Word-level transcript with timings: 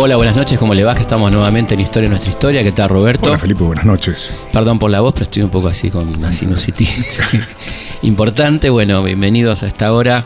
Hola, 0.00 0.14
buenas 0.14 0.36
noches, 0.36 0.56
¿cómo 0.60 0.74
le 0.74 0.84
va? 0.84 0.94
Que 0.94 1.00
estamos 1.00 1.28
nuevamente 1.32 1.74
en 1.74 1.80
Historia 1.80 2.08
Nuestra 2.08 2.30
Historia. 2.30 2.62
¿Qué 2.62 2.70
tal, 2.70 2.88
Roberto? 2.88 3.30
Hola, 3.30 3.38
Felipe, 3.40 3.64
buenas 3.64 3.84
noches. 3.84 4.32
Perdón 4.52 4.78
por 4.78 4.92
la 4.92 5.00
voz, 5.00 5.12
pero 5.12 5.24
estoy 5.24 5.42
un 5.42 5.50
poco 5.50 5.66
así 5.66 5.90
con 5.90 6.06
una 6.06 6.30
sinusitis 6.30 7.20
importante. 8.02 8.70
Bueno, 8.70 9.02
bienvenidos 9.02 9.64
a 9.64 9.66
esta 9.66 9.92
hora. 9.92 10.24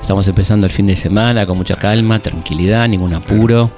Estamos 0.00 0.26
empezando 0.28 0.66
el 0.66 0.72
fin 0.72 0.86
de 0.86 0.96
semana 0.96 1.44
con 1.44 1.58
mucha 1.58 1.76
calma, 1.76 2.20
tranquilidad, 2.20 2.88
ningún 2.88 3.12
apuro. 3.12 3.70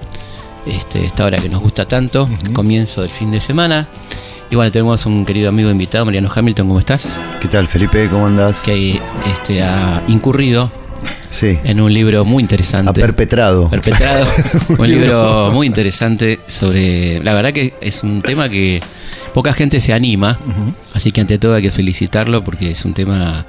Este, 0.64 1.04
esta 1.04 1.24
hora 1.24 1.38
que 1.40 1.48
nos 1.48 1.62
gusta 1.62 1.88
tanto, 1.88 2.28
comienzo 2.52 3.02
del 3.02 3.10
fin 3.10 3.32
de 3.32 3.40
semana. 3.40 3.88
Y 4.52 4.54
bueno, 4.54 4.70
tenemos 4.70 5.04
un 5.04 5.26
querido 5.26 5.48
amigo 5.48 5.68
invitado, 5.68 6.04
Mariano 6.04 6.30
Hamilton, 6.32 6.68
¿cómo 6.68 6.78
estás? 6.78 7.16
¿Qué 7.40 7.48
tal, 7.48 7.66
Felipe? 7.66 8.08
¿Cómo 8.08 8.28
andás? 8.28 8.60
Que 8.60 9.00
este, 9.26 9.64
ha 9.64 10.00
incurrido 10.06 10.70
Sí. 11.30 11.58
en 11.64 11.80
un 11.80 11.92
libro 11.92 12.24
muy 12.24 12.42
interesante. 12.42 12.88
Ha 13.02 13.06
perpetrado. 13.06 13.68
Perpetrado. 13.68 14.26
un 14.78 14.88
libro 14.88 15.50
muy 15.54 15.66
interesante 15.66 16.40
sobre. 16.46 17.22
La 17.22 17.34
verdad 17.34 17.52
que 17.52 17.74
es 17.80 18.02
un 18.02 18.22
tema 18.22 18.48
que 18.48 18.80
poca 19.34 19.52
gente 19.52 19.80
se 19.80 19.92
anima. 19.92 20.38
Así 20.94 21.12
que 21.12 21.20
ante 21.20 21.38
todo 21.38 21.54
hay 21.54 21.62
que 21.62 21.70
felicitarlo 21.70 22.42
porque 22.42 22.70
es 22.70 22.84
un 22.84 22.94
tema 22.94 23.44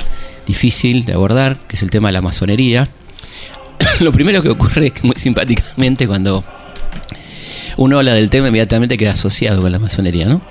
difícil 0.46 1.06
de 1.06 1.14
abordar, 1.14 1.58
que 1.68 1.76
es 1.76 1.84
el 1.84 1.90
tema 1.90 2.10
de 2.10 2.14
la 2.14 2.22
masonería. 2.22 2.90
Lo 4.02 4.12
primero 4.12 4.42
que 4.42 4.50
ocurre 4.50 4.88
es 4.88 4.94
que 4.94 5.04
muy 5.04 5.16
simpáticamente 5.18 6.08
cuando 6.08 6.44
uno 7.78 7.98
habla 7.98 8.14
del 8.14 8.30
tema 8.30 8.50
inmediatamente 8.50 8.98
queda 8.98 9.12
asociado 9.12 9.62
con 9.62 9.72
la 9.72 9.80
masonería, 9.80 10.28
¿no? 10.28 10.42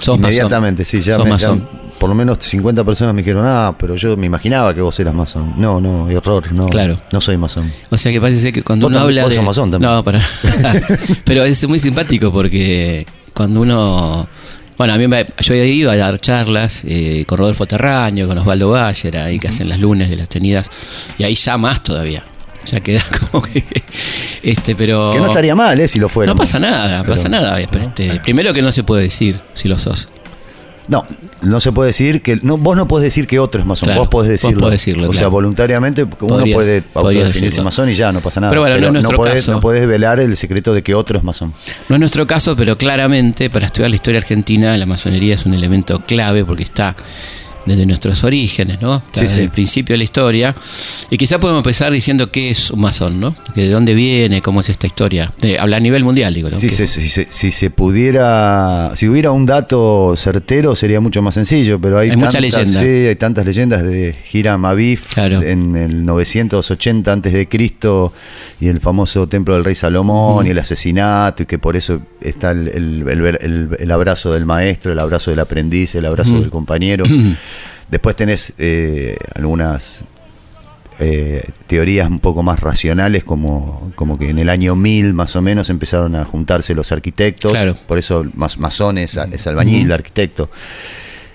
Sos. 0.00 0.16
Inmediatamente, 0.16 0.84
sí, 0.84 1.00
ya, 1.00 1.16
Sos 1.16 1.26
me, 1.26 1.38
ya. 1.38 1.56
Por 1.98 2.08
lo 2.08 2.14
menos 2.14 2.38
50 2.40 2.84
personas 2.84 3.14
me 3.14 3.22
dijeron, 3.22 3.44
ah, 3.46 3.74
pero 3.78 3.94
yo 3.96 4.16
me 4.16 4.26
imaginaba 4.26 4.74
que 4.74 4.80
vos 4.80 4.98
eras 5.00 5.14
masón. 5.14 5.54
No, 5.56 5.80
no, 5.80 6.10
error, 6.10 6.50
no. 6.52 6.66
Claro. 6.66 6.98
No 7.12 7.20
soy 7.20 7.36
masón. 7.36 7.70
O 7.90 7.96
sea 7.96 8.10
que 8.12 8.20
parece 8.20 8.52
que 8.52 8.62
cuando 8.62 8.86
uno 8.88 8.96
también- 8.98 9.18
habla 9.20 9.22
vos 9.22 9.30
de. 9.30 9.36
sos 9.36 9.44
masón 9.44 9.70
también. 9.70 9.92
No, 9.92 10.02
para. 10.04 10.20
Pero 11.24 11.44
es 11.44 11.66
muy 11.68 11.78
simpático 11.78 12.32
porque 12.32 13.06
cuando 13.34 13.60
uno. 13.60 14.28
Bueno, 14.78 14.94
a 14.94 14.96
mí 14.98 15.06
me, 15.06 15.26
yo 15.38 15.54
he 15.54 15.66
ido 15.68 15.90
a 15.92 15.96
dar 15.96 16.18
charlas 16.18 16.82
eh, 16.86 17.24
con 17.28 17.38
Rodolfo 17.38 17.66
Terraño, 17.66 18.26
con 18.26 18.36
Osvaldo 18.38 18.70
Bayer, 18.70 19.16
ahí 19.18 19.38
que 19.38 19.46
hacen 19.48 19.68
las 19.68 19.78
lunes 19.78 20.10
de 20.10 20.16
las 20.16 20.28
tenidas, 20.28 20.70
y 21.18 21.24
ahí 21.24 21.34
ya 21.36 21.56
más 21.58 21.82
todavía. 21.82 22.24
Ya 22.66 22.80
queda 22.80 23.02
como 23.30 23.42
que. 23.44 23.62
Este, 24.42 24.74
pero. 24.74 25.12
Que 25.12 25.20
no 25.20 25.26
estaría 25.28 25.54
mal, 25.54 25.78
¿eh? 25.78 25.86
Si 25.86 25.98
lo 26.00 26.08
fuera. 26.08 26.32
No 26.32 26.36
pasa 26.36 26.58
nada, 26.58 27.02
Pero- 27.02 27.14
pasa 27.14 27.28
nada. 27.28 27.58
pero 27.70 27.84
este, 27.84 28.18
primero 28.20 28.52
que 28.52 28.62
no 28.62 28.72
se 28.72 28.82
puede 28.82 29.02
decir 29.04 29.38
si 29.54 29.68
lo 29.68 29.78
sos. 29.78 30.08
No, 30.88 31.06
no 31.42 31.60
se 31.60 31.72
puede 31.72 31.88
decir 31.88 32.22
que. 32.22 32.36
No, 32.42 32.56
vos 32.56 32.76
no 32.76 32.88
podés 32.88 33.04
decir 33.04 33.26
que 33.26 33.38
otro 33.38 33.60
es 33.60 33.66
masón. 33.66 33.88
Claro, 33.88 34.00
vos 34.02 34.08
podés 34.08 34.30
vos 34.30 34.42
decirlo. 34.42 34.60
podés 34.60 34.80
decirlo, 34.80 35.10
O 35.10 35.12
sea, 35.12 35.28
voluntariamente, 35.28 36.02
uno 36.04 36.10
Podrías- 36.18 36.54
puede 36.54 36.84
autodefinirse 36.94 37.62
masón 37.62 37.90
y 37.90 37.94
ya, 37.94 38.12
no 38.12 38.20
pasa 38.20 38.40
nada. 38.40 38.50
Pero 38.50 38.62
bueno, 38.62 38.78
no 38.78 38.86
es 38.86 38.92
nuestro 38.92 39.16
podés, 39.16 39.34
caso. 39.36 39.52
no 39.52 39.60
podés 39.60 39.86
velar 39.86 40.20
el 40.20 40.36
secreto 40.36 40.72
de 40.72 40.82
que 40.82 40.94
otro 40.94 41.18
es 41.18 41.24
masón. 41.24 41.52
No 41.88 41.96
es 41.96 42.00
nuestro 42.00 42.26
caso, 42.26 42.56
pero 42.56 42.78
claramente 42.78 43.50
para 43.50 43.66
estudiar 43.66 43.90
la 43.90 43.96
historia 43.96 44.18
argentina 44.20 44.76
la 44.76 44.86
masonería 44.86 45.34
es 45.34 45.44
un 45.46 45.54
elemento 45.54 46.00
clave 46.00 46.44
porque 46.44 46.62
está 46.62 46.96
desde 47.66 47.86
nuestros 47.86 48.24
orígenes, 48.24 48.80
¿no? 48.80 48.98
Sí, 49.12 49.20
desde 49.20 49.36
sí. 49.36 49.42
el 49.42 49.50
principio 49.50 49.94
de 49.94 49.98
la 49.98 50.04
historia. 50.04 50.54
Y 51.10 51.16
quizá 51.16 51.38
podemos 51.38 51.60
empezar 51.60 51.92
diciendo 51.92 52.30
qué 52.30 52.50
es 52.50 52.70
un 52.70 52.80
masón, 52.80 53.20
¿no? 53.20 53.34
Que 53.54 53.62
de 53.62 53.70
dónde 53.70 53.94
viene, 53.94 54.40
cómo 54.42 54.60
es 54.60 54.68
esta 54.68 54.86
historia. 54.86 55.32
De, 55.40 55.58
habla 55.58 55.76
a 55.76 55.80
nivel 55.80 56.04
mundial, 56.04 56.34
digo. 56.34 56.50
¿no? 56.50 56.56
Sí, 56.56 56.70
sí, 56.70 56.86
sí, 56.88 57.24
si 57.28 57.50
se 57.50 57.70
pudiera, 57.70 58.92
si 58.94 59.08
hubiera 59.08 59.30
un 59.30 59.46
dato 59.46 60.14
certero 60.16 60.74
sería 60.76 61.00
mucho 61.00 61.22
más 61.22 61.34
sencillo, 61.34 61.80
pero 61.80 61.98
hay, 61.98 62.10
Hay 62.10 62.16
tantas, 62.18 62.40
leyenda. 62.40 62.80
sí, 62.80 62.86
hay 62.86 63.16
tantas 63.16 63.46
leyendas 63.46 63.82
de 63.82 64.14
Hiram 64.32 64.64
Abif 64.64 65.14
Claro. 65.14 65.42
en 65.42 65.76
el 65.76 66.04
980 66.04 67.12
antes 67.12 67.32
de 67.32 67.48
Cristo 67.48 68.12
y 68.60 68.68
el 68.68 68.80
famoso 68.80 69.26
templo 69.28 69.54
del 69.54 69.64
rey 69.64 69.74
Salomón 69.74 70.46
y 70.46 70.50
el 70.50 70.58
asesinato 70.58 71.42
y 71.42 71.46
que 71.46 71.58
por 71.58 71.76
eso 71.76 72.02
está 72.20 72.50
el, 72.52 72.68
el- 72.68 73.04
el- 73.08 73.38
el- 73.40 73.76
el 73.78 73.90
abrazo 73.90 74.32
del 74.32 74.44
maestro, 74.46 74.92
el 74.92 74.98
abrazo 74.98 75.30
del 75.30 75.40
aprendiz, 75.40 75.94
el 75.94 76.06
abrazo 76.06 76.38
del 76.40 76.50
compañero. 76.50 77.04
Después 77.92 78.16
tenés 78.16 78.54
eh, 78.58 79.16
algunas 79.36 80.02
eh, 80.98 81.44
teorías 81.66 82.08
un 82.08 82.20
poco 82.20 82.42
más 82.42 82.58
racionales, 82.60 83.22
como, 83.22 83.92
como 83.96 84.18
que 84.18 84.30
en 84.30 84.38
el 84.38 84.48
año 84.48 84.74
1000 84.74 85.12
más 85.14 85.36
o 85.36 85.42
menos 85.42 85.68
empezaron 85.70 86.16
a 86.16 86.24
juntarse 86.24 86.74
los 86.74 86.90
arquitectos, 86.90 87.52
Claro. 87.52 87.76
por 87.86 87.98
eso 87.98 88.24
mas- 88.34 88.56
masón 88.58 88.96
es, 88.98 89.16
albañil, 89.46 89.92
arquitecto. 89.92 90.50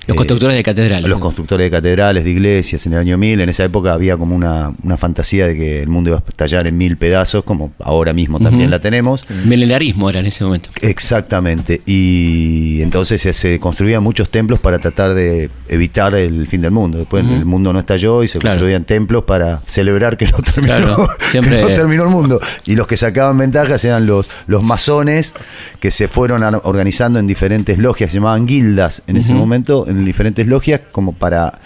Los 0.07 0.15
Eh, 0.15 0.17
constructores 0.17 0.55
de 0.55 0.63
catedrales. 0.63 1.09
los 1.09 1.19
constructores 1.19 1.65
de 1.65 1.71
catedrales, 1.71 2.23
de 2.23 2.29
iglesias 2.31 2.85
en 2.85 2.93
el 2.93 2.99
año 2.99 3.17
1000. 3.17 3.41
En 3.41 3.49
esa 3.49 3.65
época 3.65 3.91
había 3.93 4.15
como 4.17 4.35
una, 4.35 4.73
una 4.83 4.95
fantasía 4.97 5.47
de 5.47 5.55
que 5.57 5.81
el 5.81 5.89
mundo 5.89 6.11
iba 6.11 6.17
a 6.19 6.23
estallar 6.27 6.65
en 6.67 6.77
mil 6.77 6.95
pedazos, 6.97 7.43
como 7.43 7.71
ahora 7.79 8.13
mismo 8.13 8.39
también 8.39 8.71
la 8.71 8.79
tenemos. 8.79 9.25
Milenarismo 9.45 10.09
era 10.09 10.19
en 10.21 10.27
ese 10.27 10.43
momento. 10.45 10.69
Exactamente. 10.81 11.81
Y 11.85 12.81
entonces 12.81 13.21
se, 13.21 13.33
se 13.33 13.59
construían 13.59 14.01
muchos 14.03 14.29
templos 14.29 14.59
para 14.59 14.79
tratar 14.79 15.13
de 15.13 15.49
evitar 15.67 16.15
el 16.15 16.47
fin 16.47 16.61
del 16.61 16.71
mundo. 16.71 16.97
Después 16.99 17.25
el 17.25 17.45
mundo 17.45 17.73
no 17.73 17.79
estalló 17.79 18.23
y 18.23 18.27
se 18.27 18.39
Claro. 18.39 18.55
construían 18.55 18.85
templos 18.85 19.23
para 19.25 19.61
celebrar 19.67 20.15
que 20.17 20.25
no 20.27 20.37
terminó, 20.39 20.65
Claro, 20.77 21.09
siempre- 21.19 21.57
que 21.57 21.61
no 21.63 21.67
terminó 21.69 22.03
el 22.03 22.09
mundo. 22.09 22.39
Y 22.65 22.75
los 22.75 22.87
que 22.87 22.95
sacaban 22.97 23.37
ventajas 23.37 23.83
eran 23.83 24.05
los, 24.05 24.29
los 24.47 24.63
masones 24.63 25.33
que 25.79 25.91
se 25.91 26.07
fueron 26.07 26.43
organizando 26.63 27.19
en 27.19 27.27
diferentes 27.27 27.77
logias, 27.77 28.11
se 28.11 28.15
llamaban 28.19 28.45
guildas 28.45 29.01
en 29.07 29.17
ese 29.17 29.33
momento, 29.33 29.85
en 29.87 29.96
diferentes 30.05 30.47
logias, 30.47 30.81
como 30.91 31.13
para 31.13 31.59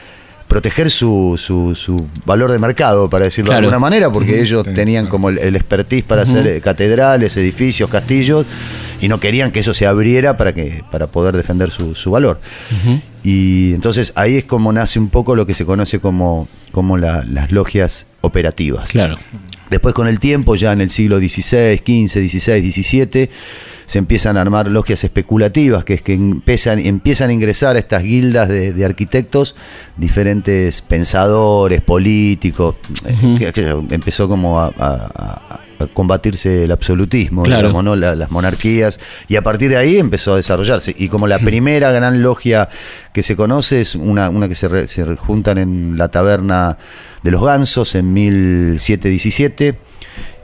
proteger 0.48 0.92
su, 0.92 1.36
su, 1.38 1.76
su 1.76 1.96
valor 2.26 2.52
de 2.52 2.60
mercado, 2.60 3.10
para 3.10 3.24
decirlo 3.24 3.48
Claro. 3.52 3.62
de 3.62 3.68
alguna 3.68 3.80
manera, 3.80 4.12
porque 4.12 4.42
ellos 4.42 4.66
tenían 4.76 5.08
como 5.08 5.30
el, 5.30 5.38
el 5.38 5.56
expertise 5.56 6.04
para 6.04 6.24
hacer 6.24 6.46
eh, 6.46 6.60
catedrales, 6.60 7.38
edificios, 7.38 7.90
castillos, 7.90 8.46
y 9.00 9.08
no 9.08 9.20
querían 9.22 9.52
que 9.52 9.62
eso 9.62 9.74
se 9.74 9.88
abriera 9.88 10.36
para, 10.36 10.54
que, 10.54 10.84
para 10.92 11.08
poder 11.08 11.38
defender 11.38 11.72
su, 11.72 11.96
su 11.96 12.12
valor. 12.12 12.42
Y 13.24 13.74
entonces 13.74 14.12
ahí 14.16 14.38
es 14.38 14.44
como 14.44 14.74
nace 14.74 15.00
un 15.00 15.10
poco 15.10 15.36
lo 15.36 15.46
que 15.46 15.54
se 15.54 15.66
conoce 15.66 16.00
como, 16.00 16.48
como 16.72 16.98
la- 16.98 17.24
las 17.24 17.52
logias 17.52 18.08
operativas. 18.22 18.92
Claro. 18.92 19.18
Después 19.72 19.96
con 19.96 20.10
el 20.10 20.20
tiempo, 20.20 20.56
ya 20.56 20.74
en 20.74 20.82
el 20.82 20.90
siglo 20.90 21.18
XVI, 21.18 21.78
XV, 21.78 22.28
XVI, 22.28 22.72
XVII, 22.72 23.30
se 23.86 24.00
empiezan 24.00 24.36
a 24.36 24.42
armar 24.42 24.70
logias 24.70 25.02
especulativas, 25.06 25.86
que 25.86 25.94
es 25.94 26.02
que 26.02 26.14
empiezan, 26.14 26.80
empiezan 26.80 27.30
a 27.30 27.34
ingresar 27.34 27.78
a 27.78 27.80
estas 27.80 28.04
guildas 28.04 28.50
de, 28.50 28.74
de 28.74 28.86
arquitectos 28.86 29.56
diferentes 29.96 30.82
pensadores, 30.82 31.80
políticos, 31.80 32.76
eh, 33.06 33.36
que, 33.40 33.54
que 33.54 33.70
empezó 33.96 34.28
como 34.28 34.60
a 34.60 35.61
combatirse 35.88 36.64
el 36.66 36.72
absolutismo, 36.72 37.44
Claro. 37.44 37.62
digamos, 37.68 37.84
¿no? 37.84 37.96
La- 37.96 38.16
las 38.16 38.32
monarquías, 38.32 39.00
y 39.28 39.36
a 39.36 39.42
partir 39.42 39.70
de 39.70 39.78
ahí 39.78 39.98
empezó 39.98 40.34
a 40.34 40.38
desarrollarse. 40.38 40.94
Y 40.98 41.08
como 41.10 41.28
la 41.28 41.40
primera 41.40 41.92
gran 41.92 42.22
logia 42.22 42.70
que 43.14 43.24
se 43.24 43.36
conoce 43.36 43.82
es 43.82 43.96
una, 43.96 44.30
una 44.30 44.48
que 44.48 44.56
se, 44.56 44.68
re- 44.68 44.88
se 44.88 45.04
juntan 45.16 45.58
en 45.58 45.98
la 45.98 46.10
taberna 46.10 46.78
de 47.24 47.32
los 47.32 47.44
Gansos 47.44 47.96
en 47.96 48.14
1717 48.14 49.78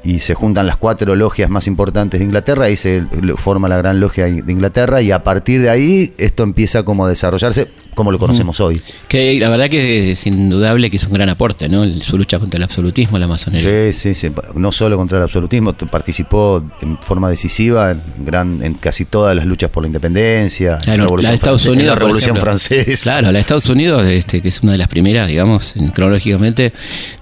y 0.04 0.20
se 0.20 0.34
juntan 0.36 0.68
las 0.68 0.78
cuatro 0.78 1.16
logias 1.16 1.50
más 1.50 1.68
importantes 1.68 2.20
de 2.20 2.26
Inglaterra 2.26 2.70
y 2.70 2.76
se 2.76 3.04
forma 3.38 3.68
la 3.68 3.78
gran 3.78 4.00
logia 4.00 4.26
de 4.26 4.52
Inglaterra 4.52 5.02
y 5.02 5.12
a 5.12 5.24
partir 5.24 5.62
de 5.62 5.70
ahí 5.70 6.14
esto 6.18 6.44
empieza 6.44 6.84
como 6.84 7.06
a 7.06 7.10
desarrollarse 7.10 7.70
como 7.98 8.12
lo 8.12 8.20
conocemos 8.20 8.60
hoy. 8.62 8.82
Que 9.10 9.38
la 9.40 9.50
verdad 9.50 9.70
que 9.70 10.12
es 10.12 10.26
indudable 10.28 10.90
que 10.90 10.98
es 10.98 11.04
un 11.06 11.14
gran 11.14 11.28
aporte, 11.30 11.68
¿no? 11.68 11.84
Su 12.02 12.18
lucha 12.18 12.40
contra 12.40 12.58
el 12.58 12.64
absolutismo, 12.64 13.18
la 13.20 13.28
masonería. 13.28 13.92
Sí, 13.92 14.14
sí, 14.14 14.14
sí. 14.14 14.32
No 14.56 14.72
solo 14.72 14.96
contra 14.98 15.18
el 15.18 15.24
absolutismo, 15.24 15.74
participó 15.74 16.64
en 16.82 16.98
forma 17.00 17.30
decisiva 17.30 17.92
en, 17.92 18.02
gran, 18.24 18.64
en 18.64 18.76
casi 18.76 19.06
todas 19.06 19.36
las 19.36 19.46
luchas 19.46 19.70
por 19.72 19.84
la 19.84 19.88
independencia. 19.88 20.78
en 20.86 20.98
la 21.06 21.08
de 21.30 21.34
Estados 21.36 21.64
Francesa- 21.66 21.72
Unidos. 21.72 21.88
la 21.88 21.96
Revolución 21.96 22.38
ejemplo. 22.38 22.42
Francesa. 22.42 23.04
Claro, 23.04 23.26
la 23.28 23.34
de 23.34 23.40
Estados 23.40 23.70
Unidos, 23.70 24.04
este, 24.06 24.42
que 24.42 24.50
es 24.50 24.62
una 24.62 24.74
de 24.74 24.78
las 24.78 24.88
primeras, 24.88 25.28
digamos, 25.28 25.76
en- 25.76 25.90
cronológicamente, 25.90 26.72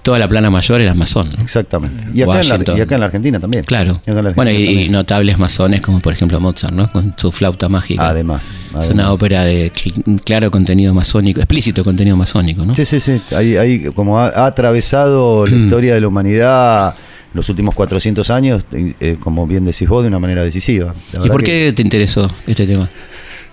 toda 0.02 0.18
la 0.18 0.28
plana 0.28 0.50
mayor 0.50 0.80
era 0.82 0.92
masón. 0.94 1.28
¿no? 1.36 1.42
Exactamente. 1.42 2.04
Y 2.14 2.22
acá, 2.22 2.40
en 2.42 2.48
la, 2.48 2.60
y 2.76 2.80
acá 2.82 2.94
en 2.96 3.00
la 3.00 3.06
Argentina 3.06 3.40
también. 3.40 3.64
Claro. 3.64 4.00
Y 4.06 4.10
Bueno, 4.10 4.50
y, 4.50 4.64
también. 4.66 4.92
notables 4.92 5.38
masones 5.38 5.80
como 5.80 6.00
por 6.00 6.12
ejemplo 6.12 6.38
Mozart, 6.38 6.74
¿no? 6.74 6.90
Con 6.92 7.14
su 7.16 7.32
flauta 7.32 7.68
mágica. 7.70 8.08
Además. 8.08 8.52
Es 8.68 8.72
una 8.90 9.04
además. 9.04 9.06
ópera 9.08 9.44
de 9.44 9.72
cl- 9.72 10.20
claro 10.24 10.50
contenido 10.66 10.94
masónico, 10.94 11.40
explícito 11.40 11.84
contenido 11.84 12.16
masónico, 12.16 12.64
¿no? 12.64 12.74
Sí, 12.74 12.84
sí, 12.84 12.98
sí. 12.98 13.20
Ahí, 13.34 13.56
ahí 13.56 13.84
como 13.94 14.18
ha, 14.18 14.28
ha 14.28 14.46
atravesado 14.46 15.46
la 15.46 15.56
historia 15.56 15.94
de 15.94 16.00
la 16.00 16.08
humanidad 16.08 16.94
los 17.36 17.48
últimos 17.48 17.74
400 17.74 18.30
años, 18.30 18.64
eh, 18.72 19.16
como 19.20 19.46
bien 19.46 19.64
decís 19.64 19.88
vos, 19.88 20.02
de 20.02 20.08
una 20.08 20.18
manera 20.18 20.42
decisiva. 20.42 20.94
¿Y 21.22 21.28
por 21.28 21.44
qué 21.44 21.72
te 21.76 21.82
interesó 21.82 22.28
este 22.46 22.66
tema? 22.66 22.88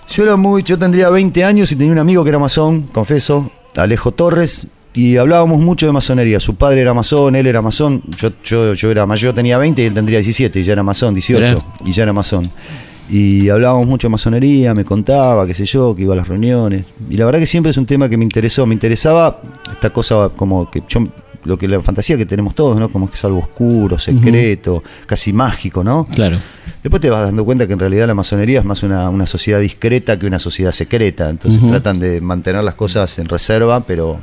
Yo 0.10 0.24
era 0.24 0.36
muy, 0.36 0.64
yo 0.64 0.78
tendría 0.80 1.10
20 1.10 1.44
años 1.44 1.72
y 1.72 1.76
tenía 1.76 1.92
un 1.92 2.00
amigo 2.00 2.24
que 2.24 2.30
era 2.30 2.40
masón, 2.40 2.84
confeso, 2.84 3.52
Alejo 3.76 4.12
Torres, 4.12 4.68
y 4.94 5.18
hablábamos 5.18 5.60
mucho 5.60 5.86
de 5.86 5.92
masonería. 5.92 6.40
Su 6.40 6.56
padre 6.56 6.82
era 6.82 6.94
masón, 6.94 7.36
él 7.36 7.48
era 7.48 7.62
masón. 7.62 8.04
Yo, 8.18 8.32
yo, 8.44 8.74
yo 8.74 8.92
era 8.92 9.06
mayor, 9.06 9.34
tenía 9.34 9.58
20 9.58 9.82
y 9.82 9.86
él 9.86 9.94
tendría 9.94 10.20
17 10.20 10.60
y 10.60 10.64
ya 10.64 10.74
era 10.74 10.84
masón, 10.84 11.14
18 11.14 11.42
Mirá. 11.42 11.66
y 11.86 11.92
ya 11.92 12.04
era 12.04 12.14
masón. 12.14 12.50
Y 13.10 13.50
hablábamos 13.50 13.88
mucho 13.88 14.08
de 14.08 14.12
masonería, 14.12 14.74
me 14.74 14.86
contaba, 14.86 15.46
qué 15.46 15.54
sé 15.54 15.66
yo, 15.66 15.96
que 15.96 16.04
iba 16.04 16.14
a 16.14 16.18
las 16.18 16.28
reuniones. 16.28 16.86
Y 17.10 17.18
la 17.18 17.26
verdad 17.26 17.40
que 17.40 17.46
siempre 17.46 17.72
es 17.72 17.78
un 17.78 17.86
tema 17.86 18.08
que 18.10 18.18
me 18.18 18.24
interesó. 18.24 18.66
Me 18.66 18.74
interesaba 18.74 19.42
esta 19.72 19.92
cosa 19.92 20.30
como 20.30 20.72
que 20.72 20.82
yo, 20.88 21.04
lo 21.44 21.58
que 21.58 21.68
la 21.68 21.82
fantasía 21.82 22.18
que 22.18 22.26
tenemos 22.26 22.56
todos, 22.56 22.80
¿no? 22.80 22.90
Como 22.90 23.10
que 23.10 23.16
es 23.16 23.26
algo 23.26 23.40
oscuro, 23.40 24.00
secreto, 24.00 24.84
casi 25.06 25.34
mágico, 25.34 25.84
¿no? 25.84 26.06
Claro. 26.06 26.38
Después 26.82 27.02
te 27.02 27.10
vas 27.10 27.22
dando 27.24 27.46
cuenta 27.46 27.68
que 27.68 27.74
en 27.74 27.80
realidad 27.80 28.08
la 28.08 28.14
masonería 28.14 28.60
es 28.60 28.66
más 28.66 28.84
una, 28.84 29.10
una 29.10 29.28
sociedad 29.28 29.60
discreta 29.60 30.18
que 30.18 30.26
una 30.26 30.40
sociedad 30.40 30.72
secreta. 30.72 31.30
Entonces 31.30 31.66
tratan 31.68 32.00
de 32.00 32.20
mantener 32.22 32.64
las 32.64 32.76
cosas 32.76 33.20
en 33.20 33.28
reserva, 33.28 33.86
pero. 33.86 34.20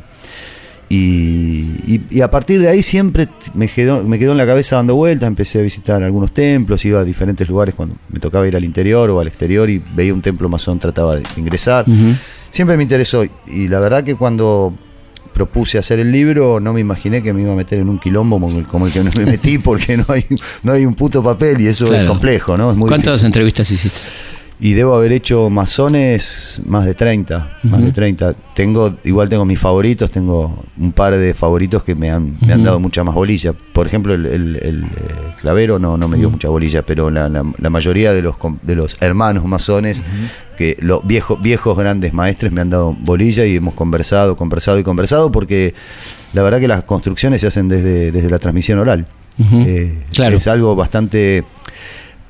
Y, 0.93 1.77
y- 1.87 2.01
y 2.11 2.21
a 2.21 2.31
partir 2.31 2.61
de 2.61 2.69
ahí 2.69 2.83
siempre 2.83 3.29
me 3.55 3.69
quedó, 3.69 4.03
me 4.03 4.19
quedó 4.19 4.33
en 4.33 4.39
la 4.39 4.45
cabeza 4.47 4.75
dando 4.77 4.97
vueltas. 4.97 5.29
Empecé 5.29 5.61
a 5.61 5.63
visitar 5.63 6.03
algunos 6.03 6.33
templos, 6.33 6.85
iba 6.85 6.99
a 7.01 7.05
diferentes 7.05 7.49
lugares 7.49 7.75
cuando 7.77 7.95
me 8.11 8.19
tocaba 8.19 8.47
ir 8.49 8.57
al 8.57 8.65
interior 8.65 9.09
o 9.11 9.21
al 9.21 9.29
exterior 9.29 9.71
y 9.71 9.81
veía 9.95 10.13
un 10.13 10.21
templo 10.21 10.49
masón, 10.49 10.81
trataba 10.81 11.15
de 11.17 11.23
ingresar. 11.37 11.85
Siempre 12.51 12.77
me 12.77 12.83
interesó. 12.83 13.25
Y 13.47 13.69
la 13.69 13.79
verdad 13.79 14.03
que 14.03 14.17
cuando 14.17 14.75
propuse 15.33 15.79
hacer 15.79 16.01
el 16.01 16.11
libro, 16.11 16.59
no 16.59 16.73
me 16.73 16.81
imaginé 16.81 17.23
que 17.23 17.33
me 17.33 17.43
iba 17.43 17.53
a 17.53 17.57
meter 17.57 17.79
en 17.79 17.89
un 17.89 18.01
quilombo 18.01 18.41
como 18.69 18.89
el, 18.89 18.93
que 18.93 19.01
me 19.03 19.25
metí, 19.27 19.59
porque 19.63 19.97
no 19.97 20.05
hay, 20.09 20.27
no 20.65 20.73
hay 20.73 20.85
un 20.85 20.95
puto 20.95 21.23
papel 21.23 21.61
y 21.61 21.69
eso 21.69 21.95
es 21.95 22.05
complejo, 22.05 22.57
¿no? 22.59 22.73
Es 22.73 22.77
muy 22.77 22.89
¿Cuántas 22.89 23.13
difícil. 23.15 23.27
entrevistas 23.27 23.71
hiciste? 23.71 24.01
Y 24.63 24.75
debo 24.75 24.95
haber 24.95 25.13
hecho 25.13 25.49
masones 25.49 26.61
más 26.67 26.85
de 26.85 26.93
30, 26.93 27.57
más 27.63 27.83
de 27.83 27.93
30. 27.93 28.35
Tengo, 28.55 28.95
igual 29.05 29.31
tengo 29.31 29.47
mis 29.47 29.59
favoritos, 29.59 30.11
tengo 30.11 30.63
un 30.79 30.93
par 30.93 31.17
de 31.17 31.33
favoritos 31.33 31.83
que 31.83 31.95
me 31.95 32.11
han, 32.11 32.35
me 32.47 32.53
han 32.53 32.63
dado 32.65 32.79
mucha 32.79 33.03
más 33.03 33.15
bolilla. 33.15 33.55
Por 33.73 33.87
ejemplo, 33.87 34.13
el, 34.13 34.27
el- 34.27 34.57
el, 34.63 34.85
eh, 34.85 34.89
clavero 35.41 35.79
no, 35.79 35.97
no 35.97 36.09
me 36.09 36.19
dio 36.19 36.29
mucha 36.31 36.49
bolilla, 36.51 36.83
pero 36.83 37.11
la, 37.11 37.31
la- 37.31 37.51
la 37.57 37.71
mayoría 37.71 38.13
de 38.13 38.21
los, 38.21 38.35
de 38.63 38.77
los 38.77 38.99
hermanos 39.01 39.47
masones, 39.47 40.03
que 40.59 40.77
los 40.81 41.07
viejos, 41.07 41.41
viejos 41.41 41.79
grandes 41.79 42.13
maestres 42.13 42.53
me 42.53 42.61
han 42.61 42.69
dado 42.69 42.95
bolilla 43.01 43.47
y 43.47 43.57
hemos 43.57 43.73
conversado, 43.73 44.37
conversado 44.37 44.79
y 44.79 44.83
conversado, 44.83 45.33
porque 45.33 45.73
la 46.35 46.43
verdad 46.43 46.61
que 46.61 46.69
las 46.69 46.83
construcciones 46.85 47.41
se 47.41 47.47
hacen 47.47 47.67
desde, 47.69 48.13
desde 48.13 48.29
la 48.29 48.39
transmisión 48.39 48.79
oral. 48.79 49.07
Eh, 49.53 49.99
Claro. 50.15 50.37
Es 50.37 50.47
algo 50.49 50.77
bastante 50.77 51.45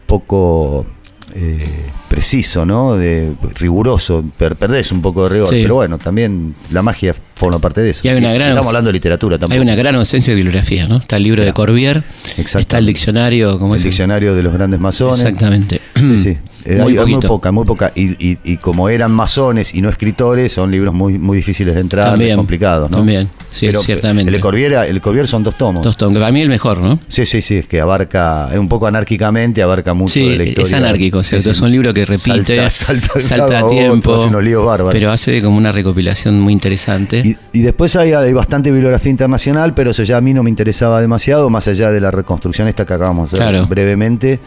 poco 0.06 0.86
eh, 1.34 1.66
preciso, 2.08 2.64
¿no? 2.66 2.96
De, 2.96 3.32
riguroso. 3.58 4.24
Per- 4.36 4.56
perdés 4.56 4.92
un 4.92 5.00
poco 5.02 5.24
de 5.24 5.28
rigor. 5.30 5.48
Sí. 5.48 5.60
Pero 5.62 5.76
bueno, 5.76 5.98
también 5.98 6.54
la 6.70 6.82
magia 6.82 7.14
forma 7.34 7.58
parte 7.58 7.80
de 7.80 7.90
eso. 7.90 8.00
Y 8.04 8.08
hay 8.08 8.18
una 8.18 8.32
gran 8.32 8.48
Estamos 8.48 8.68
hablando 8.68 8.88
de 8.88 8.92
literatura 8.94 9.38
también. 9.38 9.60
Hay 9.60 9.64
una 9.66 9.74
gran 9.74 9.94
ausencia 9.94 10.32
de 10.32 10.36
bibliografía, 10.36 10.86
¿no? 10.88 10.96
Está 10.96 11.16
el 11.16 11.22
libro 11.22 11.44
de 11.44 11.52
Corbier, 11.52 12.02
está 12.36 12.78
el 12.78 12.86
diccionario, 12.86 13.58
¿cómo 13.58 13.74
El 13.74 13.78
es? 13.78 13.84
diccionario 13.84 14.34
de 14.34 14.42
los 14.42 14.52
grandes 14.52 14.80
masones. 14.80 15.20
Exactamente. 15.20 15.80
Sí, 15.96 16.18
sí. 16.18 16.38
Eh, 16.66 16.76
Muy 16.76 16.92
hay- 16.92 16.98
hay 16.98 17.12
muy 17.14 17.22
poca, 17.26 17.50
muy 17.52 17.64
poca. 17.64 17.90
Y, 17.94 18.10
y- 18.32 18.38
y 18.44 18.58
como 18.58 18.90
eran 18.90 19.10
masones 19.12 19.74
y 19.74 19.80
no 19.80 19.88
escritores, 19.88 20.52
son 20.52 20.70
libros 20.70 20.92
muy, 20.92 21.18
muy 21.18 21.38
difíciles 21.38 21.74
de 21.74 21.80
entrar, 21.80 22.04
También, 22.10 22.36
complicados, 22.36 22.90
¿no? 22.90 22.98
también, 22.98 23.30
sí, 23.50 23.70
ciertamente. 23.84 24.32
El 24.34 24.40
Corbier, 24.40 24.72
el 24.72 25.00
Corbier 25.00 25.26
son 25.28 25.42
dos 25.42 25.56
tomos. 25.56 25.82
Dos 25.82 25.96
tomos, 25.96 26.18
para 26.18 26.32
mí 26.32 26.40
el 26.40 26.48
mejor, 26.48 26.78
¿no? 26.80 26.98
Sí, 27.08 27.26
sí, 27.26 27.42
sí, 27.42 27.56
es 27.56 27.66
que 27.66 27.80
abarca, 27.80 28.48
es 28.52 28.58
un 28.58 28.68
poco 28.68 28.86
anarquicamente, 28.86 29.62
abarca 29.62 29.94
mucho 29.94 30.14
Sí, 30.14 30.28
de 30.28 30.36
la 30.38 30.44
historia. 30.44 30.66
es 30.66 30.72
anarquico, 30.74 31.22
¿cierto? 31.22 31.44
Sí, 31.44 31.50
es 31.50 31.60
un 31.60 31.70
libro 31.70 31.92
que 31.92 32.04
repite, 32.04 32.70
Salta, 32.70 32.70
salta, 32.70 33.20
salta 33.20 33.58
a 33.60 33.68
tiempo, 33.68 34.14
hace 34.14 34.26
unos 34.28 34.42
líos 34.44 34.64
bárbaros. 34.64 34.92
pero 34.92 35.10
hace 35.10 35.42
como 35.42 35.56
una 35.56 35.72
recopilación 35.72 36.40
muy 36.40 36.52
interesante. 36.52 37.22
Y, 37.24 37.36
y 37.58 37.62
después 37.62 37.96
hay, 37.96 38.12
hay 38.12 38.32
bastante 38.32 38.70
bibliografía 38.70 39.10
internacional, 39.10 39.74
pero 39.74 39.90
eso 39.90 40.02
ya 40.02 40.16
a 40.16 40.20
mí 40.20 40.32
no 40.32 40.42
me 40.42 40.50
interesaba 40.50 41.00
demasiado, 41.00 41.50
más 41.50 41.66
allá 41.68 41.90
de 41.90 42.00
la 42.00 42.10
reconstrucción 42.10 42.68
esta 42.68 42.86
que 42.86 42.94
acabamos 42.94 43.30
de 43.30 43.38
hacer 43.38 43.50
Claro. 43.50 43.66
brevemente, 43.66 44.40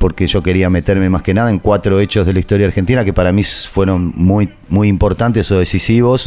porque 0.00 0.26
yo 0.26 0.42
quería 0.42 0.70
meterme 0.70 1.10
más 1.10 1.20
que 1.20 1.34
nada 1.34 1.50
en 1.50 1.58
cuatro 1.58 2.00
hechos 2.00 2.26
de 2.26 2.32
la 2.32 2.40
historia 2.40 2.66
argentina 2.66 3.04
que 3.04 3.12
para 3.12 3.32
mí 3.32 3.44
fueron 3.44 4.14
muy, 4.16 4.48
muy 4.70 4.88
importantes 4.88 5.52
o 5.52 5.58
decisivos, 5.58 6.26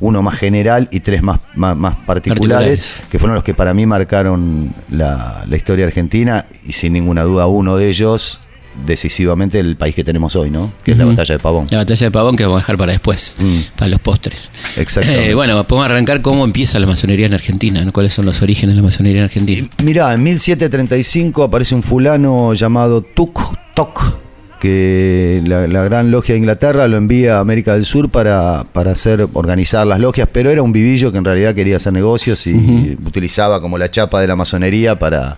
uno 0.00 0.22
más 0.22 0.36
general 0.36 0.88
y 0.90 1.00
tres 1.00 1.22
más, 1.22 1.38
más, 1.54 1.76
más 1.76 1.94
particulares, 1.94 2.78
Particulares. 2.78 3.08
que 3.08 3.18
fueron 3.20 3.36
los 3.36 3.44
que 3.44 3.54
para 3.54 3.74
mí 3.74 3.86
marcaron 3.86 4.74
la, 4.90 5.44
la 5.48 5.56
historia 5.56 5.86
argentina 5.86 6.46
y 6.66 6.72
sin 6.72 6.94
ninguna 6.94 7.22
duda 7.22 7.46
uno 7.46 7.76
de 7.76 7.88
ellos 7.88 8.40
decisivamente 8.86 9.58
el 9.60 9.76
país 9.76 9.94
que 9.94 10.04
tenemos 10.04 10.34
hoy, 10.36 10.50
¿no? 10.50 10.72
Que 10.84 10.92
es 10.92 10.98
la 10.98 11.04
batalla 11.04 11.34
de 11.36 11.38
Pavón. 11.38 11.66
La 11.70 11.78
batalla 11.78 12.06
de 12.06 12.10
Pavón 12.10 12.36
que 12.36 12.44
vamos 12.44 12.58
a 12.58 12.60
dejar 12.62 12.76
para 12.76 12.92
después, 12.92 13.36
Mm. 13.38 13.58
para 13.76 13.88
los 13.90 14.00
postres. 14.00 14.50
Exactamente. 14.76 15.30
Eh, 15.30 15.34
bueno, 15.34 15.62
podemos 15.66 15.90
arrancar 15.90 16.20
cómo 16.22 16.44
empieza 16.44 16.78
la 16.78 16.86
masonería 16.86 17.26
en 17.26 17.34
Argentina, 17.34 17.84
¿no? 17.84 17.92
cuáles 17.92 18.12
son 18.14 18.26
los 18.26 18.40
orígenes 18.42 18.74
de 18.74 18.80
la 18.80 18.84
masonería 18.86 19.18
en 19.20 19.24
Argentina. 19.24 19.68
Mirá, 19.82 20.12
en 20.12 20.22
1735 20.22 21.42
aparece 21.42 21.74
un 21.74 21.82
fulano 21.82 22.54
llamado 22.54 23.02
Tuk 23.02 23.40
Tok, 23.74 24.18
que 24.60 25.42
la, 25.44 25.66
la 25.66 25.82
gran 25.82 26.10
logia 26.12 26.34
de 26.34 26.38
Inglaterra 26.38 26.86
lo 26.86 26.96
envía 26.96 27.38
a 27.38 27.40
América 27.40 27.74
del 27.74 27.84
Sur 27.84 28.10
para, 28.10 28.64
para 28.72 28.92
hacer, 28.92 29.26
organizar 29.32 29.86
las 29.86 29.98
logias, 29.98 30.28
pero 30.32 30.50
era 30.50 30.62
un 30.62 30.72
vivillo 30.72 31.10
que 31.10 31.18
en 31.18 31.24
realidad 31.24 31.54
quería 31.54 31.76
hacer 31.76 31.92
negocios 31.92 32.46
y 32.46 32.96
utilizaba 33.04 33.60
como 33.60 33.76
la 33.76 33.90
chapa 33.90 34.20
de 34.20 34.28
la 34.28 34.36
masonería 34.36 34.98
para... 34.98 35.36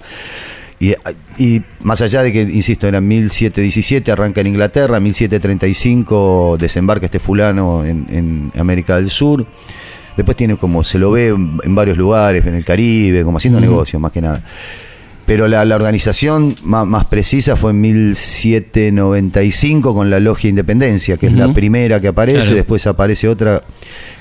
Y, 0.80 0.94
y 1.38 1.62
más 1.82 2.00
allá 2.02 2.22
de 2.22 2.32
que, 2.32 2.42
insisto, 2.42 2.86
era 2.88 3.00
1717, 3.00 4.10
arranca 4.12 4.40
en 4.40 4.48
Inglaterra, 4.48 5.00
1735 5.00 6.56
desembarca 6.58 7.06
este 7.06 7.18
fulano 7.18 7.84
en, 7.84 8.06
en 8.10 8.52
América 8.60 8.96
del 8.96 9.10
Sur. 9.10 9.46
Después 10.16 10.36
tiene 10.36 10.56
como, 10.56 10.84
se 10.84 10.98
lo 10.98 11.10
ve 11.12 11.28
en 11.28 11.74
varios 11.74 11.96
lugares, 11.96 12.44
en 12.46 12.54
el 12.54 12.64
Caribe, 12.64 13.24
como 13.24 13.38
haciendo 13.38 13.60
negocios 13.60 14.00
más 14.00 14.12
que 14.12 14.20
nada. 14.20 14.42
Pero 15.26 15.48
la, 15.48 15.64
la 15.64 15.74
organización 15.76 16.54
más, 16.64 16.86
más 16.86 17.06
precisa 17.06 17.56
fue 17.56 17.70
en 17.70 17.80
1795 17.80 19.94
con 19.94 20.10
la 20.10 20.20
Logia 20.20 20.50
Independencia, 20.50 21.16
que 21.16 21.26
es 21.26 21.32
la 21.32 21.52
primera 21.54 21.98
que 22.00 22.08
aparece, 22.08 22.40
Claro. 22.40 22.54
después 22.56 22.86
aparece 22.86 23.28
otra 23.28 23.62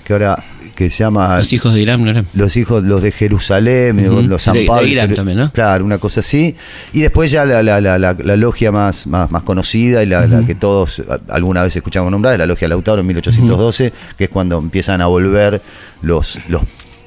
que 0.06 0.14
ahora 0.14 0.42
que 0.76 0.90
se 0.90 1.04
llama 1.04 1.38
Los 1.38 1.54
hijos 1.54 1.74
de 1.74 1.82
Irán, 1.82 2.04
¿no 2.04 2.10
eran? 2.10 2.26
los 2.34 2.58
hijos, 2.58 2.84
los 2.84 3.02
de 3.02 3.12
Jerusalén, 3.12 4.08
Ujú. 4.10 4.22
los 4.28 4.42
San 4.44 4.54
De- 4.56 4.62
de 4.62 4.68
Pablo. 4.68 4.88
Irán 4.88 5.14
también, 5.14 5.38
¿no? 5.38 5.52
Claro, 5.52 5.86
una 5.86 5.98
cosa 6.00 6.22
así. 6.22 6.56
Y 6.94 7.02
después 7.02 7.30
ya 7.32 7.46
la, 7.46 7.62
la, 7.64 7.80
la, 7.82 7.98
la- 8.00 8.36
logia 8.36 8.72
más, 8.72 9.06
más, 9.08 9.30
más 9.32 9.44
conocida 9.44 10.02
y 10.04 10.08
la, 10.08 10.44
que 10.46 10.56
todos 10.56 11.02
alguna 11.30 11.62
vez 11.64 11.76
escuchamos 11.76 12.12
nombrar, 12.12 12.34
es 12.34 12.40
la 12.40 12.46
logia 12.46 12.68
Lautaro 12.68 13.02
en 13.02 13.08
1812, 13.08 13.94
que 14.18 14.24
es 14.26 14.30
cuando 14.30 14.58
empiezan 14.58 15.02
a 15.02 15.06
volver 15.08 15.62
los, 16.02 16.40
los, 16.48 16.62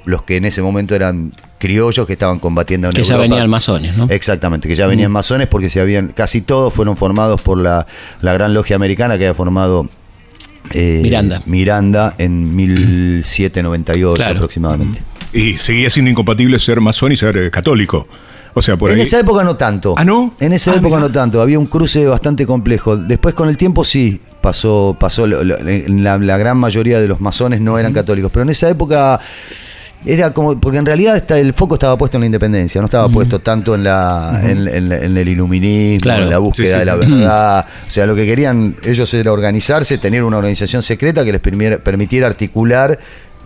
los 0.04 0.22
que 0.22 0.36
en 0.36 0.44
ese 0.44 0.62
momento 0.62 0.94
eran 0.94 1.32
criollos 1.58 2.06
que 2.06 2.12
estaban 2.12 2.38
combatiendo 2.38 2.86
en 2.88 2.92
Que 2.92 3.02
ya 3.02 3.16
venían 3.16 3.48
masones, 3.50 3.96
¿no? 3.96 4.06
Exactamente, 4.10 4.68
que 4.68 4.76
ya 4.76 4.86
venían 4.86 5.10
masones 5.10 5.48
porque 5.48 5.70
se 5.70 5.80
habían, 5.80 6.08
casi 6.08 6.40
todos 6.42 6.72
fueron 6.72 6.96
formados 6.96 7.42
por 7.42 7.58
la, 7.58 7.86
la 8.20 8.32
gran 8.32 8.54
logia 8.54 8.76
americana 8.76 9.18
que 9.18 9.24
había 9.24 9.34
formado 9.34 9.88
eh, 10.72 11.00
Miranda. 11.02 11.40
Miranda 11.46 12.14
en 12.18 12.54
1798 12.56 14.14
Claro. 14.16 14.34
aproximadamente. 14.36 15.00
Y 15.32 15.58
seguía 15.58 15.90
siendo 15.90 16.10
incompatible 16.10 16.58
ser 16.58 16.80
masón 16.80 17.12
y 17.12 17.16
ser 17.16 17.36
eh, 17.36 17.50
católico. 17.50 18.06
O 18.54 18.62
sea, 18.62 18.78
por 18.78 18.90
en 18.90 18.96
ahí. 18.96 19.02
esa 19.02 19.20
época 19.20 19.44
no 19.44 19.56
tanto. 19.56 19.94
¿Ah, 19.98 20.04
no? 20.04 20.34
En 20.40 20.54
esa 20.54 20.72
Ah, 20.72 20.76
época 20.76 20.98
no 20.98 21.10
tanto. 21.10 21.42
Había 21.42 21.58
un 21.58 21.66
cruce 21.66 22.06
bastante 22.06 22.46
complejo. 22.46 22.96
Después 22.96 23.34
con 23.34 23.48
el 23.50 23.56
tiempo 23.58 23.84
sí 23.84 24.18
pasó, 24.40 24.96
pasó. 24.98 25.26
lo- 25.26 25.44
lo- 25.44 25.58
la, 25.60 26.16
la 26.16 26.36
gran 26.38 26.56
mayoría 26.56 26.98
de 26.98 27.06
los 27.06 27.20
masones 27.20 27.60
no 27.60 27.78
eran 27.78 27.92
católicos, 27.92 28.30
pero 28.32 28.44
en 28.44 28.50
esa 28.50 28.70
época 28.70 29.20
era 30.04 30.32
como 30.32 30.58
porque 30.60 30.78
en 30.78 30.86
realidad 30.86 31.16
está, 31.16 31.38
el 31.38 31.52
foco 31.52 31.74
estaba 31.74 31.96
puesto 31.98 32.16
en 32.16 32.20
la 32.20 32.26
independencia, 32.26 32.80
no 32.80 32.84
estaba 32.84 33.08
puesto 33.08 33.40
tanto 33.40 33.74
en 33.74 33.84
la 33.84 34.40
en, 34.44 34.68
en 34.68 34.88
la- 34.88 34.98
en 34.98 35.16
el 35.16 35.28
iluminismo, 35.28 36.00
Claro. 36.02 36.24
en 36.24 36.30
la 36.30 36.38
búsqueda 36.38 36.66
Sí, 36.66 36.72
sí. 36.74 36.78
de 36.78 36.84
la 36.84 36.94
verdad. 36.96 37.66
O 37.88 37.90
sea, 37.90 38.06
lo 38.06 38.14
que 38.14 38.24
querían 38.26 38.76
ellos 38.84 39.12
era 39.14 39.32
organizarse, 39.32 39.98
tener 39.98 40.22
una 40.22 40.36
organización 40.36 40.82
secreta 40.82 41.24
que 41.24 41.32
les 41.32 41.40
permitiera 41.80 42.26
articular 42.26 42.98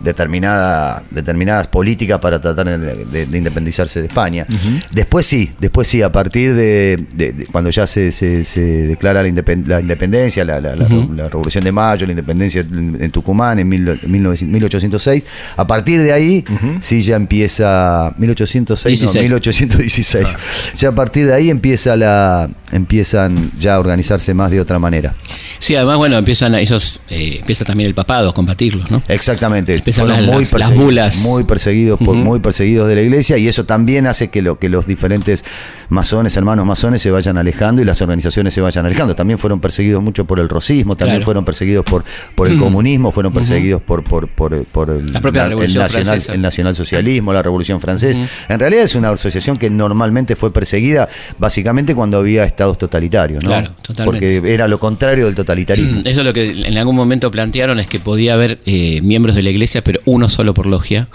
determinada, 0.03 1.03
determinadas 1.11 1.67
políticas 1.67 2.19
para 2.19 2.39
tratar 2.41 2.67
de, 2.79 3.05
de- 3.05 3.25
de 3.25 3.37
independizarse 3.37 4.01
de 4.01 4.07
España. 4.07 4.45
Después 4.93 5.25
sí, 5.25 5.51
después 5.59 5.87
sí, 5.87 6.01
a 6.01 6.11
partir 6.11 6.53
de, 6.55 7.47
cuando 7.51 7.69
ya 7.69 7.87
se, 7.87 8.11
se- 8.11 8.45
se 8.45 8.61
declara 8.61 9.21
la, 9.23 9.29
independ- 9.29 9.65
la 9.65 9.79
independencia, 9.81 10.43
la, 10.45 10.59
la- 10.59 10.75
Revolución 10.75 11.63
de 11.63 11.71
Mayo, 11.71 12.05
la 12.05 12.11
independencia 12.11 12.61
en, 12.61 13.11
Tucumán 13.11 13.59
en 13.59 13.67
mil- 13.69 13.99
1900 14.07 14.41
1806, 14.61 15.23
a 15.57 15.67
partir 15.67 16.01
de 16.01 16.13
ahí 16.13 16.43
sí 16.81 17.01
ya 17.01 17.15
empieza 17.15 18.13
1806, 18.17 19.01
no, 19.03 19.11
16. 19.11 19.23
1816. 19.23 20.37
Ya 20.75 20.89
a 20.89 20.91
partir 20.95 21.27
de 21.27 21.33
ahí 21.33 21.49
empieza 21.49 21.95
la 21.95 22.49
empiezan 22.71 23.51
ya 23.59 23.75
a 23.75 23.79
organizarse 23.79 24.33
más 24.33 24.49
de 24.51 24.59
otra 24.61 24.79
manera. 24.79 25.13
Sí, 25.59 25.75
además, 25.75 25.97
bueno, 25.97 26.17
empiezan 26.17 26.55
ellos, 26.55 27.01
eh, 27.09 27.37
empieza 27.39 27.65
también 27.65 27.87
el 27.87 27.93
papado 27.93 28.29
a 28.29 28.33
combatirlos, 28.33 28.89
¿no? 28.89 29.03
Exactamente. 29.07 29.75
Fueron 29.93 30.25
las- 30.25 30.25
muy, 30.25 30.45
las- 30.59 30.73
bulas. 30.75 31.17
muy 31.23 31.43
perseguidos 31.43 31.99
por, 31.99 32.15
muy 32.15 32.39
perseguidos 32.39 32.87
de 32.87 32.95
la 32.95 33.01
iglesia 33.01 33.37
y 33.37 33.47
eso 33.47 33.65
también 33.65 34.07
hace 34.07 34.29
que 34.29 34.41
lo 34.41 34.57
que 34.59 34.69
los 34.69 34.87
diferentes 34.87 35.43
masones, 35.89 36.35
hermanos 36.37 36.65
masones 36.65 37.01
se 37.01 37.11
vayan 37.11 37.37
alejando 37.37 37.81
y 37.81 37.85
las 37.85 38.01
organizaciones 38.01 38.53
se 38.53 38.61
vayan 38.61 38.85
alejando. 38.85 39.15
También 39.15 39.37
fueron 39.39 39.59
perseguidos 39.59 40.01
mucho 40.03 40.25
por 40.25 40.39
el 40.39 40.49
rosismo, 40.49 40.95
también 40.95 41.17
Claro. 41.17 41.25
fueron 41.25 41.45
perseguidos 41.45 41.83
por, 41.85 42.03
por 42.35 42.47
el 42.47 42.57
comunismo, 42.57 43.11
fueron 43.11 43.33
perseguidos 43.33 43.81
por, 43.81 44.03
por, 44.03 44.27
por, 44.29 44.63
por 44.65 44.89
el, 44.89 45.11
La 45.11 45.21
propia 45.21 45.45
el 45.47 45.73
nacional, 45.75 46.21
el 46.33 46.41
nacionalsocialismo, 46.41 47.33
la 47.33 47.41
revolución 47.41 47.81
francesa. 47.81 48.21
En 48.49 48.59
realidad 48.59 48.83
es 48.83 48.95
una 48.95 49.09
asociación 49.09 49.57
que 49.57 49.69
normalmente 49.69 50.35
fue 50.35 50.51
perseguida 50.53 51.09
básicamente 51.37 51.95
cuando 51.95 52.17
había 52.17 52.43
estados 52.43 52.77
totalitarios, 52.77 53.43
¿no? 53.43 53.49
Claro, 53.49 53.71
totalmente. 53.81 54.39
Porque 54.41 54.53
era 54.53 54.67
lo 54.67 54.79
contrario 54.79 55.25
del 55.25 55.35
totalitarismo. 55.35 56.01
Eso 56.05 56.21
es 56.21 56.25
lo 56.25 56.33
que 56.33 56.51
en 56.67 56.77
algún 56.77 56.95
momento 56.95 57.29
plantearon 57.31 57.79
es 57.79 57.87
que 57.87 57.99
podía 57.99 58.33
haber 58.33 58.59
eh, 58.65 59.01
miembros 59.01 59.35
de 59.35 59.43
la 59.43 59.49
iglesia, 59.49 59.80
pero 59.81 59.99
uno 60.05 60.29
solo 60.29 60.53
por 60.53 60.65
logia, 60.65 61.07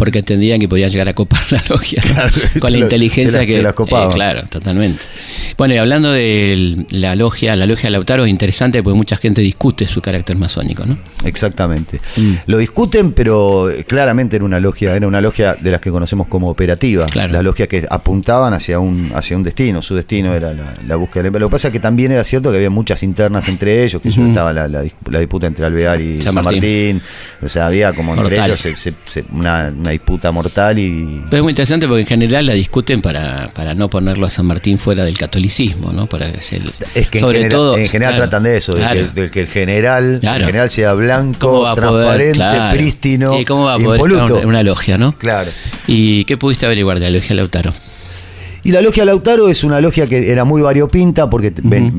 porque 0.00 0.18
entendían 0.20 0.58
que 0.58 0.68
podían 0.68 0.90
llegar 0.90 1.08
a 1.08 1.14
copar 1.14 1.40
la 1.50 1.62
logia 1.68 2.02
con 2.58 2.72
la 2.72 2.78
lo- 2.78 2.84
inteligencia 2.84 3.32
se 3.32 3.38
la- 3.38 3.46
que 3.46 3.52
se 3.52 3.62
las 3.62 3.74
eh, 3.78 4.08
claro, 4.12 4.42
totalmente. 4.50 5.00
Bueno, 5.56 5.74
y 5.74 5.76
hablando 5.76 6.10
de 6.10 6.86
la 6.90 7.14
logia, 7.16 7.54
la 7.54 7.66
logia 7.66 7.84
de 7.84 7.90
Lautaro 7.90 8.24
es 8.24 8.30
interesante 8.30 8.82
porque 8.82 8.96
mucha 8.96 9.16
gente 9.16 9.42
discute 9.42 9.86
su 9.86 10.00
carácter 10.00 10.36
masónico, 10.36 10.84
¿no? 10.86 10.98
Exactamente. 11.24 12.00
Mm. 12.16 12.32
Lo 12.46 12.58
discuten, 12.58 13.12
pero 13.12 13.68
claramente 13.86 14.36
era 14.36 14.44
una 14.44 14.58
logia, 14.58 14.94
era 14.96 15.06
una 15.06 15.20
logia 15.20 15.54
de 15.60 15.70
las 15.70 15.80
que 15.80 15.90
conocemos 15.90 16.26
como 16.28 16.48
operativa. 16.50 17.06
Claro. 17.06 17.32
Las 17.32 17.44
logias 17.44 17.68
que 17.68 17.86
apuntaban 17.90 18.54
hacia 18.54 18.78
un, 18.78 19.12
hacia 19.14 19.36
un 19.36 19.42
destino. 19.42 19.82
Su 19.82 19.94
destino 19.94 20.34
era 20.34 20.52
la, 20.54 20.74
la 20.86 20.96
búsqueda 20.96 21.30
Lo 21.30 21.48
que 21.48 21.52
pasa 21.52 21.68
es 21.68 21.72
que 21.72 21.80
también 21.80 22.10
era 22.12 22.24
cierto 22.24 22.50
que 22.50 22.56
había 22.56 22.70
muchas 22.70 23.02
internas 23.02 23.46
entre 23.48 23.84
ellos, 23.84 24.00
que 24.00 24.10
yo 24.10 24.26
estaba 24.26 24.52
la, 24.52 24.66
la 24.66 24.82
dis- 24.82 24.92
la 25.10 25.18
disputa 25.18 25.46
entre 25.46 25.66
Alvear 25.66 26.00
y 26.00 26.22
San 26.22 26.32
San, 26.32 26.44
Martín. 26.44 27.00
O 27.42 27.48
sea, 27.48 27.66
había 27.66 27.92
como 27.92 28.12
entre 28.14 28.36
Mortal. 28.36 28.46
ellos 28.50 28.60
se- 28.60 28.76
se- 28.76 28.94
se- 29.06 29.24
una, 29.32 29.70
una 29.90 29.92
disputa 29.92 30.30
mortal 30.30 30.78
y. 30.78 31.22
Pero 31.28 31.38
es 31.38 31.42
muy 31.42 31.50
interesante 31.50 31.86
porque 31.86 32.02
en 32.02 32.06
general 32.06 32.46
la 32.46 32.54
discuten 32.54 33.02
para, 33.02 33.48
para 33.54 33.74
no 33.74 33.90
ponerlo 33.90 34.26
a 34.26 34.30
San 34.30 34.46
Martín 34.46 34.78
fuera 34.78 35.04
del 35.04 35.18
catolicismo, 35.18 35.92
¿no? 35.92 36.06
Para 36.06 36.30
que 36.30 36.40
se- 36.40 36.60
Es 36.94 37.08
que 37.08 37.18
sobre 37.18 37.38
en 37.38 37.44
general, 37.44 37.50
todo 37.50 37.76
en 37.76 37.88
general 37.88 38.14
claro, 38.14 38.28
tratan 38.30 38.42
de 38.44 38.56
eso, 38.56 38.72
de, 38.72 38.78
claro. 38.80 39.00
que, 39.14 39.20
de 39.22 39.30
que 39.30 39.40
el 39.40 39.46
general, 39.48 40.18
Claro. 40.20 40.40
el 40.40 40.46
general 40.46 40.70
sea 40.70 40.90
¿Cómo 40.90 41.02
blanco, 41.02 41.50
poder? 41.50 41.74
transparente, 41.76 42.34
Claro. 42.34 42.76
prístino, 42.78 43.38
¿Y 43.40 43.44
cómo 43.44 43.64
va 43.64 43.74
a 43.74 43.78
poder 43.78 44.00
en 44.42 44.46
una 44.48 44.62
logia, 44.62 44.96
no? 44.98 45.12
Claro. 45.18 45.50
¿Y 45.86 46.24
qué 46.24 46.36
pudiste 46.36 46.66
averiguar 46.66 47.00
de 47.00 47.10
la 47.10 47.18
logia 47.18 47.34
Lautaro? 47.34 47.72
Y 48.62 48.72
la 48.72 48.80
logia 48.82 49.04
Lautaro 49.04 49.48
es 49.48 49.64
una 49.64 49.80
logia 49.80 50.06
que 50.06 50.30
era 50.30 50.44
muy 50.44 50.60
variopinta 50.62 51.30
porque 51.30 51.50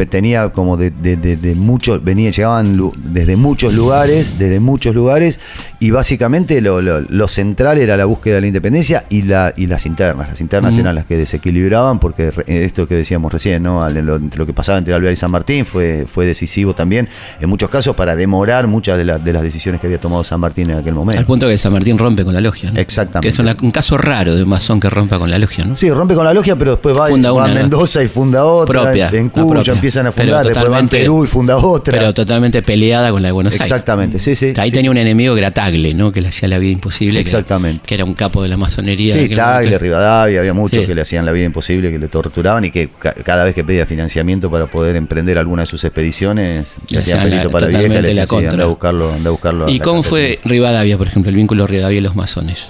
tenía 0.10 0.50
como 0.50 0.78
de, 0.78 0.92
de- 0.92 1.18
de- 1.18 1.36
de 1.38 1.56
muchos, 1.56 2.04
venía, 2.04 2.30
llegaban 2.30 2.92
desde 2.98 3.36
muchos 3.36 3.74
lugares, 3.74 4.38
desde 4.38 4.60
muchos 4.60 4.94
lugares, 4.96 5.40
y 5.80 5.90
básicamente 5.92 6.62
lo, 6.62 6.82
lo- 6.82 7.02
lo 7.02 7.28
central 7.28 7.78
era 7.80 7.98
la 7.98 8.06
búsqueda 8.06 8.36
de 8.36 8.42
la 8.42 8.48
independencia 8.48 9.06
y, 9.10 9.24
la, 9.24 9.54
y 9.56 9.68
las 9.68 9.86
internas. 9.86 10.30
Las 10.30 10.42
internas 10.42 10.78
eran 10.78 10.96
las 10.96 11.06
que 11.06 11.18
desequilibraban, 11.18 12.00
porque 12.00 12.32
re- 12.32 12.44
esto 12.66 12.88
que 12.88 12.96
decíamos 12.96 13.32
recién, 13.32 13.64
¿no? 13.64 13.90
Lo, 13.90 14.16
entre 14.18 14.38
lo 14.40 14.46
que 14.46 14.54
pasaba 14.54 14.78
entre 14.78 14.94
Alvear 14.94 15.14
y 15.14 15.16
San 15.16 15.32
Martín 15.32 15.66
fue, 15.66 16.06
fue 16.08 16.26
decisivo 16.26 16.76
también, 16.76 17.10
en 17.40 17.50
muchos 17.50 17.70
casos, 17.70 17.96
para 17.96 18.16
demorar 18.16 18.68
muchas 18.68 18.98
de, 18.98 19.06
la- 19.06 19.18
de 19.20 19.34
las 19.34 19.42
decisiones 19.44 19.82
que 19.82 19.88
había 19.88 20.00
tomado 20.00 20.24
San 20.24 20.40
Martín 20.40 20.70
en 20.70 20.78
aquel 20.78 20.94
momento. 20.94 21.20
Al 21.20 21.26
punto 21.26 21.48
que 21.48 21.58
San 21.58 21.74
Martín 21.74 21.98
rompe 21.98 22.24
con 22.24 22.34
la 22.34 22.42
logia. 22.42 22.72
¿no? 22.72 22.80
Exactamente. 22.80 23.28
Que 23.28 23.30
es 23.34 23.40
una- 23.40 23.56
un 23.62 23.72
caso 23.72 23.98
raro 23.98 24.36
de 24.36 24.44
un 24.44 24.50
masón 24.50 24.80
que 24.80 24.90
rompa 24.90 25.18
con 25.18 25.30
la 25.32 25.40
logia, 25.40 25.66
¿no? 25.66 25.76
Sí, 25.76 25.90
rompe 25.90 26.14
con 26.16 26.24
la 26.26 26.34
logia, 26.34 26.51
pero 26.56 26.72
después 26.72 26.96
va, 26.96 27.08
Funda 27.08 27.32
va 27.32 27.44
una, 27.44 27.52
a. 27.52 27.56
Mendoza 27.56 28.04
y 28.04 28.08
funda 28.08 28.46
otra. 28.46 28.84
Propia, 28.84 29.10
en 29.12 29.30
Cuyo 29.30 29.74
empiezan 29.74 30.08
a 30.08 30.12
fundar, 30.12 30.44
después 30.46 30.58
va 30.58 30.62
totalmente- 30.70 31.00
Perú 31.00 31.24
y 31.24 31.28
funda 31.28 31.58
otra. 31.58 31.98
Pero 31.98 32.14
totalmente 32.14 32.62
peleada 32.62 33.12
con 33.12 33.22
la 33.22 33.30
de 33.30 33.32
Buenos 33.34 33.54
Aires. 33.54 33.68
Exactamente, 33.68 34.20
sí, 34.20 34.36
sí. 34.36 34.54
Ahí 34.58 34.70
sí, 34.70 34.74
tenía 34.76 34.82
sí. 34.84 34.90
un 34.90 34.98
enemigo 34.98 35.34
que 35.34 35.40
era 35.40 35.52
Tagle, 35.52 35.94
¿no? 35.94 36.12
Que 36.12 36.22
le 36.22 36.30
hacía 36.30 36.48
la 36.48 36.58
vida 36.60 36.72
imposible. 36.72 37.20
Exactamente. 37.20 37.84
Que, 37.86 37.96
era 37.96 38.06
un 38.06 38.14
capo 38.14 38.44
de 38.44 38.50
la 38.50 38.58
masonería. 38.58 39.14
Sí, 39.14 39.30
Tagle, 39.30 39.66
momento. 39.66 39.80
Rivadavia, 39.80 40.40
había 40.40 40.54
muchos 40.54 40.86
que 40.86 40.96
le 40.96 41.02
hacían 41.02 41.26
la 41.26 41.32
vida 41.32 41.46
imposible, 41.46 41.92
que 41.92 42.00
le 42.00 42.08
torturaban 42.08 42.66
y 42.66 42.72
que 42.72 42.90
ca- 43.00 43.14
cada 43.14 43.44
vez 43.44 43.54
que 43.56 43.64
pedía 43.64 43.86
financiamiento 43.86 44.50
para 44.50 44.66
poder 44.68 44.96
emprender 44.96 45.38
alguna 45.38 45.64
de 45.64 45.68
sus 45.68 45.84
expediciones, 45.84 46.68
Le 46.90 47.00
hacían 47.00 47.24
pelito 47.24 47.50
para 47.52 47.68
vieja 47.68 47.88
le 47.88 48.02
decían, 48.02 48.28
anda 48.50 48.64
a 48.64 48.68
buscarlo, 48.68 49.12
anda 49.14 49.30
a 49.30 49.32
buscarlo. 49.32 49.66
a 49.68 49.72
¿Y 49.72 49.80
cómo 49.80 50.04
fue 50.04 50.40
Rivadavia, 50.44 50.98
por 50.98 51.08
ejemplo, 51.08 51.30
el 51.30 51.36
vínculo 51.36 51.68
Rivadavia 51.68 51.98
y 52.00 52.02
los 52.02 52.16
masones? 52.16 52.68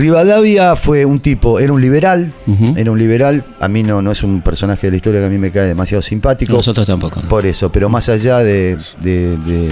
Rivadavia 0.00 0.76
fue 0.76 1.04
un 1.04 1.18
tipo, 1.18 1.58
era 1.60 1.72
un 1.72 1.80
liberal, 1.80 2.32
era 2.76 2.90
un 2.90 2.98
liberal, 2.98 3.44
a 3.60 3.68
mí 3.68 3.82
no, 3.82 4.00
no 4.00 4.10
es 4.10 4.22
un 4.22 4.40
personaje 4.40 4.86
de 4.86 4.90
la 4.92 4.96
historia 4.96 5.20
que 5.20 5.26
a 5.26 5.28
mí 5.28 5.38
me 5.38 5.50
cae 5.52 5.66
demasiado 5.68 6.00
simpático. 6.02 6.52
Nosotros 6.54 6.86
tampoco. 6.86 7.20
Por 7.28 7.44
eso, 7.46 7.70
pero 7.70 7.88
más 7.90 8.08
allá 8.08 8.38
de, 8.38 8.76
de- 9.02 9.36
de- 9.38 9.70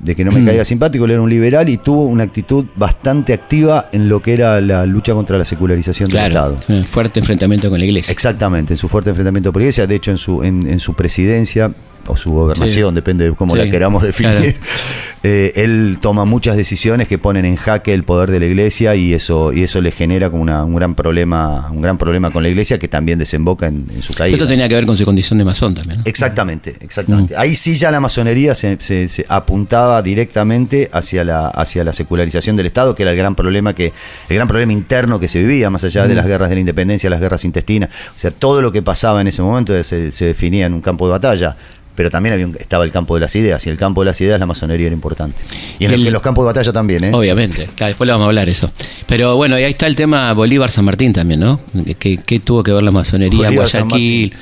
de 0.00 0.16
que 0.16 0.24
no 0.24 0.32
me 0.32 0.42
caiga 0.46 0.64
simpático, 0.64 1.04
él 1.04 1.10
era 1.10 1.20
un 1.20 1.28
liberal 1.28 1.68
y 1.68 1.76
tuvo 1.76 2.04
una 2.06 2.24
actitud 2.24 2.64
bastante 2.74 3.34
activa 3.34 3.90
en 3.92 4.08
lo 4.08 4.22
que 4.22 4.32
era 4.32 4.58
la 4.62 4.86
lucha 4.86 5.12
contra 5.12 5.36
la 5.36 5.44
secularización 5.44 6.08
del 6.08 6.16
Estado. 6.28 6.56
fuerte 6.86 7.20
enfrentamiento 7.20 7.68
con 7.68 7.78
la 7.78 7.84
iglesia. 7.84 8.10
Exactamente, 8.12 8.72
en 8.74 8.78
su 8.78 8.88
fuerte 8.88 9.10
enfrentamiento 9.10 9.52
por 9.52 9.60
la 9.60 9.64
iglesia, 9.64 9.86
de 9.86 9.94
hecho 9.96 10.10
en 10.10 10.16
su, 10.18 10.42
en, 10.42 10.66
en 10.66 10.80
su 10.80 10.94
presidencia 10.94 11.70
o 12.10 12.16
su 12.16 12.30
gobernación, 12.32 12.90
Sí. 12.90 12.94
depende 12.94 13.24
de 13.30 13.34
cómo 13.36 13.52
Sí, 13.54 13.58
la 13.62 13.70
queramos 13.70 14.02
definir, 14.02 14.32
claro. 14.38 14.52
eh, 15.22 15.52
él 15.56 15.98
toma 16.00 16.24
muchas 16.24 16.56
decisiones 16.56 17.08
que 17.08 17.18
ponen 17.18 17.44
en 17.44 17.56
jaque 17.56 17.92
el 17.94 18.04
poder 18.04 18.30
de 18.30 18.40
la 18.40 18.46
iglesia 18.46 18.94
y 18.94 19.12
eso, 19.14 19.52
y 19.52 19.62
eso 19.62 19.80
le 19.80 19.90
genera 19.90 20.30
como 20.30 20.42
una- 20.42 20.64
un 20.64 20.74
gran 20.74 20.94
problema, 20.94 21.68
un 21.70 21.80
gran 21.82 21.98
problema 21.98 22.30
con 22.30 22.42
la 22.42 22.48
iglesia 22.48 22.78
que 22.78 22.88
también 22.88 23.18
desemboca 23.18 23.66
en, 23.66 23.86
en 23.94 24.02
su 24.02 24.14
caída. 24.14 24.36
Esto 24.36 24.46
tenía 24.46 24.68
que 24.68 24.74
ver 24.74 24.86
con 24.86 24.96
su 24.96 25.04
condición 25.04 25.38
de 25.38 25.44
masón 25.44 25.74
también. 25.74 25.98
¿no? 25.98 26.04
Exactamente, 26.06 26.74
exactamente. 26.80 27.34
Mm. 27.34 27.38
Ahí 27.38 27.54
sí 27.56 27.74
ya 27.74 27.90
la 27.90 28.00
masonería 28.00 28.54
se, 28.54 28.76
se- 28.80 29.08
se 29.08 29.24
apuntaba 29.28 30.02
directamente 30.02 30.88
hacia 30.92 31.24
la, 31.24 31.48
hacia 31.48 31.84
la 31.84 31.92
secularización 31.92 32.56
del 32.56 32.66
Estado, 32.66 32.94
que 32.94 33.02
era 33.02 33.12
el 33.12 33.18
gran 33.18 33.34
problema 33.34 33.74
que, 33.74 33.92
el 34.28 34.36
gran 34.36 34.48
problema 34.48 34.72
interno 34.72 35.20
que 35.20 35.28
se 35.28 35.38
vivía, 35.40 35.70
más 35.70 35.84
allá 35.84 36.04
Mm. 36.04 36.08
de 36.08 36.14
las 36.14 36.26
guerras 36.26 36.48
de 36.48 36.54
la 36.54 36.60
independencia, 36.60 37.10
las 37.10 37.20
guerras 37.20 37.44
intestinas. 37.44 37.90
O 38.16 38.18
sea, 38.18 38.30
todo 38.30 38.62
lo 38.62 38.72
que 38.72 38.80
pasaba 38.82 39.20
en 39.20 39.28
ese 39.28 39.42
momento 39.42 39.72
se, 39.84 40.12
se 40.12 40.24
definía 40.24 40.66
en 40.66 40.72
un 40.74 40.80
campo 40.80 41.06
de 41.06 41.12
batalla. 41.12 41.56
Pero 41.94 42.08
también 42.10 42.32
había 42.32 42.46
un- 42.46 42.56
estaba 42.58 42.84
el 42.84 42.92
campo 42.92 43.14
de 43.14 43.20
las 43.20 43.34
ideas, 43.36 43.66
y 43.66 43.70
el 43.70 43.76
campo 43.76 44.00
de 44.02 44.06
las 44.06 44.20
ideas 44.20 44.38
la 44.40 44.46
masonería 44.46 44.86
era 44.86 44.94
importante. 44.94 45.36
Y 45.78 45.84
en, 45.84 45.90
el- 45.92 46.00
El- 46.02 46.06
en 46.06 46.12
los 46.12 46.22
campos 46.22 46.44
de 46.44 46.46
batalla 46.46 46.72
también, 46.72 47.04
¿eh? 47.04 47.10
Obviamente, 47.12 47.66
claro, 47.74 47.88
después 47.88 48.06
le 48.06 48.12
vamos 48.12 48.24
a 48.24 48.28
hablar 48.28 48.48
eso. 48.48 48.70
Pero 49.06 49.36
bueno, 49.36 49.58
y 49.58 49.64
ahí 49.64 49.72
está 49.72 49.86
el 49.86 49.96
tema 49.96 50.32
Bolívar-San 50.32 50.84
Martín 50.84 51.12
también, 51.12 51.40
¿no? 51.40 51.60
¿Qué, 51.98 52.18
qué 52.24 52.40
tuvo 52.40 52.62
que 52.62 52.72
ver 52.72 52.82
la 52.82 52.90
masonería, 52.92 53.50
Guayaquil, 53.50 54.32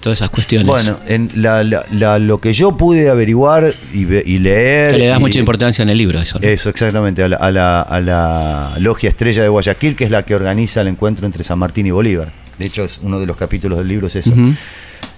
todas 0.00 0.18
esas 0.18 0.30
cuestiones? 0.30 0.66
Bueno, 0.66 0.98
en 1.06 1.30
la- 1.36 1.62
la- 1.62 1.84
la- 1.92 2.18
lo 2.18 2.38
que 2.38 2.52
yo 2.52 2.76
pude 2.76 3.08
averiguar 3.10 3.74
y, 3.92 4.04
leer. 4.38 4.92
que 4.92 4.98
le 4.98 5.06
das 5.06 5.18
y- 5.18 5.22
mucha 5.22 5.38
importancia 5.38 5.82
en 5.82 5.90
el 5.90 5.98
libro, 5.98 6.20
eso. 6.20 6.38
¿no? 6.40 6.46
Eso, 6.48 6.68
exactamente, 6.70 7.22
a 7.22 7.28
la, 7.28 7.36
a 7.36 7.50
la- 7.50 7.82
a 7.82 8.00
la 8.00 8.74
Logia 8.78 9.08
Estrella 9.10 9.42
de 9.42 9.48
Guayaquil, 9.48 9.94
que 9.94 10.04
es 10.04 10.10
la 10.10 10.24
que 10.24 10.34
organiza 10.34 10.80
el 10.80 10.88
encuentro 10.88 11.26
entre 11.26 11.44
San 11.44 11.58
Martín 11.58 11.86
y 11.86 11.90
Bolívar. 11.90 12.32
De 12.58 12.66
hecho, 12.66 12.82
es 12.84 12.98
uno 13.02 13.20
de 13.20 13.26
los 13.26 13.36
capítulos 13.36 13.78
del 13.78 13.88
libro 13.88 14.06
es 14.08 14.16
eso. 14.16 14.32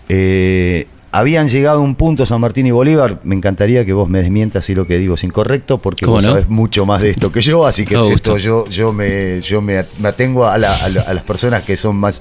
Eh, 0.08 0.86
habían 1.18 1.48
llegado 1.48 1.78
a 1.78 1.82
un 1.82 1.94
punto 1.94 2.26
San 2.26 2.40
Martín 2.40 2.66
y 2.66 2.70
Bolívar, 2.70 3.20
me 3.24 3.34
encantaría 3.34 3.84
que 3.84 3.92
vos 3.92 4.08
me 4.08 4.20
desmientas 4.20 4.64
si 4.64 4.74
lo 4.74 4.86
que 4.86 4.98
digo 4.98 5.14
es 5.14 5.24
incorrecto, 5.24 5.78
porque 5.78 6.04
¿Cómo 6.04 6.16
vos 6.16 6.24
no? 6.24 6.30
sabés 6.32 6.48
mucho 6.48 6.84
más 6.86 7.02
de 7.02 7.10
esto 7.10 7.32
que 7.32 7.40
yo, 7.40 7.64
así 7.66 7.84
que 7.86 7.94
Todo 7.94 8.10
esto 8.10 8.32
gusto. 8.34 8.36
yo, 8.38 8.68
yo 8.68 8.92
me, 8.92 9.40
yo 9.40 9.60
me, 9.62 9.78
atengo 10.04 10.46
a, 10.46 10.58
la- 10.58 10.74
a 10.76 10.88
la- 10.88 11.00
a 11.02 11.14
las 11.14 11.22
personas 11.24 11.62
que 11.64 11.76
son 11.76 11.96
más, 11.96 12.20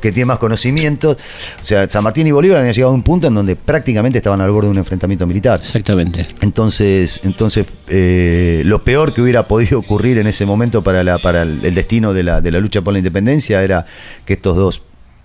que 0.00 0.12
tienen 0.12 0.28
más 0.28 0.38
conocimientos. 0.38 1.16
O 1.60 1.64
sea, 1.64 1.88
San 1.88 2.02
Martín 2.04 2.26
y 2.26 2.30
Bolívar 2.32 2.58
habían 2.58 2.74
llegado 2.74 2.92
a 2.92 2.94
un 2.94 3.02
punto 3.02 3.26
en 3.26 3.34
donde 3.34 3.56
prácticamente 3.56 4.18
estaban 4.18 4.40
al 4.40 4.50
borde 4.50 4.68
de 4.68 4.72
un 4.72 4.78
enfrentamiento 4.78 5.26
militar. 5.26 5.58
Exactamente. 5.60 6.26
Entonces, 6.40 7.20
entonces 7.24 7.66
eh, 7.88 8.62
lo 8.64 8.82
peor 8.84 9.12
que 9.14 9.22
hubiera 9.22 9.46
podido 9.48 9.78
ocurrir 9.78 10.18
en 10.18 10.26
ese 10.26 10.46
momento 10.46 10.82
para, 10.82 11.04
la, 11.04 11.18
para 11.18 11.42
el 11.42 11.74
destino 11.74 12.12
de 12.14 12.22
la, 12.22 12.40
de 12.40 12.50
la 12.50 12.60
lucha 12.60 12.82
por 12.82 12.92
la 12.92 12.98
independencia 12.98 13.62
era 13.62 13.86
que 14.24 14.34
estos 14.34 14.56
dos 14.56 14.82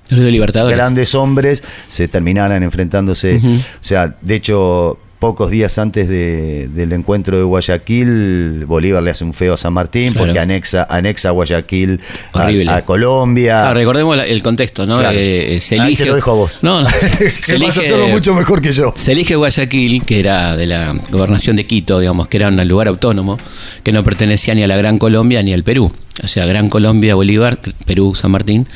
Los 0.09 0.23
de 0.23 0.31
Libertadores. 0.31 0.77
grandes 0.77 1.15
hombres 1.15 1.63
se 1.89 2.07
terminaran 2.07 2.63
enfrentándose. 2.63 3.35
Ujú. 3.37 3.55
O 3.55 3.59
sea, 3.81 4.15
de 4.21 4.35
hecho, 4.35 4.99
pocos 5.25 5.49
días 5.49 5.79
antes 5.79 6.07
de- 6.07 6.67
del 6.67 6.93
encuentro 6.93 7.35
de 7.35 7.43
Guayaquil, 7.43 8.65
Bolívar 8.67 9.01
le 9.01 9.09
hace 9.09 9.23
un 9.23 9.33
feo 9.33 9.55
a 9.55 9.57
San 9.57 9.73
Martín 9.73 10.13
Claro. 10.13 10.27
porque 10.27 10.39
anexa, 10.39 10.85
anexa 10.87 11.31
Guayaquil 11.31 11.99
a- 12.33 12.81
Colombia. 12.83 13.69
Ah, 13.69 13.73
recordemos 13.73 14.19
el 14.23 14.43
contexto, 14.43 14.85
¿no? 14.85 14.99
Claro. 14.99 15.17
Eh, 15.19 15.57
se 15.61 15.75
Ahí 15.79 15.87
elige. 15.87 16.03
te 16.03 16.09
lo 16.09 16.15
dejo 16.15 16.31
a 16.31 16.35
vos. 16.35 16.59
No, 16.63 16.81
no. 16.81 16.87
que 17.45 17.57
vas 17.57 17.77
a 17.77 17.81
hacerlo 17.81 18.07
mucho 18.09 18.35
mejor 18.35 18.61
que 18.61 18.71
yo. 18.71 18.93
Se 18.95 19.13
elige 19.13 19.35
Guayaquil, 19.35 20.05
que 20.05 20.19
era 20.19 20.55
de 20.55 20.67
la 20.67 20.93
gobernación 21.11 21.55
de 21.55 21.65
Quito, 21.65 21.99
digamos, 21.99 22.27
que 22.27 22.37
era 22.37 22.49
un 22.49 22.67
lugar 22.67 22.87
autónomo, 22.87 23.39
que 23.83 23.91
no 23.91 24.03
pertenecía 24.03 24.53
ni 24.53 24.61
a 24.61 24.67
la 24.67 24.77
Gran 24.77 24.99
Colombia 24.99 25.41
ni 25.41 25.53
al 25.53 25.63
Perú. 25.63 25.91
O 26.23 26.27
sea, 26.27 26.45
Gran 26.45 26.69
Colombia, 26.69 27.15
Bolívar, 27.15 27.57
Perú, 27.85 28.13
San 28.15 28.29
Martín, 28.31 28.67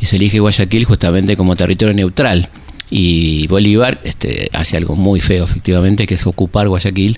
y 0.00 0.06
se 0.06 0.16
elige 0.16 0.38
Guayaquil 0.38 0.84
justamente 0.84 1.36
como 1.36 1.56
territorio 1.56 1.94
neutral. 1.94 2.48
Y 2.90 3.46
Bolívar 3.48 4.00
este, 4.04 4.50
hace 4.52 4.76
algo 4.76 4.94
muy 4.94 5.20
feo, 5.20 5.44
efectivamente, 5.44 6.06
que 6.06 6.14
es 6.14 6.26
ocupar 6.26 6.68
Guayaquil. 6.68 7.16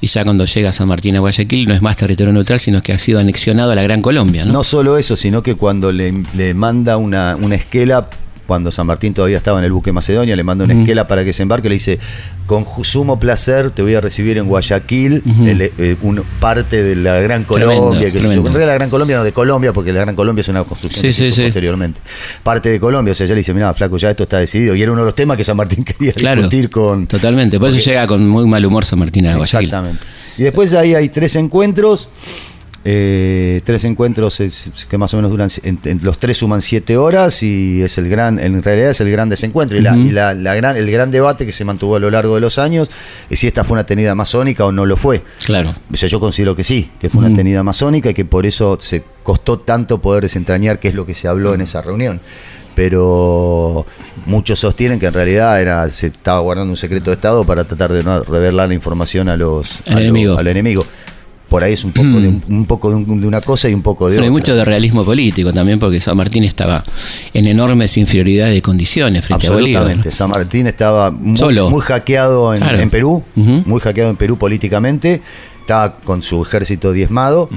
Y 0.00 0.06
ya 0.06 0.24
cuando 0.24 0.44
llega 0.44 0.72
San 0.72 0.88
Martín 0.88 1.16
a 1.16 1.20
Guayaquil 1.20 1.66
no 1.68 1.74
es 1.74 1.82
más 1.82 1.96
territorio 1.96 2.32
neutral, 2.32 2.60
sino 2.60 2.82
que 2.82 2.92
ha 2.92 2.98
sido 2.98 3.18
anexionado 3.18 3.72
a 3.72 3.74
la 3.74 3.82
Gran 3.82 4.00
Colombia. 4.00 4.44
¿no? 4.44 4.52
No 4.52 4.64
solo 4.64 4.96
eso, 4.96 5.16
sino 5.16 5.42
que 5.42 5.54
cuando 5.54 5.92
le, 5.92 6.12
le 6.36 6.54
manda 6.54 6.96
una, 6.96 7.36
una 7.36 7.56
esquela 7.56 8.08
cuando 8.48 8.72
San 8.72 8.86
Martín 8.86 9.12
todavía 9.12 9.36
estaba 9.36 9.58
en 9.58 9.66
el 9.66 9.72
buque 9.72 9.92
Macedonia, 9.92 10.34
le 10.34 10.42
manda 10.42 10.64
una 10.64 10.72
esquela 10.72 11.06
para 11.06 11.22
que 11.22 11.34
se 11.34 11.42
embarque, 11.42 11.68
le 11.68 11.74
dice, 11.74 11.98
con 12.46 12.64
sumo 12.82 13.20
placer 13.20 13.70
te 13.72 13.82
voy 13.82 13.94
a 13.94 14.00
recibir 14.00 14.38
en 14.38 14.46
Guayaquil, 14.48 15.22
el, 15.44 15.60
eh, 15.76 15.96
un- 16.00 16.24
parte 16.40 16.82
de 16.82 16.96
la 16.96 17.20
Gran 17.20 17.44
Colombia, 17.44 18.00
que 18.10 18.18
tremendo. 18.18 18.48
en 18.48 18.54
realidad 18.54 18.68
la 18.68 18.74
Gran 18.78 18.88
Colombia 18.88 19.18
no 19.18 19.24
de 19.24 19.32
Colombia, 19.32 19.74
porque 19.74 19.92
la 19.92 20.00
Gran 20.00 20.16
Colombia 20.16 20.40
es 20.40 20.48
una 20.48 20.64
construcción 20.64 21.02
Sí, 21.02 21.08
que 21.08 21.12
sí, 21.12 21.24
hizo 21.26 21.36
sí. 21.36 21.42
posteriormente. 21.42 22.00
Parte 22.42 22.70
de 22.70 22.80
Colombia, 22.80 23.12
o 23.12 23.14
sea, 23.14 23.26
ella 23.26 23.34
le 23.34 23.40
dice, 23.40 23.52
mira, 23.52 23.74
flaco, 23.74 23.98
ya 23.98 24.08
esto 24.08 24.22
está 24.22 24.38
decidido. 24.38 24.74
Y 24.74 24.80
era 24.82 24.92
uno 24.92 25.02
de 25.02 25.06
los 25.08 25.14
temas 25.14 25.36
que 25.36 25.44
San 25.44 25.58
Martín 25.58 25.84
quería 25.98 26.12
Claro. 26.14 26.40
discutir 26.40 26.70
con, 26.70 27.06
Totalmente. 27.06 27.60
Por 27.60 27.68
eso 27.68 27.76
llega 27.78 28.06
con 28.06 28.26
muy 28.26 28.46
mal 28.46 28.64
humor 28.64 28.86
San 28.86 28.98
Martín 28.98 29.26
a 29.26 29.36
Guayaquil. 29.36 29.66
Exactamente. 29.68 30.06
Y 30.38 30.44
después 30.44 30.72
ahí 30.72 30.94
hay 30.94 31.10
tres 31.10 31.36
encuentros. 31.36 32.08
Eh, 32.84 33.60
tres 33.64 33.84
encuentros 33.84 34.40
es- 34.40 34.70
que 34.88 34.96
más 34.98 35.12
o 35.12 35.16
menos 35.16 35.30
duran, 35.30 35.50
en- 35.64 35.78
en- 35.84 36.00
los 36.02 36.18
tres 36.18 36.38
suman 36.38 36.62
siete 36.62 36.96
horas 36.96 37.42
y 37.42 37.82
es 37.82 37.98
el 37.98 38.08
gran, 38.08 38.38
en 38.38 38.62
realidad 38.62 38.90
es 38.90 39.00
el 39.00 39.10
gran 39.10 39.28
desencuentro 39.28 39.76
y, 39.76 39.80
la, 39.80 39.96
y 39.96 40.10
la- 40.10 40.32
la 40.34 40.54
gran, 40.54 40.76
el 40.76 40.90
gran 40.90 41.10
debate 41.10 41.44
que 41.44 41.52
se 41.52 41.64
mantuvo 41.64 41.96
a 41.96 41.98
lo 41.98 42.10
largo 42.10 42.34
de 42.36 42.40
los 42.40 42.58
años 42.58 42.88
es 43.28 43.40
si 43.40 43.46
esta 43.46 43.64
fue 43.64 43.74
una 43.74 43.84
tenida 43.84 44.14
masónica 44.14 44.64
o 44.64 44.72
no 44.72 44.86
lo 44.86 44.96
fue. 44.96 45.22
Claro. 45.44 45.74
O 45.92 45.96
sea, 45.96 46.08
yo 46.08 46.20
considero 46.20 46.54
que 46.56 46.64
sí, 46.64 46.90
que 47.00 47.10
fue 47.10 47.24
una 47.24 47.34
tenida 47.36 47.62
masónica 47.62 48.10
y 48.10 48.14
que 48.14 48.24
por 48.24 48.46
eso 48.46 48.78
se 48.80 49.02
costó 49.22 49.58
tanto 49.58 49.98
poder 50.00 50.22
desentrañar 50.22 50.78
qué 50.78 50.88
es 50.88 50.94
lo 50.94 51.04
que 51.04 51.14
se 51.14 51.28
habló 51.28 51.52
en 51.54 51.60
esa 51.62 51.82
reunión. 51.82 52.20
Pero 52.74 53.84
muchos 54.26 54.60
sostienen 54.60 55.00
que 55.00 55.06
en 55.06 55.12
realidad 55.12 55.60
era 55.60 55.90
se 55.90 56.06
estaba 56.06 56.38
guardando 56.40 56.70
un 56.70 56.76
secreto 56.76 57.10
de 57.10 57.16
Estado 57.16 57.42
para 57.44 57.64
tratar 57.64 57.92
de 57.92 58.04
no 58.04 58.22
revelar 58.22 58.68
la 58.68 58.74
información 58.74 59.28
a 59.28 59.36
los 59.36 59.80
Al 59.88 59.92
a 59.92 59.94
lo- 59.94 60.00
enemigo. 60.00 60.38
al 60.38 60.46
enemigo. 60.46 60.86
Por 61.48 61.64
ahí 61.64 61.72
es 61.72 61.82
un 61.84 61.92
poco, 61.92 62.06
de, 62.20 62.28
un, 62.28 62.42
un 62.48 62.66
poco 62.66 62.90
de, 62.90 62.96
un- 62.96 63.20
de 63.22 63.26
una 63.26 63.40
cosa 63.40 63.68
y 63.70 63.74
un 63.74 63.80
poco 63.82 64.08
de 64.08 64.16
hay 64.16 64.18
otra. 64.20 64.30
mucho 64.30 64.54
de 64.54 64.64
realismo 64.66 65.02
político 65.04 65.50
también, 65.52 65.78
porque 65.78 65.98
San 65.98 66.16
Martín 66.16 66.44
estaba 66.44 66.84
en 67.32 67.46
enormes 67.46 67.96
inferioridades 67.96 68.52
de 68.54 68.60
condiciones 68.60 69.24
frente 69.24 69.46
a 69.46 69.50
Bolívar. 69.52 69.82
Absolutamente. 69.82 70.10
San 70.14 70.28
Martín 70.30 70.66
estaba 70.66 71.10
muy, 71.10 71.36
Solo. 71.38 71.70
muy 71.70 71.80
hackeado 71.80 72.52
en, 72.54 72.60
Claro. 72.60 72.78
en 72.80 72.90
Perú, 72.90 73.22
muy 73.34 73.80
hackeado 73.80 74.10
en 74.10 74.16
Perú 74.16 74.36
políticamente. 74.36 75.22
Estaba 75.60 75.96
con 75.96 76.22
su 76.22 76.42
ejército 76.42 76.92
diezmado. 76.92 77.48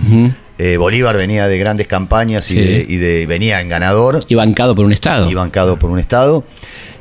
Eh, 0.57 0.77
Bolívar 0.77 1.17
venía 1.17 1.47
de 1.47 1.57
grandes 1.57 1.87
campañas 1.87 2.49
y, 2.51 2.55
de, 2.55 2.85
y 2.87 2.95
de- 2.97 3.25
venía 3.25 3.61
en 3.61 3.67
ganador 3.69 4.19
Y 4.27 4.35
bancado 4.35 4.75
por 4.75 4.85
un 4.85 4.91
Estado. 4.93 5.29
y 5.29 5.33
bancado 5.33 5.77
por 5.79 5.89
un 5.89 5.97
Estado. 5.99 6.43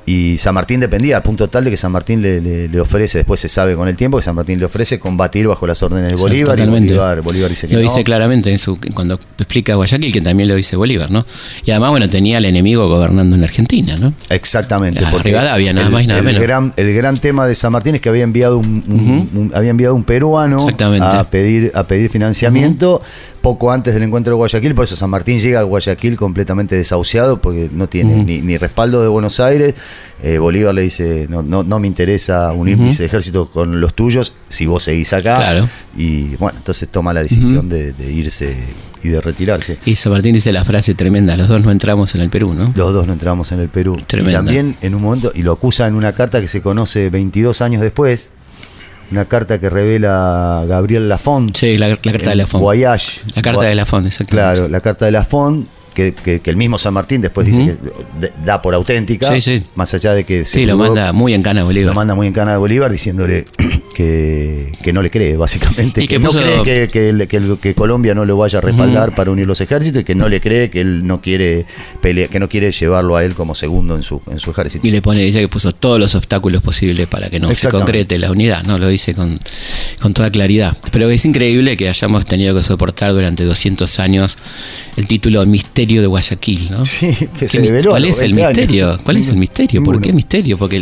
Y 0.06 0.38
San 0.38 0.54
Martín 0.54 0.80
dependía, 0.80 1.18
a 1.18 1.22
punto 1.22 1.48
tal 1.48 1.64
de 1.64 1.70
que 1.70 1.76
San 1.76 1.92
Martín 1.92 2.20
le, 2.22 2.40
le- 2.40 2.68
le 2.68 2.80
ofrece, 2.80 3.18
después 3.18 3.38
se 3.40 3.48
sabe 3.48 3.76
con 3.76 3.86
el 3.86 3.96
tiempo, 3.96 4.16
que 4.16 4.24
San 4.24 4.34
Martín 4.34 4.58
le 4.58 4.64
ofrece 4.64 4.98
combatir 4.98 5.46
bajo 5.46 5.66
las 5.66 5.82
órdenes 5.82 6.08
de 6.08 6.14
Bolívar. 6.16 6.56
y 6.56 6.58
totalmente. 6.58 6.92
Bolívar, 6.94 7.20
Bolívar 7.22 7.50
dice 7.50 7.68
que 7.68 7.74
Lo 7.74 7.80
no. 7.80 7.84
dice 7.84 8.02
claramente 8.02 8.50
en 8.50 8.58
su, 8.58 8.78
cuando 8.94 9.14
explica 9.38 9.74
Guayaquil, 9.74 10.12
que 10.12 10.20
también 10.20 10.48
lo 10.48 10.54
dice 10.56 10.74
Bolívar, 10.76 11.10
¿no? 11.10 11.24
Y 11.64 11.70
además, 11.70 11.90
bueno, 11.90 12.08
tenía 12.10 12.38
al 12.38 12.44
enemigo 12.44 12.88
gobernando 12.88 13.36
en 13.36 13.44
Argentina, 13.44 13.94
¿no? 14.00 14.12
Exactamente. 14.30 15.00
La 15.00 15.10
porque 15.10 15.28
Rivadavia, 15.28 15.72
nada 15.72 15.86
el- 15.86 15.92
más 15.92 16.02
y 16.02 16.06
nada 16.06 16.18
el 16.20 16.24
menos. 16.26 16.42
Gran, 16.42 16.72
el 16.76 16.92
gran 16.94 17.18
tema 17.18 17.46
de 17.46 17.54
San 17.54 17.70
Martín 17.72 17.94
es 17.94 18.00
que 18.00 18.08
había 18.08 18.24
enviado 18.24 18.58
un, 18.58 18.82
un- 18.88 19.30
un- 19.34 19.52
había 19.54 19.70
enviado 19.70 19.94
un 19.94 20.04
peruano 20.04 20.66
a 21.02 21.24
pedir, 21.30 21.70
a 21.74 21.84
pedir 21.84 22.08
financiamiento 22.10 23.02
poco 23.40 23.72
antes 23.72 23.94
del 23.94 24.02
encuentro 24.02 24.32
de 24.32 24.36
Guayaquil, 24.36 24.74
por 24.74 24.84
eso 24.84 24.96
San 24.96 25.10
Martín 25.10 25.38
llega 25.38 25.60
a 25.60 25.62
Guayaquil 25.62 26.16
completamente 26.16 26.76
desahuciado 26.76 27.40
porque 27.40 27.68
no 27.72 27.88
tiene 27.88 28.24
ni, 28.24 28.40
ni 28.40 28.56
respaldo 28.56 29.02
de 29.02 29.08
Buenos 29.08 29.40
Aires. 29.40 29.74
Eh, 30.22 30.38
Bolívar 30.38 30.74
le 30.74 30.82
dice, 30.82 31.26
no, 31.30 31.42
no, 31.42 31.62
no 31.62 31.78
me 31.78 31.86
interesa 31.86 32.52
unir 32.52 32.76
mis 32.76 33.00
ejércitos 33.00 33.48
con 33.50 33.80
los 33.80 33.94
tuyos 33.94 34.34
si 34.48 34.66
vos 34.66 34.82
seguís 34.82 35.12
acá. 35.12 35.36
Claro. 35.36 35.68
Y 35.96 36.36
bueno, 36.36 36.58
entonces 36.58 36.88
toma 36.88 37.12
la 37.12 37.22
decisión 37.22 37.68
de, 37.68 37.92
de 37.92 38.12
irse 38.12 38.54
y 39.02 39.08
de 39.08 39.20
retirarse. 39.20 39.78
Y 39.84 39.96
San 39.96 40.12
Martín 40.12 40.34
dice 40.34 40.52
la 40.52 40.64
frase 40.64 40.94
tremenda, 40.94 41.36
los 41.36 41.48
dos 41.48 41.62
no 41.62 41.70
entramos 41.70 42.14
en 42.14 42.20
el 42.20 42.30
Perú, 42.30 42.52
¿no? 42.52 42.72
Los 42.76 42.92
dos 42.92 43.06
no 43.06 43.12
entramos 43.12 43.50
en 43.52 43.60
el 43.60 43.68
Perú. 43.68 44.00
Tremenda. 44.06 44.32
Y 44.32 44.34
también 44.34 44.76
en 44.82 44.94
un 44.94 45.02
momento, 45.02 45.32
y 45.34 45.42
lo 45.42 45.52
acusa 45.52 45.86
en 45.86 45.94
una 45.94 46.12
carta 46.12 46.40
que 46.40 46.48
se 46.48 46.60
conoce 46.60 47.10
22 47.10 47.62
años 47.62 47.80
después, 47.80 48.32
una 49.10 49.24
carta 49.24 49.58
que 49.58 49.68
revela 49.68 50.64
Gabriel 50.68 51.08
Lafont. 51.08 51.54
Sí, 51.56 51.76
la, 51.76 51.88
la 51.88 51.96
carta 51.96 52.30
de 52.30 52.36
la 52.36 52.46
Fond. 52.46 52.62
Voyage. 52.62 53.20
La 53.34 53.42
carta 53.42 53.64
de 53.64 53.74
la 53.74 53.86
Fond, 53.86 54.06
exactamente. 54.06 54.54
Claro, 54.54 54.68
la 54.68 54.80
carta 54.80 55.04
de 55.04 55.10
la 55.10 55.24
Font, 55.24 55.66
que, 56.00 56.14
que- 56.14 56.40
que 56.40 56.50
el 56.50 56.56
mismo 56.56 56.78
San 56.78 56.94
Martín 56.94 57.20
después 57.20 57.46
dice 57.46 57.76
que 57.76 58.26
de- 58.26 58.32
da 58.44 58.62
por 58.62 58.74
auténtica, 58.74 59.32
Sí, 59.32 59.40
sí. 59.40 59.62
más 59.74 59.92
allá 59.94 60.14
de 60.14 60.24
que 60.24 60.44
se 60.44 60.60
Sí, 60.60 60.66
lo 60.66 60.76
manda 60.76 61.12
muy 61.12 61.34
en 61.34 61.42
cana 61.42 61.64
Bolívar. 61.64 61.88
lo 61.90 61.94
manda 61.94 62.14
muy 62.14 62.26
en 62.26 62.32
cana 62.32 62.52
de 62.52 62.58
Bolívar 62.58 62.90
diciéndole 62.90 63.46
que, 63.94 64.72
que 64.82 64.92
no 64.92 65.02
le 65.02 65.10
cree, 65.10 65.36
básicamente. 65.36 66.02
Y 66.02 66.08
que, 66.08 66.18
no 66.18 66.30
cree 66.30 66.88
que, 66.88 67.74
Colombia 67.74 68.14
no 68.14 68.24
lo 68.24 68.36
vaya 68.36 68.58
a 68.58 68.62
respaldar 68.62 69.14
para 69.14 69.30
unir 69.30 69.46
los 69.46 69.60
ejércitos 69.60 70.02
y 70.02 70.04
que 70.04 70.14
no 70.14 70.28
le 70.28 70.40
cree 70.40 70.70
que 70.70 70.80
él 70.80 71.06
no 71.06 71.20
quiere 71.20 71.66
pelear, 72.00 72.28
que 72.30 72.40
no 72.40 72.48
quiere 72.48 72.72
llevarlo 72.72 73.16
a 73.16 73.24
él 73.24 73.34
como 73.34 73.54
segundo 73.54 73.96
en 73.96 74.02
su, 74.02 74.20
en 74.30 74.38
su 74.38 74.50
ejército. 74.52 74.86
Y 74.86 74.90
le 74.90 75.02
pone, 75.02 75.20
dice 75.20 75.40
que 75.40 75.48
puso 75.48 75.72
todos 75.72 75.98
los 75.98 76.14
obstáculos 76.14 76.62
posibles 76.62 77.06
para 77.08 77.28
que 77.30 77.38
no 77.40 77.54
se 77.54 77.68
concrete 77.68 78.18
la 78.18 78.30
unidad, 78.30 78.64
¿no? 78.64 78.78
Lo 78.78 78.88
dice 78.88 79.14
con, 79.14 79.38
con 80.00 80.14
toda 80.14 80.30
claridad. 80.30 80.76
Pero 80.92 81.10
es 81.10 81.24
increíble 81.24 81.76
que 81.76 81.88
hayamos 81.88 82.24
tenido 82.24 82.54
que 82.54 82.62
soportar 82.62 83.12
durante 83.12 83.44
200 83.44 83.98
años 83.98 84.36
el 84.96 85.06
título 85.06 85.44
Misterio 85.46 85.89
de 86.00 86.06
Guayaquil, 86.06 86.70
¿no? 86.70 86.86
Sí, 86.86 87.14
que 87.14 87.28
¿Qué 87.40 87.48
se 87.48 87.60
develó 87.60 87.90
¿Cuál 87.90 88.04
es 88.04 88.20
el 88.22 88.32
20 88.34 88.42
años. 88.44 88.56
misterio? 88.58 88.98
¿Cuál 89.04 89.16
es 89.16 89.28
el 89.28 89.36
misterio? 89.36 89.82
¿Por 89.82 90.00
qué 90.00 90.12
misterio? 90.12 90.56
Porque 90.58 90.76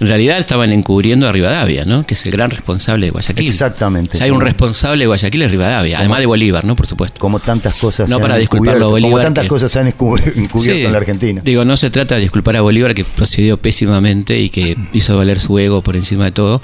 en 0.00 0.06
realidad 0.08 0.38
estaban 0.38 0.72
encubriendo 0.72 1.28
a 1.28 1.32
Rivadavia, 1.32 1.84
¿no? 1.84 2.02
Que 2.04 2.14
es 2.14 2.24
el 2.26 2.32
gran 2.32 2.50
responsable 2.50 3.06
de 3.06 3.10
Guayaquil. 3.12 3.46
Exactamente. 3.46 4.16
O 4.16 4.18
sea, 4.18 4.24
hay 4.26 4.30
un 4.30 4.40
responsable 4.40 5.00
de 5.02 5.06
Guayaquil 5.06 5.42
es 5.42 5.50
Rivadavia, 5.50 5.98
además 5.98 6.18
de 6.20 6.26
Bolívar, 6.26 6.64
¿no? 6.64 6.74
Por 6.76 6.86
supuesto. 6.86 7.18
Como 7.20 7.40
tantas 7.40 7.74
cosas 7.76 8.08
No 8.10 8.16
se 8.16 8.22
para 8.22 8.34
han 8.34 8.40
disculparlo 8.40 8.86
a 8.86 8.88
Bolívar, 8.88 9.12
Como 9.12 9.22
tantas 9.24 9.42
que- 9.44 9.48
cosas 9.48 9.72
se 9.72 9.78
han 9.78 9.86
encubierto 9.88 10.58
Sí, 10.58 10.70
en 10.70 10.92
la 10.92 10.98
Argentina. 10.98 11.40
Digo, 11.44 11.64
no 11.64 11.76
se 11.76 11.90
trata 11.90 12.16
de 12.16 12.20
disculpar 12.22 12.56
a 12.56 12.60
Bolívar 12.60 12.94
que 12.94 13.04
procedió 13.04 13.56
pésimamente 13.56 14.38
y 14.38 14.50
que 14.50 14.76
hizo 14.92 15.16
valer 15.16 15.40
su 15.40 15.58
ego 15.58 15.82
por 15.82 15.96
encima 15.96 16.24
de 16.24 16.32
todo, 16.32 16.60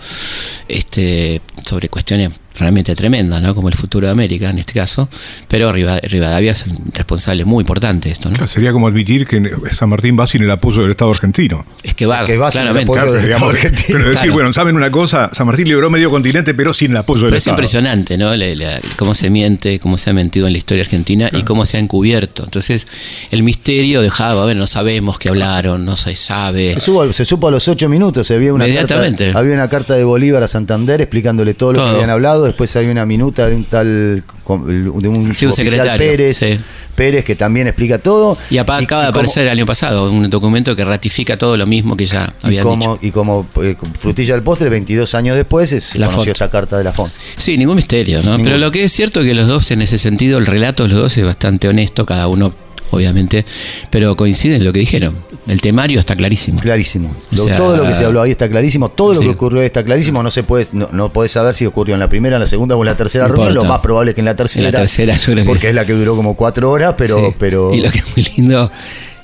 este, 0.68 1.40
sobre 1.66 1.88
cuestiones 1.88 2.30
realmente 2.58 2.94
tremendas, 2.94 3.40
¿no? 3.42 3.54
Como 3.54 3.68
el 3.68 3.74
futuro 3.74 4.06
de 4.06 4.12
América 4.12 4.50
en 4.50 4.58
este 4.58 4.72
caso, 4.74 5.08
pero 5.48 5.72
Riva- 5.72 6.00
Rivadavia 6.00 6.52
es 6.52 6.66
un 6.66 6.90
responsable 6.92 7.44
muy 7.44 7.62
importante 7.62 8.08
de 8.08 8.12
esto, 8.14 8.30
¿no? 8.30 8.46
Sería 8.48 8.72
como 8.72 8.86
admitir 8.88 9.26
que 9.26 9.40
San 9.72 9.88
Martín 9.88 10.16
va 10.18 10.26
sin 10.26 10.42
el 10.42 10.50
apoyo 10.50 10.82
del 10.82 10.90
Estado 10.90 11.10
argentino. 11.10 11.64
Es 11.82 11.94
que 11.94 12.06
va, 12.06 12.26
Que 12.26 12.36
va 12.36 12.50
sin 12.50 12.62
el 12.62 12.66
claramente. 12.68 12.90
apoyo 12.90 13.00
Claro, 13.00 13.12
del 13.14 13.22
digamos, 13.24 13.54
Estado 13.54 13.68
argentino. 13.68 13.98
pero 13.98 14.04
decir, 14.10 14.20
Claro. 14.24 14.34
bueno, 14.34 14.52
¿saben 14.52 14.76
una 14.76 14.90
cosa? 14.90 15.30
San 15.32 15.46
Martín 15.46 15.68
liberó 15.68 15.88
medio 15.90 16.10
continente, 16.10 16.52
pero 16.54 16.74
sin 16.74 16.90
el 16.90 16.96
apoyo 16.98 17.20
del 17.20 17.28
Pero 17.30 17.36
es 17.36 17.42
Estado. 17.42 17.54
impresionante, 17.56 18.18
¿no? 18.18 18.34
La- 18.36 18.54
la- 18.54 18.80
cómo 18.96 19.14
se 19.14 19.30
miente, 19.30 19.78
cómo 19.78 19.96
se 19.96 20.10
ha 20.10 20.12
mentido 20.12 20.46
en 20.46 20.52
la 20.52 20.58
historia 20.58 20.82
argentina 20.84 21.30
y 21.32 21.42
cómo 21.44 21.64
se 21.66 21.76
ha 21.76 21.80
encubierto. 21.80 22.44
Entonces, 22.44 22.86
el 23.30 23.42
misterio 23.42 24.02
dejaba, 24.02 24.42
bueno, 24.44 24.60
no 24.60 24.66
sabemos 24.66 25.18
qué 25.18 25.28
hablaron, 25.30 25.84
no 25.84 25.96
se 25.96 26.16
sabe. 26.16 26.74
Se 26.74 26.80
supo, 26.80 27.12
se 27.12 27.24
supo 27.24 27.48
a 27.48 27.50
los 27.50 27.66
ocho 27.68 27.88
minutos, 27.88 28.26
se 28.26 28.34
había 28.34 28.52
una, 28.52 28.66
carta, 28.68 29.02
había 29.34 29.54
una 29.54 29.68
carta 29.68 29.94
de 29.94 30.04
Bolívar 30.04 30.42
a 30.42 30.48
Santander 30.48 31.00
explicándole 31.00 31.54
todo 31.54 31.72
lo 31.72 31.78
Todo. 31.78 31.86
que 31.88 31.94
habían 31.96 32.10
hablado, 32.10 32.39
después 32.44 32.74
hay 32.76 32.86
una 32.86 33.06
minuta 33.06 33.46
de 33.48 33.56
un 33.56 33.64
tal 33.64 34.22
de 34.56 35.08
un, 35.08 35.34
Sí, 35.34 35.46
un 35.46 35.52
secretario, 35.52 35.96
Pérez, 35.96 36.36
sí. 36.36 36.58
Pérez 36.96 37.24
que 37.24 37.36
también 37.36 37.66
explica 37.68 37.98
todo. 37.98 38.36
Y 38.50 38.58
acaba 38.58 38.80
de 38.80 38.86
como- 38.86 39.00
aparecer 39.00 39.44
el 39.44 39.50
año 39.50 39.64
pasado 39.66 40.10
un 40.10 40.28
documento 40.28 40.74
que 40.74 40.84
ratifica 40.84 41.38
todo 41.38 41.56
lo 41.56 41.66
mismo 41.66 41.96
que 41.96 42.06
ya 42.06 42.32
y 42.48 42.58
como, 42.58 42.76
dicho. 42.76 42.98
y 43.02 43.10
como 43.10 43.46
eh, 43.62 43.76
frutilla 43.98 44.34
del 44.34 44.42
postre, 44.42 44.68
22 44.68 45.14
años 45.14 45.36
después, 45.36 45.72
es, 45.72 45.94
La 45.96 46.06
conoció 46.06 46.24
Font. 46.24 46.28
esta 46.36 46.50
carta 46.50 46.76
de 46.78 46.84
la 46.84 46.92
Font. 46.92 47.12
Sí, 47.36 47.56
ningún 47.56 47.76
misterio, 47.76 48.18
¿no? 48.22 48.30
Ningún. 48.32 48.44
Pero 48.44 48.58
lo 48.58 48.70
que 48.70 48.84
es 48.84 48.92
cierto 48.92 49.20
es 49.20 49.26
que 49.26 49.34
los 49.34 49.46
dos, 49.46 49.70
en 49.70 49.82
ese 49.82 49.98
sentido, 49.98 50.38
el 50.38 50.46
relato 50.46 50.82
de 50.82 50.88
los 50.90 50.98
dos 50.98 51.16
es 51.16 51.24
bastante 51.24 51.68
honesto, 51.68 52.04
cada 52.04 52.26
uno, 52.26 52.52
obviamente, 52.90 53.44
pero 53.90 54.16
coincide 54.16 54.56
en 54.56 54.64
lo 54.64 54.72
que 54.72 54.80
dijeron. 54.80 55.16
El 55.46 55.60
temario 55.60 55.98
está 55.98 56.14
clarísimo. 56.14 56.60
Clarísimo. 56.60 57.08
O 57.32 57.36
Lo- 57.36 57.46
sea, 57.46 57.56
todo 57.56 57.76
lo 57.76 57.86
que 57.86 57.94
se 57.94 58.04
habló 58.04 58.22
ahí 58.22 58.30
está 58.30 58.48
clarísimo. 58.48 58.90
Todo 58.90 59.14
lo 59.14 59.20
que 59.20 59.30
ocurrió 59.30 59.60
ahí 59.60 59.66
está 59.66 59.82
clarísimo. 59.82 60.22
No 60.22 60.30
se 60.30 60.42
puede, 60.42 60.66
no, 60.72 60.88
no 60.92 61.12
podés 61.12 61.32
saber 61.32 61.54
si 61.54 61.66
ocurrió 61.66 61.94
en 61.94 62.00
la 62.00 62.08
primera, 62.08 62.36
en 62.36 62.40
la 62.42 62.46
segunda 62.46 62.76
o 62.76 62.80
en 62.82 62.86
la 62.86 62.94
tercera 62.94 63.26
No 63.26 63.34
reunión. 63.34 63.54
Lo 63.54 63.64
más 63.64 63.80
probable 63.80 64.10
es 64.10 64.14
que 64.14 64.20
en 64.20 64.26
la 64.26 64.36
tercera. 64.36 64.66
En 64.68 64.72
la 64.72 64.78
tercera, 64.78 65.16
yo 65.16 65.32
creo 65.32 65.44
Porque 65.44 65.68
es 65.70 65.74
la 65.74 65.84
que 65.84 65.92
duró 65.94 66.14
como 66.14 66.34
cuatro 66.36 66.70
horas, 66.70 66.94
pero. 66.96 67.16
Sí. 67.30 67.34
pero 67.38 67.74
Y 67.74 67.80
lo 67.80 67.90
que 67.90 67.98
es 67.98 68.06
muy 68.16 68.24
lindo, 68.36 68.70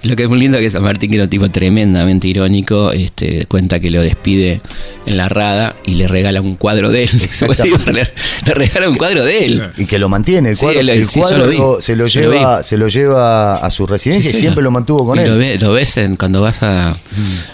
lo 0.07 0.16
que 0.16 0.23
es 0.25 0.29
muy 0.29 0.38
lindo 0.38 0.59
es 0.59 0.64
que 0.64 0.71
San 0.71 0.83
Martín, 0.83 1.11
que 1.11 1.16
era 1.16 1.25
un 1.25 1.31
tipo 1.31 1.51
tremendamente 1.51 2.29
irónico, 2.29 2.92
este, 2.92 3.47
cuenta 3.47 3.81
que 3.81 3.90
lo 3.90 4.03
despide 4.03 4.61
en 5.07 5.16
la 5.16 5.29
rada 5.29 5.77
y 5.85 5.95
le 5.97 6.09
regala 6.09 6.40
un 6.40 6.57
cuadro 6.57 6.90
de 6.90 7.05
él. 7.05 7.11
Le, 7.92 8.09
le 8.47 8.55
regala 8.55 8.88
un 8.88 8.97
cuadro 8.97 9.25
de 9.25 9.45
él. 9.45 9.62
y 9.77 9.87
que 9.87 9.99
lo 9.99 10.09
mantiene. 10.09 10.51
El 10.51 10.57
Sí, 10.57 10.64
cuadro, 10.66 10.81
el- 10.81 10.88
el 10.88 11.07
sí, 11.07 11.21
cuadro 11.21 11.47
lo 11.47 11.81
se, 11.81 11.97
lo 11.97 12.07
lleva, 12.07 12.62
se 12.62 12.77
lo 12.77 12.88
lleva 12.88 13.57
a 13.57 13.71
su 13.71 13.87
residencia 13.87 14.31
Sí, 14.31 14.37
y 14.37 14.40
siempre 14.40 14.62
lo 14.62 14.71
mantuvo 14.71 15.07
con 15.07 15.19
Y 15.19 15.23
él. 15.23 15.29
Lo, 15.29 15.37
ve- 15.37 15.59
lo 15.59 15.73
ves 15.73 15.97
en- 15.97 16.16
cuando 16.16 16.40
vas 16.42 16.62
a, 16.62 16.97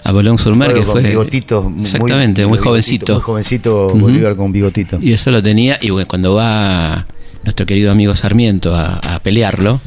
a 0.05 0.13
Bolón 0.13 0.39
Surmer, 0.39 0.73
que 0.75 0.81
con 0.83 0.93
fue. 0.93 1.03
bigotito, 1.03 1.63
muy- 1.63 1.83
exactamente, 1.85 2.47
muy 2.47 2.59
jovencito. 2.59 3.15
Muy 3.15 3.23
jovencito 3.23 3.89
Bolívar 3.91 4.37
con 4.37 4.53
bigotito. 4.53 4.99
Y 5.01 5.13
eso 5.13 5.31
lo 5.31 5.43
tenía, 5.43 5.79
y 5.81 5.91
bueno, 5.91 6.07
cuando 6.09 6.35
va 6.35 7.07
nuestro 7.45 7.67
querido 7.67 7.91
amigo 7.91 8.15
Sarmiento 8.15 8.75
a, 8.75 8.95
a 8.99 9.19
pelearlo, 9.21 9.81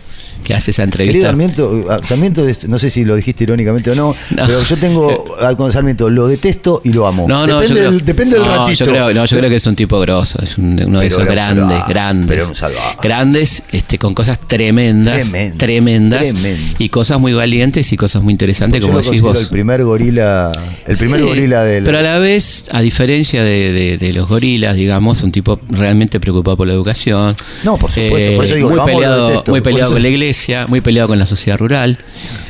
que 0.46 0.54
hace 0.54 0.72
esa 0.72 0.84
entrevista. 0.84 1.28
Sarmiento, 1.28 1.86
ah, 1.90 2.00
Sarmiento, 2.04 2.48
es- 2.48 2.68
no 2.68 2.78
sé 2.80 2.90
si 2.90 3.04
lo 3.04 3.16
dijiste 3.16 3.44
irónicamente 3.44 3.90
o 3.92 3.96
no, 3.96 4.16
No. 4.36 4.46
pero 4.48 4.62
yo 4.64 4.78
tengo 4.78 5.36
ah, 5.42 5.56
con 5.56 5.72
Sarmiento, 5.72 6.10
lo 6.10 6.28
detesto 6.28 6.82
y 6.86 6.94
lo 6.94 7.08
amo. 7.08 7.26
No, 7.28 7.46
no, 7.48 7.60
depende, 7.60 7.80
creo, 7.82 7.92
del, 7.92 8.06
depende 8.06 8.36
del 8.40 8.46
ratito. 8.46 8.86
Yo 8.86 8.92
creo, 8.92 9.14
no, 9.14 9.26
yo 9.26 9.38
creo 9.38 9.50
que 9.50 9.56
es 9.58 9.68
un 9.68 9.76
tipo 9.76 10.00
grosso, 10.00 10.40
es 10.42 10.58
un- 10.58 10.74
uno 10.86 11.00
de 11.00 11.08
Pero 11.10 11.22
esos 11.22 11.26
grandes, 11.26 11.66
salvaje, 11.78 11.94
grandes. 11.94 12.52
Grandes, 13.02 13.64
este, 13.72 13.98
con 13.98 14.14
cosas 14.14 14.40
tremendas, 14.48 15.20
Tremendo, 15.30 15.58
tremendas, 15.58 16.24
tremendo. 16.34 16.76
y 16.80 16.90
cosas 16.90 17.20
muy 17.20 17.34
valientes 17.34 17.92
y 17.92 17.98
cosas 17.98 18.22
muy 18.24 18.32
interesantes, 18.32 18.82
Yo 18.82 18.88
como 18.88 19.02
decís 19.02 19.22
vos. 19.22 19.40
el 19.42 19.48
primer 19.50 19.84
gorila, 19.84 20.52
el 20.86 20.98
primer 20.98 21.20
Sí, 21.22 21.26
gorila 21.28 21.64
del. 21.64 21.84
Pero 21.84 22.00
a 22.00 22.02
la 22.02 22.20
vez, 22.20 22.66
a 22.72 22.82
diferencia 22.82 23.44
de, 23.44 23.72
de- 23.74 23.98
de 23.98 24.14
los 24.14 24.28
gorilas, 24.28 24.76
digamos, 24.76 25.24
un 25.24 25.32
tipo 25.32 25.60
realmente 25.70 26.20
preocupado 26.20 26.58
por 26.58 26.68
la 26.68 26.74
educación. 26.74 27.32
eh, 27.32 27.44
No, 27.64 27.78
por 27.78 27.92
supuesto, 27.92 28.36
por 28.36 28.46
eso 28.46 28.56
digo, 28.56 28.70
muy 28.70 28.80
peleado, 28.86 29.44
muy 29.48 29.62
por 29.62 29.64
peleado 29.64 29.92
con 29.94 30.02
la 30.02 30.10
iglesia, 30.10 30.35
muy 30.68 30.82
peleado 30.82 31.08
con 31.10 31.20
la 31.20 31.26
sociedad 31.26 31.58
rural. 31.58 31.98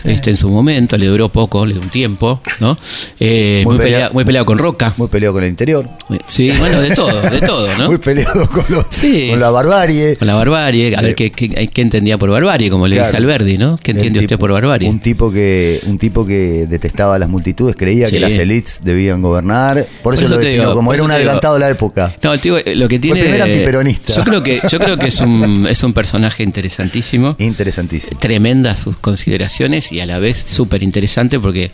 Este, 0.04 0.30
en 0.30 0.38
su 0.38 0.50
momento, 0.50 0.98
le 0.98 1.08
duró 1.08 1.30
poco, 1.30 1.66
le 1.66 1.74
dio 1.74 1.82
un 1.82 1.90
tiempo, 1.90 2.40
¿no? 2.60 2.78
Eh, 3.20 3.62
Muy 3.66 3.76
muy, 3.76 3.84
pelea- 3.84 3.92
peleado, 3.96 4.14
muy 4.14 4.24
peleado 4.26 4.46
con 4.46 4.58
Roca. 4.58 4.94
Muy 4.98 5.08
peleado 5.08 5.34
con 5.34 5.44
el 5.44 5.50
interior. 5.50 5.90
Sí, 6.28 6.52
bueno, 6.60 6.80
de 6.80 6.92
todo, 6.94 7.22
de 7.22 7.42
todo, 7.42 7.68
¿no? 7.78 7.88
Muy 7.90 7.98
peleado 7.98 8.48
con, 8.50 8.64
los- 8.70 8.86
Sí. 8.92 9.28
con 9.32 9.40
la 9.40 9.50
barbarie. 9.50 10.16
Con 10.18 10.28
la 10.28 10.36
barbarie, 10.36 10.96
a 10.96 11.00
Eh, 11.00 11.04
ver 11.04 11.16
qué, 11.16 11.32
qué- 11.32 11.50
qué 11.74 11.82
entendía 11.82 12.18
por 12.20 12.30
barbarie, 12.30 12.70
como 12.70 12.88
le 12.88 12.98
dice 12.98 13.10
Claro. 13.12 13.26
Alberdi, 13.26 13.58
¿no? 13.58 13.78
¿Qué 13.82 13.92
entiende 13.92 14.20
usted 14.20 14.38
por 14.38 14.52
barbarie? 14.52 14.88
Un 14.90 15.00
tipo 15.00 15.32
que 15.32 15.80
un 15.88 15.98
tipo 15.98 16.26
que 16.26 16.68
detestaba 16.68 17.16
a 17.16 17.20
las 17.20 17.30
multitudes, 17.30 17.76
creía 17.76 18.06
Sí. 18.08 18.14
que 18.14 18.20
las 18.20 18.34
elites 18.36 18.82
debían 18.84 19.22
gobernar. 19.22 19.76
Por 19.76 19.84
eso 19.84 20.02
Por 20.04 20.14
eso 20.16 20.24
lo 20.24 20.30
te 20.40 20.46
definió, 20.46 20.62
digo, 20.64 20.76
como 20.76 20.94
era 20.94 21.04
un 21.04 21.12
adelantado 21.12 21.56
a 21.56 21.60
la 21.60 21.70
época. 21.70 22.16
No, 22.24 22.34
el 22.34 22.40
tío, 22.40 22.58
eh, 22.58 22.76
lo 22.76 22.88
que 22.88 23.00
tiene. 23.00 23.22
primer 23.22 23.42
antiperonista. 23.42 24.14
Yo 24.14 24.24
creo 24.24 24.44
que, 24.44 24.60
yo 24.70 24.80
creo 24.80 24.98
que 24.98 25.08
es 25.08 25.20
un, 25.22 25.66
es 25.70 25.82
un 25.84 25.94
personaje 25.94 26.44
interesantísimo. 26.44 27.36
Interesantísimo. 27.76 28.20
Tremendas 28.20 28.80
sus 28.80 28.98
consideraciones 28.98 29.92
y 29.92 30.00
a 30.00 30.06
la 30.06 30.20
vez 30.20 30.38
súper 30.38 30.84
interesante 30.84 31.40
porque 31.40 31.72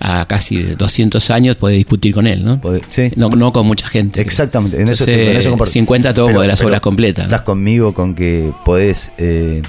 a 0.00 0.26
casi 0.26 0.62
200 0.62 1.30
años 1.30 1.56
puede 1.56 1.76
discutir 1.76 2.14
con 2.14 2.26
él, 2.26 2.44
¿no? 2.44 2.60
Sí. 2.90 3.10
No, 3.16 3.28
no 3.30 3.52
con 3.52 3.66
mucha 3.66 3.86
gente. 3.88 4.20
Exactamente, 4.20 4.80
en 4.80 4.88
eso, 4.88 5.04
en 5.06 5.36
eso 5.36 5.50
comparto. 5.50 5.72
50 5.72 6.14
tomos 6.14 6.40
de 6.40 6.48
las 6.48 6.60
obras 6.62 6.80
completas. 6.80 7.24
¿no? 7.24 7.34
Estás 7.34 7.42
conmigo 7.42 7.94
con 7.94 8.14
que 8.14 8.52
podés 8.64 9.12
eh, 9.18 9.62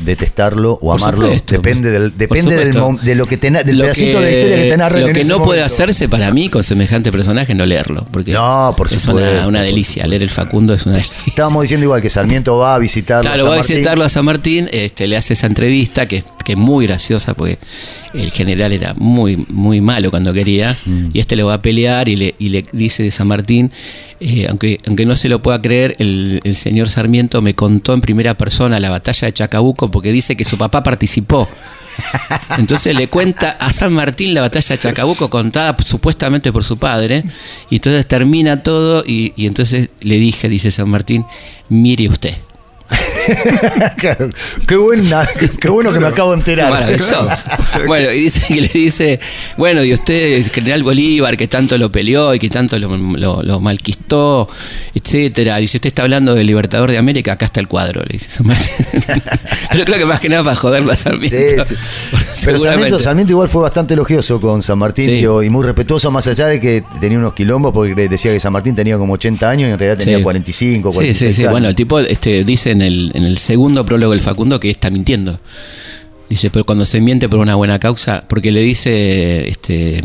detestarlo 0.00 0.72
o 0.72 0.78
Por 0.80 1.00
amarlo. 1.00 1.26
supuesto, 1.26 1.52
depende 1.54 1.90
del, 1.90 2.16
depende 2.16 2.56
del, 2.56 2.72
de 3.02 3.14
lo 3.14 3.26
que 3.26 3.36
tenés, 3.36 3.64
del 3.64 3.78
Lo 3.78 3.84
pedacito 3.84 4.18
que- 4.18 4.24
de 4.24 4.30
la 4.30 4.36
historia 4.38 4.56
que 4.56 4.70
tenés 4.70 4.92
Lo 5.00 5.06
en 5.08 5.14
que 5.14 5.20
ese 5.20 5.28
no 5.30 5.42
puede 5.42 5.62
hacerse 5.62 6.08
para 6.08 6.30
mí 6.32 6.48
con 6.48 6.62
semejante 6.64 7.10
personaje 7.12 7.54
no 7.54 7.64
leerlo. 7.66 8.06
Porque 8.10 8.32
No, 8.32 8.74
por 8.76 8.92
es 8.92 9.06
una, 9.06 9.46
una 9.46 9.62
delicia. 9.62 10.06
Leer 10.06 10.22
el 10.22 10.30
Facundo 10.30 10.74
es 10.74 10.84
una 10.86 10.96
delicia. 10.96 11.14
Estábamos 11.26 11.62
diciendo 11.62 11.84
igual 11.84 12.02
que 12.02 12.10
Sarmiento 12.10 12.56
va 12.58 12.74
a 12.74 12.78
visitarlo. 12.78 13.22
Claro, 13.22 13.42
San 13.44 13.50
va 13.50 13.54
a 13.54 13.58
visitarlo 13.58 14.04
a 14.04 14.08
San 14.08 14.24
Martín, 14.24 14.68
este, 14.72 15.06
le 15.06 15.16
hace 15.16 15.34
esa 15.34 15.46
entrevista 15.46 16.06
que, 16.08 16.24
que 16.44 16.52
es 16.52 16.58
muy 16.58 16.86
graciosa 16.86 17.34
porque 17.34 17.58
el 18.12 18.30
general 18.30 18.72
era 18.72 18.94
muy, 18.94 19.44
muy 19.48 19.80
malo 19.80 20.10
cuando 20.10 20.32
quería 20.32 20.76
Mm. 20.86 21.10
y 21.12 21.20
este 21.20 21.36
lo 21.36 21.46
va 21.46 21.54
a 21.54 21.62
pelear 21.62 22.08
y 22.08 22.16
le, 22.16 22.34
y 22.38 22.48
le 22.50 22.64
dice 22.72 23.02
de 23.02 23.10
San 23.10 23.26
Martín, 23.26 23.70
eh, 24.20 24.46
aunque, 24.48 24.78
aunque 24.86 25.06
no 25.06 25.16
se 25.16 25.28
lo 25.28 25.40
pueda 25.42 25.60
creer, 25.60 25.96
el, 25.98 26.40
el 26.44 26.54
señor 26.54 26.88
Sarmiento 26.88 27.42
me 27.42 27.54
contó 27.54 27.94
en 27.94 28.00
primera 28.00 28.34
persona 28.34 28.80
la 28.80 28.90
batalla 28.90 29.26
de 29.26 29.32
Chacabuco 29.32 29.90
porque 29.90 30.12
dice 30.12 30.36
que 30.36 30.44
su 30.44 30.58
papá 30.58 30.82
participó. 30.82 31.48
Entonces 32.58 32.94
le 32.94 33.08
cuenta 33.08 33.50
a 33.52 33.72
San 33.72 33.92
Martín 33.92 34.34
la 34.34 34.40
batalla 34.40 34.74
de 34.74 34.78
Chacabuco 34.78 35.30
contada 35.30 35.76
supuestamente 35.84 36.52
por 36.52 36.64
su 36.64 36.76
padre. 36.76 37.24
Y 37.70 37.76
entonces 37.76 38.06
termina 38.06 38.62
todo 38.62 39.04
y, 39.06 39.32
y 39.36 39.46
entonces 39.46 39.90
le 40.00 40.18
dije, 40.18 40.48
dice 40.48 40.70
San 40.70 40.88
Martín, 40.88 41.24
mire 41.68 42.08
usted. 42.08 42.34
Qué, 44.66 44.76
buena, 44.76 45.26
qué 45.60 45.68
bueno 45.68 45.92
que 45.92 46.00
me 46.00 46.06
acabo 46.08 46.30
de 46.32 46.38
enterar. 46.38 46.70
Maravilloso. 46.70 47.28
Bueno, 47.86 48.10
y 48.12 48.20
dice 48.22 48.54
que 48.54 48.60
le 48.60 48.68
dice, 48.68 49.20
bueno, 49.56 49.82
y 49.84 49.92
usted, 49.92 50.44
general 50.52 50.82
Bolívar, 50.82 51.36
que 51.36 51.48
tanto 51.48 51.76
lo 51.78 51.90
peleó 51.90 52.34
y 52.34 52.38
que 52.38 52.48
tanto 52.48 52.78
lo, 52.78 52.96
lo- 52.96 53.42
lo 53.42 53.60
malquistó, 53.60 54.48
etcétera. 54.94 55.56
Dice, 55.58 55.76
usted 55.78 55.88
está 55.88 56.02
hablando 56.02 56.34
del 56.34 56.46
Libertador 56.46 56.90
de 56.90 56.98
América, 56.98 57.32
acá 57.32 57.46
está 57.46 57.60
el 57.60 57.68
cuadro, 57.68 58.02
le 58.02 58.12
dice 58.12 58.30
San 58.30 58.46
Martín. 58.46 58.86
Pero 59.72 59.84
creo 59.84 59.98
que 59.98 60.04
más 60.06 60.20
que 60.20 60.28
nada 60.28 60.44
para 60.44 60.56
joderlo 60.56 60.92
a 60.92 60.96
Sarmiento. 60.96 61.36
Sí, 61.64 61.74
sí. 61.74 62.44
Pero 62.44 62.58
Sarmiento, 62.98 63.32
igual 63.32 63.48
fue 63.48 63.62
bastante 63.62 63.94
elogioso 63.94 64.40
con 64.40 64.62
San 64.62 64.78
Martín 64.78 65.06
Sí. 65.06 65.24
y 65.46 65.50
muy 65.50 65.64
respetuoso, 65.64 66.10
más 66.10 66.26
allá 66.26 66.46
de 66.46 66.60
que 66.60 66.84
tenía 67.00 67.18
unos 67.18 67.34
quilombos, 67.34 67.72
porque 67.72 68.08
decía 68.08 68.32
que 68.32 68.40
San 68.40 68.52
Martín 68.52 68.74
tenía 68.74 68.96
como 68.98 69.14
80 69.14 69.50
años 69.50 69.68
y 69.68 69.72
en 69.72 69.78
realidad 69.78 69.98
tenía 69.98 70.18
Sí. 70.18 70.22
45, 70.22 70.90
Sí, 70.92 70.96
46 70.96 71.18
sí, 71.18 71.34
sí. 71.34 71.42
años. 71.42 71.50
Bueno, 71.52 71.68
el 71.68 71.74
tipo 71.74 71.98
este, 71.98 72.44
dice 72.44 72.70
en 72.70 72.82
el, 72.82 73.10
en 73.14 73.24
el 73.24 73.38
segundo 73.38 73.86
prólogo 73.86 74.12
del 74.12 74.20
Facundo 74.20 74.60
que 74.60 74.70
está 74.70 74.90
mintiendo. 74.90 75.38
Dice, 76.28 76.50
pero 76.50 76.64
cuando 76.64 76.84
se 76.84 77.00
miente 77.00 77.28
por 77.28 77.38
una 77.38 77.54
buena 77.54 77.78
causa, 77.78 78.24
porque 78.28 78.50
le 78.50 78.60
dice 78.60 79.48
este 79.48 80.02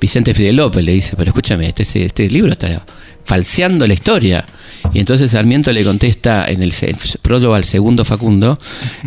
Vicente 0.00 0.34
Fidel 0.34 0.56
López, 0.56 0.84
le 0.84 0.92
dice, 0.92 1.14
pero 1.16 1.30
escúchame, 1.30 1.68
este, 1.68 2.04
este 2.04 2.28
libro 2.28 2.52
está 2.52 2.84
falseando 3.24 3.86
la 3.86 3.94
historia. 3.94 4.44
Y 4.92 4.98
entonces 4.98 5.30
Sarmiento 5.30 5.72
le 5.72 5.84
contesta 5.84 6.46
en 6.48 6.62
el 6.62 6.72
prólogo 7.22 7.54
al 7.54 7.64
segundo 7.64 8.04
Facundo, 8.04 8.58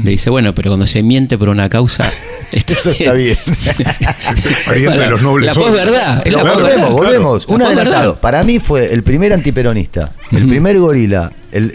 le 0.02 0.12
dice, 0.12 0.30
bueno, 0.30 0.54
pero 0.56 0.70
cuando 0.70 0.86
se 0.86 1.04
miente 1.04 1.38
por 1.38 1.50
una 1.50 1.68
causa, 1.68 2.10
está 2.52 2.74
Eso 2.74 2.92
está 2.92 3.14
bien. 3.14 3.38
De 4.74 5.08
los 5.10 5.22
nobles 5.22 5.48
La 5.48 5.54
posverdad. 5.54 6.24
Claro, 6.24 6.54
volvemos, 6.54 6.92
volvemos. 6.92 7.48
La 7.48 7.56
Un 7.56 7.62
adelantado. 7.64 8.22
Para 8.22 8.44
mí 8.44 8.60
fue 8.60 8.94
el 8.94 9.04
primer 9.04 9.34
antiperonista, 9.34 10.14
el 10.32 10.48
primer 10.48 10.78
gorila, 10.80 11.32
el, 11.54 11.72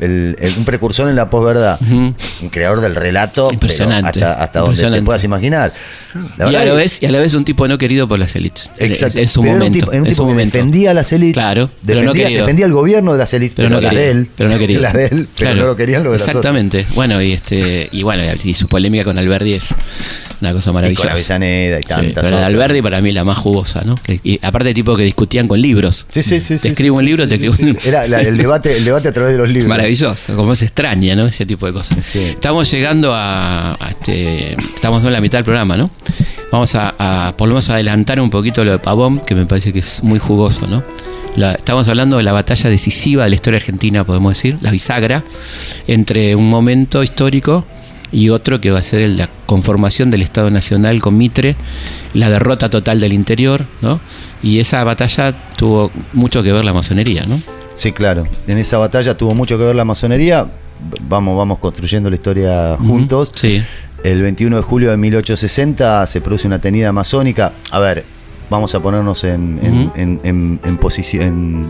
el- 0.00 0.36
el- 0.40 0.54
un 0.56 0.64
precursor 0.64 1.08
en 1.08 1.16
la 1.16 1.30
posverdad, 1.30 1.78
un 1.80 2.14
creador 2.50 2.80
del 2.80 2.94
relato, 2.96 3.46
pero 3.48 3.54
Impresionante, 3.54 4.08
hasta, 4.24 4.32
hasta 4.42 4.58
donde 4.60 4.74
te 4.76 4.80
impresionante. 4.82 5.04
puedas 5.06 5.24
imaginar. 5.24 5.72
La 6.36 6.50
Y 6.50 6.56
a, 6.56 6.64
la 6.64 6.72
vez, 6.74 7.02
y 7.02 7.06
a 7.06 7.10
la 7.10 7.18
vez 7.20 7.34
un 7.34 7.44
tipo 7.44 7.68
no 7.68 7.76
querido 7.78 8.08
por 8.08 8.18
las 8.18 8.34
élites. 8.34 8.70
En- 8.78 8.90
Exacto. 8.90 9.18
En 9.18 9.28
su 9.28 9.40
Pero 9.42 9.54
era 9.56 9.64
un 9.64 9.68
momento. 9.68 9.78
tipo, 9.86 9.92
era 9.92 10.02
un 10.02 10.08
tipo 10.08 10.22
que 10.24 10.28
momento. 10.28 10.58
defendía 10.58 10.90
a 10.90 10.94
las 10.94 11.12
élites. 11.12 11.34
Claro, 11.34 11.70
pero 11.84 12.00
no 12.00 12.06
defendía, 12.06 12.24
querido. 12.26 12.40
defendía 12.44 12.66
el 12.66 12.72
gobierno 12.72 13.12
de 13.12 13.18
las 13.18 13.34
élites, 13.34 13.54
pero, 13.54 13.68
pero, 13.68 13.76
no 13.76 13.82
las 13.82 13.90
quería, 13.90 14.04
de 14.06 14.10
él. 14.12 14.28
pero 14.36 14.50
no 14.50 14.58
quería. 14.58 14.80
Las 14.80 14.92
de 14.94 15.04
él, 15.04 15.10
pero 15.10 15.28
Claro. 15.36 15.56
no 15.56 15.66
lo 15.66 15.76
querían 15.76 16.02
los 16.04 16.12
de 16.12 16.18
las. 16.18 16.26
Exactamente. 16.28 16.86
Bueno, 16.94 17.20
y 17.22 17.32
este 17.32 17.88
y 17.92 18.02
bueno, 18.02 18.22
y 18.42 18.54
su 18.54 18.68
polémica 18.68 19.04
con 19.04 19.18
Alberdi 19.18 19.54
es 19.54 19.74
una 20.40 20.52
cosa 20.52 20.70
Y 20.70 20.72
con 20.72 20.74
maravillosa. 20.74 21.12
Avellaneda 21.12 21.78
y 21.78 21.82
Sí, 21.82 21.88
tantas 21.88 22.24
pero 22.24 22.36
la 22.36 22.40
de. 22.40 22.46
Alberdi 22.46 22.80
para 22.82 23.00
mí 23.00 23.08
es 23.10 23.14
la 23.14 23.24
más 23.24 23.38
jugosa, 23.38 23.82
¿no? 23.84 23.96
Y 24.24 24.38
aparte 24.44 24.72
tipo 24.72 24.96
que 24.96 25.02
discutían 25.02 25.46
con 25.48 25.60
libros. 25.60 26.06
Sí, 26.12 26.22
sí, 26.22 26.40
sí. 26.40 26.54
Te 26.54 26.58
sí, 26.60 26.68
escribo 26.68 26.96
sí, 26.96 26.98
un 27.00 27.04
libro, 27.04 27.24
sí, 27.24 27.30
te 27.30 27.36
sí, 27.38 27.44
escribo 27.46 27.56
sí. 27.56 27.62
un 27.62 27.68
libro. 27.70 27.82
Era 27.84 28.06
la- 28.08 28.20
el, 28.20 28.36
debate, 28.36 28.76
el 28.78 28.84
debate 28.84 29.08
a 29.08 29.12
través 29.12 29.32
de 29.32 29.38
los 29.38 29.48
libros. 29.48 29.68
Maravilloso, 29.68 30.34
como 30.36 30.52
es 30.52 30.62
extraña, 30.62 31.14
¿no? 31.14 31.26
Ese 31.26 31.44
tipo 31.46 31.66
de 31.66 31.72
cosas. 31.72 32.04
Sí. 32.04 32.20
Estamos 32.20 32.70
llegando 32.70 33.12
a, 33.14 33.72
a 33.74 33.88
este. 33.90 34.54
Estamos 34.74 35.04
en 35.04 35.12
la 35.12 35.20
mitad 35.20 35.38
del 35.38 35.44
programa, 35.44 35.76
¿no? 35.76 35.90
Vamos 36.50 36.74
a, 36.74 36.94
a 36.98 37.36
por 37.36 37.48
lo 37.48 37.54
menos 37.54 37.68
adelantar 37.68 38.20
un 38.20 38.30
poquito 38.30 38.64
lo 38.64 38.72
de 38.72 38.78
Pavón, 38.78 39.20
que 39.20 39.34
me 39.34 39.44
parece 39.44 39.72
que 39.72 39.80
es 39.80 40.02
muy 40.02 40.18
jugoso, 40.18 40.66
¿no? 40.66 40.82
La- 41.36 41.52
estamos 41.52 41.86
hablando 41.88 42.16
de 42.16 42.22
la 42.22 42.32
batalla 42.32 42.70
decisiva 42.70 43.24
de 43.24 43.30
la 43.30 43.36
historia 43.36 43.58
argentina, 43.58 44.02
podemos 44.04 44.34
decir, 44.34 44.56
la 44.62 44.70
bisagra, 44.70 45.22
entre 45.86 46.34
un 46.34 46.48
momento 46.48 47.02
histórico 47.02 47.66
y 48.10 48.30
otro 48.30 48.60
que 48.62 48.70
va 48.70 48.78
a 48.78 48.82
ser 48.82 49.02
el 49.02 49.18
la 49.18 49.28
conformación 49.44 50.10
del 50.10 50.22
Estado 50.22 50.50
Nacional 50.50 51.00
con 51.02 51.18
Mitre, 51.18 51.54
la 52.14 52.30
derrota 52.30 52.70
total 52.70 52.98
del 53.00 53.12
interior, 53.12 53.66
¿no? 53.82 54.00
Y 54.42 54.58
esa 54.60 54.82
batalla 54.84 55.34
tuvo 55.56 55.90
mucho 56.14 56.42
que 56.42 56.50
ver 56.52 56.64
la 56.64 56.72
masonería, 56.72 57.26
¿no? 57.26 57.38
Sí, 57.78 57.92
claro. 57.92 58.26
En 58.46 58.58
esa 58.58 58.76
batalla 58.78 59.16
tuvo 59.16 59.34
mucho 59.34 59.56
que 59.56 59.64
ver 59.64 59.74
la 59.76 59.84
masonería. 59.84 60.46
Vamos, 61.08 61.36
vamos 61.38 61.58
construyendo 61.58 62.10
la 62.10 62.16
historia 62.16 62.76
juntos. 62.78 63.32
Sí. 63.34 63.62
El 64.04 64.20
21 64.22 64.56
de 64.56 64.62
julio 64.62 64.90
de 64.90 64.96
1860 64.96 66.06
se 66.06 66.20
produce 66.20 66.46
una 66.46 66.60
tenida 66.60 66.92
masónica. 66.92 67.52
A 67.70 67.78
ver, 67.80 68.04
vamos 68.50 68.74
a 68.74 68.80
ponernos 68.80 69.22
en, 69.24 69.58
Ujú. 69.58 69.92
en- 69.96 70.60
en- 70.64 70.76
posición, 70.78 71.68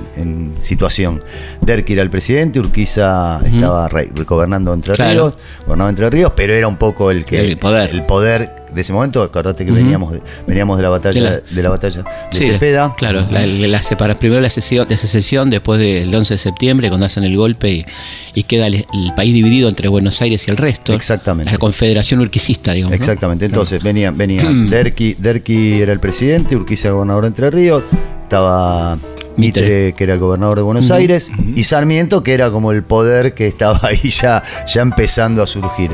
situación. 0.60 1.22
Derqui 1.62 1.92
era 1.94 2.02
el 2.02 2.10
presidente, 2.10 2.60
Urquiza 2.60 3.40
estaba 3.44 3.88
rey- 3.88 4.10
gobernando 4.26 4.72
Entre 4.74 4.94
Claro. 4.94 5.10
Ríos, 5.12 5.34
gobernaba 5.66 5.90
Entre 5.90 6.10
Ríos, 6.10 6.32
pero 6.36 6.52
era 6.54 6.68
un 6.68 6.76
poco 6.76 7.10
el 7.10 7.24
que 7.24 7.40
El 7.40 7.56
poder. 7.56 7.90
el 7.90 8.04
poder 8.04 8.57
de 8.74 8.80
ese 8.80 8.92
momento. 8.92 9.22
Acordate 9.22 9.64
que 9.64 9.72
veníamos, 9.72 10.12
de, 10.12 10.20
veníamos 10.46 10.76
de 10.76 10.82
la 10.82 10.88
batalla 10.90 11.14
De 11.14 11.20
la- 11.30 11.40
de 11.54 11.62
la 11.62 11.68
batalla 11.70 12.02
de 12.02 12.36
Sí, 12.38 12.44
Cepeda. 12.50 12.92
Claro, 12.96 13.24
la, 13.30 13.46
la 13.46 13.82
separa- 13.82 14.14
primero 14.16 14.40
la 14.40 14.50
secesión, 14.50 14.86
de 14.88 14.96
secesión, 14.96 15.50
después 15.50 15.78
del 15.80 16.14
11 16.14 16.34
de 16.34 16.38
septiembre, 16.38 16.88
cuando 16.88 17.06
hacen 17.06 17.24
el 17.24 17.36
golpe 17.36 17.70
y, 17.70 17.86
y 18.34 18.42
queda 18.44 18.66
el, 18.66 18.74
el 18.74 19.14
país 19.16 19.32
dividido 19.34 19.68
entre 19.68 19.88
Buenos 19.88 20.20
Aires 20.22 20.46
y 20.46 20.50
el 20.50 20.56
resto. 20.56 20.92
Exactamente. 20.92 21.52
La 21.52 21.58
confederación 21.58 22.20
urquicista, 22.20 22.72
digamos. 22.72 22.90
¿no? 22.92 22.96
Exactamente, 22.96 23.44
entonces 23.46 23.82
venía, 23.82 24.10
venía 24.10 24.44
Derqui, 24.48 25.14
Derqui 25.18 25.80
era 25.80 25.92
el 25.92 26.00
presidente, 26.00 26.56
Urquiza 26.56 26.90
gobernador 26.90 27.22
de 27.24 27.28
Entre 27.28 27.50
Ríos, 27.50 27.82
estaba 28.22 28.96
Mitre, 29.36 29.62
Mitre. 29.62 29.94
que 29.94 30.04
era 30.04 30.14
el 30.14 30.18
gobernador 30.20 30.56
de 30.58 30.62
Buenos 30.62 30.90
Aires, 30.90 31.30
y 31.54 31.62
Sarmiento, 31.64 32.22
que 32.22 32.34
era 32.34 32.50
como 32.50 32.72
el 32.72 32.82
poder 32.82 33.34
que 33.34 33.46
estaba 33.46 33.80
ahí 33.82 34.10
ya, 34.10 34.42
ya 34.66 34.82
empezando 34.82 35.42
a 35.42 35.46
surgir. 35.46 35.90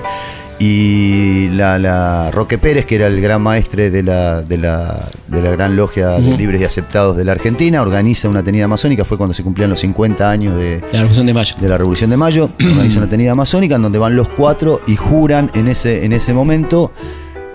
Y 0.67 1.49
la, 1.51 1.79
la 1.79 2.31
Roque 2.31 2.57
Pérez, 2.57 2.87
que 2.87 2.95
era 2.95 3.07
el 3.07 3.21
gran 3.21 3.43
maestre 3.43 3.91
de 3.91 4.03
la, 4.03 4.41
de 4.41 4.57
la, 4.57 5.11
de 5.29 5.43
la 5.43 5.51
gran 5.51 5.77
logia 5.77 6.13
de 6.13 6.39
libres 6.39 6.59
y 6.59 6.65
aceptados 6.65 7.19
de 7.19 7.25
la 7.27 7.33
Argentina, 7.33 7.83
organiza 7.83 8.31
una 8.31 8.43
tenida 8.43 8.67
masónica, 8.67 9.05
fue 9.05 9.19
cuando 9.19 9.35
se 9.35 9.43
cumplían 9.43 9.69
los 9.69 9.81
50 9.81 10.31
años 10.31 10.57
de, 10.57 10.81
La 10.91 11.01
Revolución 11.01 11.27
de 11.27 11.35
Mayo. 11.35 11.57
de 11.61 11.69
la 11.69 11.77
Revolución 11.77 12.09
de 12.09 12.17
Mayo, 12.17 12.45
organiza 12.59 12.97
una 12.97 13.11
tenida 13.11 13.35
masónica 13.35 13.75
en 13.75 13.83
donde 13.83 13.99
van 13.99 14.17
los 14.17 14.31
cuatro 14.31 14.81
y 14.87 14.97
juran 14.97 15.51
en 15.53 15.69
ese, 15.69 16.07
en 16.07 16.15
ese 16.15 16.33
momento 16.33 16.93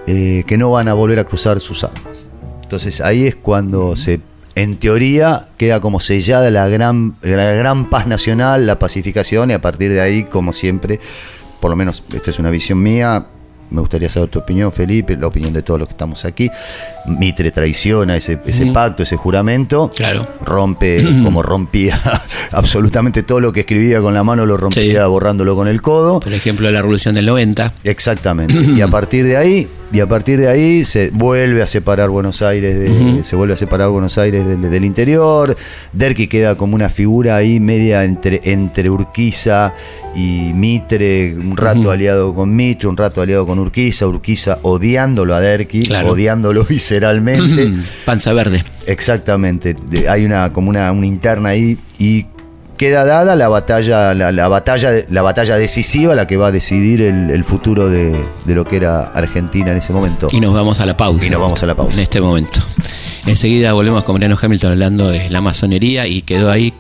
eh, 0.05 0.43
que 0.45 0.59
no 0.59 0.69
van 0.69 0.87
a 0.87 0.93
volver 0.93 1.17
a 1.17 1.23
cruzar 1.23 1.59
sus 1.59 1.83
armas. 1.83 2.29
Entonces 2.61 3.01
ahí 3.01 3.25
es 3.25 3.35
cuando 3.35 3.95
se, 3.95 4.21
en 4.53 4.77
teoría, 4.77 5.47
queda 5.57 5.79
como 5.81 5.99
sellada 5.99 6.51
la 6.51 6.67
gran, 6.67 7.15
la 7.23 7.53
gran 7.53 7.89
paz 7.89 8.05
nacional, 8.05 8.67
la 8.67 8.77
pacificación, 8.77 9.49
y 9.49 9.53
a 9.53 9.61
partir 9.61 9.91
de 9.91 9.99
ahí, 9.99 10.25
como 10.25 10.53
siempre, 10.53 10.99
por 11.59 11.69
lo 11.69 11.75
menos 11.75 12.03
esta 12.13 12.29
es 12.31 12.39
una 12.39 12.49
visión 12.49 12.81
mía, 12.81 13.25
me 13.71 13.81
gustaría 13.81 14.09
saber 14.09 14.29
tu 14.29 14.39
opinión, 14.39 14.71
Felipe, 14.71 15.15
la 15.15 15.27
opinión 15.27 15.53
de 15.53 15.61
todos 15.61 15.79
los 15.79 15.87
que 15.87 15.91
estamos 15.93 16.25
aquí. 16.25 16.49
Mitre 17.05 17.51
traiciona 17.51 18.17
ese, 18.17 18.37
pacto, 18.73 19.03
ese 19.03 19.15
juramento. 19.15 19.91
Claro. 19.95 20.27
Rompe, 20.43 21.03
como 21.23 21.43
rompía 21.43 21.99
absolutamente 22.51 23.21
todo 23.23 23.39
lo 23.39 23.53
que 23.53 23.59
escribía 23.61 24.01
con 24.01 24.13
la 24.15 24.23
mano, 24.23 24.45
lo 24.45 24.57
rompía 24.57 25.03
Sí. 25.03 25.07
borrándolo 25.09 25.55
con 25.55 25.67
el 25.67 25.81
codo. 25.83 26.19
Por 26.19 26.33
ejemplo, 26.33 26.69
la 26.71 26.81
Revolución 26.81 27.13
del 27.13 27.27
90. 27.27 27.73
Exactamente. 27.83 28.55
Y 28.79 28.81
a 28.81 28.87
partir 28.87 29.25
de 29.25 29.37
ahí, 29.37 29.67
y 29.91 30.01
a 30.01 30.07
partir 30.07 30.39
de 30.39 30.47
ahí 30.47 30.85
se 30.85 31.09
vuelve 31.11 31.61
a 31.63 31.67
separar 31.67 32.09
Buenos 32.09 32.41
Aires 32.41 32.77
de, 32.79 33.23
se 33.23 33.35
vuelve 33.35 33.55
a 33.55 33.57
separar 33.57 33.89
Buenos 33.89 34.17
Aires 34.17 34.45
del, 34.45 34.61
del 34.69 34.85
interior. 34.85 35.55
Derqui 35.93 36.27
queda 36.27 36.55
como 36.55 36.75
una 36.75 36.89
figura 36.89 37.35
ahí 37.35 37.59
media 37.59 38.03
entre, 38.03 38.39
entre 38.43 38.89
Urquiza 38.89 39.73
y 40.15 40.51
Mitre, 40.53 41.35
un 41.35 41.55
rato 41.57 41.89
aliado 41.91 42.33
con 42.35 42.55
Mitre, 42.55 42.87
un 42.87 42.97
rato 42.97 43.21
aliado 43.21 43.45
con 43.47 43.57
Urquiza, 43.59 44.07
Urquiza 44.07 44.59
odiándolo 44.63 45.33
a 45.35 45.39
Derqui, 45.41 45.83
Claro. 45.83 46.09
odiándolo 46.11 46.63
visceralmente. 46.69 47.71
Panza 48.05 48.33
verde. 48.33 48.63
Exactamente, 48.85 49.75
hay 50.07 50.25
una 50.25 50.51
como 50.53 50.69
una, 50.69 50.91
una 50.91 51.05
interna 51.07 51.49
ahí 51.49 51.77
y 51.97 52.25
queda 52.79 53.03
dada 53.03 53.35
la 53.35 53.49
batalla, 53.49 54.13
la, 54.13 54.31
la 54.31 54.47
batalla, 54.47 54.89
la 55.09 55.21
batalla 55.21 55.57
decisiva, 55.57 56.15
la 56.15 56.27
que 56.27 56.37
va 56.37 56.47
a 56.47 56.51
decidir 56.51 57.01
el, 57.01 57.29
el 57.29 57.43
futuro 57.43 57.89
de, 57.89 58.17
de 58.45 58.55
lo 58.55 58.63
que 58.63 58.77
era 58.77 59.01
Argentina 59.01 59.71
en 59.71 59.77
ese 59.77 59.91
momento. 59.91 60.29
Y 60.31 60.39
nos 60.39 60.53
vamos 60.53 60.79
a 60.79 60.85
la 60.85 60.95
pausa. 60.95 61.27
Y 61.27 61.29
nos 61.29 61.41
vamos 61.41 61.61
a 61.61 61.65
la 61.65 61.75
pausa. 61.75 61.93
En 61.93 61.99
este 61.99 62.21
momento. 62.21 62.61
Enseguida 63.25 63.73
volvemos 63.73 64.05
con 64.05 64.15
Mariano 64.15 64.37
Hamilton 64.41 64.71
hablando 64.71 65.09
de 65.09 65.29
la 65.29 65.41
masonería 65.41 66.07
y 66.07 66.21
quedó 66.21 66.49
ahí 66.49 66.73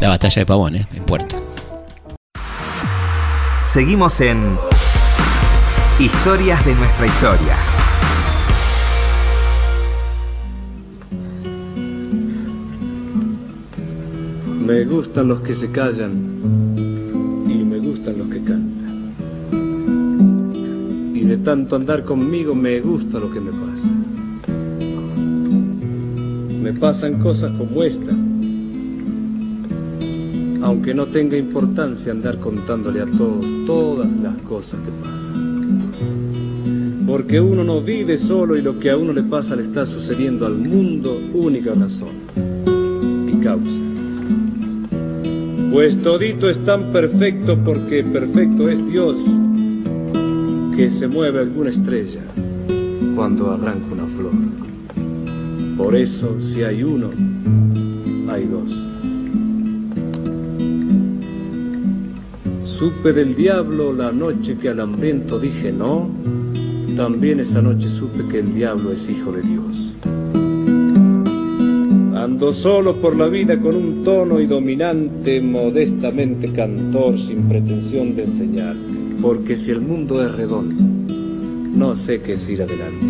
la 0.00 0.08
batalla 0.08 0.40
de 0.40 0.46
Pavón, 0.46 0.74
¿eh? 0.74 0.88
en 0.92 1.04
Puerto. 1.04 1.36
Seguimos 3.64 4.20
en 4.20 4.58
Historias 6.00 6.66
de 6.66 6.74
nuestra 6.74 7.06
historia. 7.06 7.56
Me 14.66 14.84
gustan 14.84 15.28
los 15.28 15.38
que 15.42 15.54
se 15.54 15.70
callan 15.70 16.10
y 17.48 17.54
me 17.54 17.78
gustan 17.78 18.18
los 18.18 18.26
que 18.26 18.40
cantan. 18.40 19.12
Y 21.14 21.20
de 21.20 21.36
tanto 21.36 21.76
andar 21.76 22.02
conmigo 22.02 22.52
me 22.52 22.80
gusta 22.80 23.20
lo 23.20 23.32
que 23.32 23.38
me 23.38 23.52
pasa. 23.52 23.92
Me 26.60 26.72
pasan 26.72 27.20
cosas 27.20 27.52
como 27.52 27.84
esta. 27.84 28.10
Aunque 30.62 30.94
no 30.94 31.06
tenga 31.06 31.36
importancia 31.36 32.10
andar 32.10 32.40
contándole 32.40 33.02
a 33.02 33.06
todos 33.06 33.46
todas 33.68 34.16
las 34.16 34.36
cosas 34.38 34.80
que 34.80 34.90
pasan. 35.00 35.92
Porque 37.06 37.40
uno 37.40 37.62
no 37.62 37.80
vive 37.80 38.18
solo 38.18 38.56
y 38.56 38.62
lo 38.62 38.80
que 38.80 38.90
a 38.90 38.96
uno 38.96 39.12
le 39.12 39.22
pasa 39.22 39.54
le 39.54 39.62
está 39.62 39.86
sucediendo 39.86 40.44
al 40.44 40.56
mundo, 40.56 41.20
única 41.34 41.72
razón 41.72 42.16
y 43.28 43.36
causa. 43.36 43.95
Pues 45.76 45.98
todito 45.98 46.48
es 46.48 46.56
tan 46.64 46.90
perfecto 46.90 47.54
porque 47.62 48.02
perfecto 48.02 48.66
es 48.66 48.90
Dios 48.90 49.18
que 50.74 50.88
se 50.88 51.06
mueve 51.06 51.40
alguna 51.40 51.68
estrella 51.68 52.22
cuando 53.14 53.50
arranca 53.50 53.84
una 53.92 54.06
flor. 54.06 54.32
Por 55.76 55.94
eso 55.94 56.40
si 56.40 56.62
hay 56.62 56.82
uno, 56.82 57.10
hay 58.30 58.46
dos. 58.46 58.70
Supe 62.64 63.12
del 63.12 63.36
diablo 63.36 63.92
la 63.92 64.12
noche 64.12 64.56
que 64.56 64.70
al 64.70 64.80
hambriento 64.80 65.38
dije 65.38 65.72
no, 65.72 66.08
también 66.96 67.38
esa 67.38 67.60
noche 67.60 67.90
supe 67.90 68.26
que 68.28 68.38
el 68.38 68.54
diablo 68.54 68.92
es 68.92 69.10
hijo 69.10 69.30
de 69.30 69.42
Dios. 69.42 69.95
Ando 72.26 72.52
solo 72.52 72.96
por 72.96 73.14
la 73.14 73.28
vida 73.28 73.56
con 73.56 73.76
un 73.76 74.02
tono 74.02 74.40
y 74.40 74.48
dominante, 74.48 75.40
modestamente 75.40 76.52
cantor, 76.52 77.16
sin 77.20 77.42
pretensión 77.42 78.16
de 78.16 78.24
enseñarte. 78.24 78.80
Porque 79.22 79.56
si 79.56 79.70
el 79.70 79.80
mundo 79.80 80.20
es 80.26 80.32
redondo, 80.32 80.82
no 81.72 81.94
sé 81.94 82.20
qué 82.22 82.32
es 82.32 82.48
ir 82.48 82.62
adelante. 82.62 83.06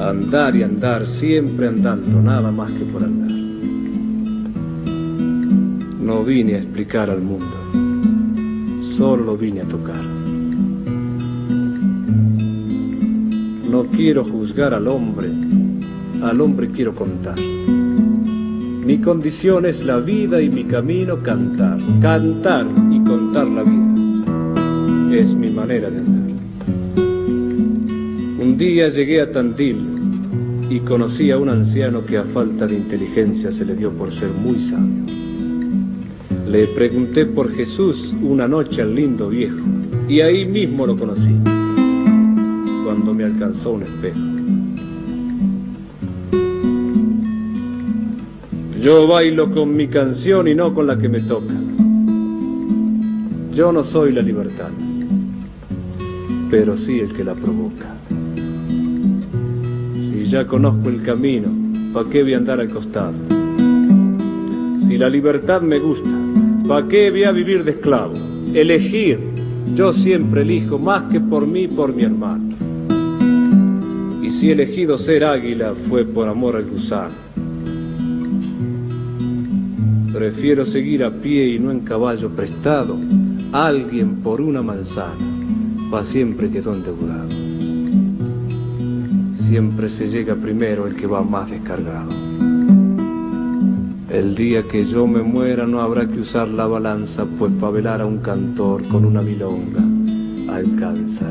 Andar 0.00 0.54
y 0.54 0.62
andar, 0.62 1.04
siempre 1.04 1.66
andando, 1.66 2.22
nada 2.22 2.52
más 2.52 2.70
que 2.70 2.84
por 2.84 3.02
andar. 3.02 3.32
No 6.00 6.22
vine 6.22 6.54
a 6.54 6.58
explicar 6.58 7.10
al 7.10 7.22
mundo, 7.22 8.84
solo 8.84 9.36
vine 9.36 9.62
a 9.62 9.64
tocar. 9.64 10.00
No 13.68 13.82
quiero 13.86 14.22
juzgar 14.22 14.74
al 14.74 14.86
hombre, 14.86 15.28
al 16.24 16.40
hombre 16.40 16.70
quiero 16.70 16.94
contar. 16.94 17.38
Mi 17.38 18.98
condición 18.98 19.66
es 19.66 19.84
la 19.84 19.98
vida 19.98 20.42
y 20.42 20.50
mi 20.50 20.64
camino 20.64 21.22
cantar. 21.22 21.78
Cantar 22.00 22.66
y 22.90 23.02
contar 23.04 23.46
la 23.46 23.62
vida 23.62 23.94
es 25.12 25.34
mi 25.34 25.50
manera 25.50 25.90
de 25.90 25.98
andar. 25.98 26.34
Un 28.40 28.56
día 28.58 28.88
llegué 28.88 29.20
a 29.20 29.30
Tandil 29.30 29.76
y 30.68 30.80
conocí 30.80 31.30
a 31.30 31.38
un 31.38 31.48
anciano 31.48 32.04
que 32.04 32.18
a 32.18 32.24
falta 32.24 32.66
de 32.66 32.76
inteligencia 32.76 33.50
se 33.50 33.64
le 33.64 33.74
dio 33.76 33.92
por 33.92 34.10
ser 34.10 34.30
muy 34.30 34.58
sabio. 34.58 35.04
Le 36.48 36.66
pregunté 36.68 37.26
por 37.26 37.54
Jesús 37.54 38.14
una 38.22 38.46
noche 38.48 38.82
al 38.82 38.94
lindo 38.94 39.28
viejo 39.28 39.64
y 40.08 40.20
ahí 40.20 40.44
mismo 40.44 40.86
lo 40.86 40.96
conocí, 40.96 41.30
cuando 42.84 43.14
me 43.14 43.24
alcanzó 43.24 43.72
un 43.72 43.84
espejo. 43.84 44.33
Yo 48.84 49.06
bailo 49.06 49.50
con 49.50 49.74
mi 49.74 49.88
canción 49.88 50.46
y 50.46 50.54
no 50.54 50.74
con 50.74 50.86
la 50.86 50.98
que 50.98 51.08
me 51.08 51.20
toca. 51.20 51.54
Yo 53.54 53.72
no 53.72 53.82
soy 53.82 54.12
la 54.12 54.20
libertad, 54.20 54.68
pero 56.50 56.76
sí 56.76 57.00
el 57.00 57.14
que 57.14 57.24
la 57.24 57.32
provoca. 57.32 57.96
Si 59.96 60.24
ya 60.24 60.46
conozco 60.46 60.90
el 60.90 61.02
camino, 61.02 61.48
¿pa' 61.94 62.10
qué 62.10 62.24
voy 62.24 62.34
a 62.34 62.36
andar 62.36 62.60
al 62.60 62.68
costado? 62.68 63.14
Si 64.86 64.98
la 64.98 65.08
libertad 65.08 65.62
me 65.62 65.78
gusta, 65.78 66.10
¿pa' 66.68 66.86
qué 66.86 67.10
voy 67.10 67.24
a 67.24 67.32
vivir 67.32 67.64
de 67.64 67.70
esclavo? 67.70 68.12
Elegir, 68.52 69.18
yo 69.74 69.94
siempre 69.94 70.42
elijo 70.42 70.78
más 70.78 71.04
que 71.04 71.22
por 71.22 71.46
mí, 71.46 71.68
por 71.68 71.94
mi 71.94 72.02
hermano. 72.02 72.54
Y 74.22 74.28
si 74.28 74.50
elegido 74.50 74.98
ser 74.98 75.24
águila 75.24 75.72
fue 75.72 76.04
por 76.04 76.28
amor 76.28 76.56
al 76.56 76.64
gusano. 76.64 77.23
Prefiero 80.14 80.64
seguir 80.64 81.02
a 81.02 81.10
pie 81.10 81.48
y 81.48 81.58
no 81.58 81.72
en 81.72 81.80
caballo 81.80 82.30
prestado. 82.30 82.96
Alguien 83.50 84.22
por 84.22 84.40
una 84.40 84.62
manzana, 84.62 85.12
pa' 85.90 86.04
siempre 86.04 86.48
quedó 86.50 86.72
endeudado. 86.72 87.28
Siempre 89.34 89.88
se 89.88 90.06
llega 90.06 90.36
primero 90.36 90.86
el 90.86 90.94
que 90.94 91.08
va 91.08 91.24
más 91.24 91.50
descargado. 91.50 92.10
El 94.08 94.36
día 94.36 94.62
que 94.62 94.84
yo 94.84 95.08
me 95.08 95.22
muera 95.22 95.66
no 95.66 95.80
habrá 95.80 96.06
que 96.06 96.20
usar 96.20 96.46
la 96.46 96.68
balanza, 96.68 97.26
pues 97.36 97.50
pa' 97.60 97.70
velar 97.70 98.00
a 98.00 98.06
un 98.06 98.18
cantor 98.18 98.86
con 98.86 99.04
una 99.04 99.20
milonga 99.20 99.82
alcanza. 100.48 101.26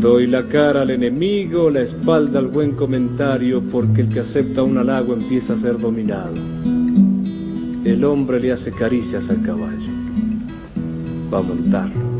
Doy 0.00 0.26
la 0.26 0.46
cara 0.46 0.82
al 0.82 0.90
enemigo, 0.90 1.70
la 1.70 1.82
espalda 1.82 2.38
al 2.38 2.48
buen 2.48 2.72
comentario, 2.72 3.62
porque 3.62 4.00
el 4.02 4.08
que 4.08 4.20
acepta 4.20 4.62
un 4.62 4.78
halago 4.78 5.12
empieza 5.12 5.52
a 5.52 5.56
ser 5.56 5.78
dominado. 5.78 6.34
El 7.84 8.04
hombre 8.04 8.40
le 8.40 8.52
hace 8.52 8.72
caricias 8.72 9.30
al 9.30 9.42
caballo, 9.42 9.92
va 11.32 11.38
a 11.38 11.42
montarlo. 11.42 12.10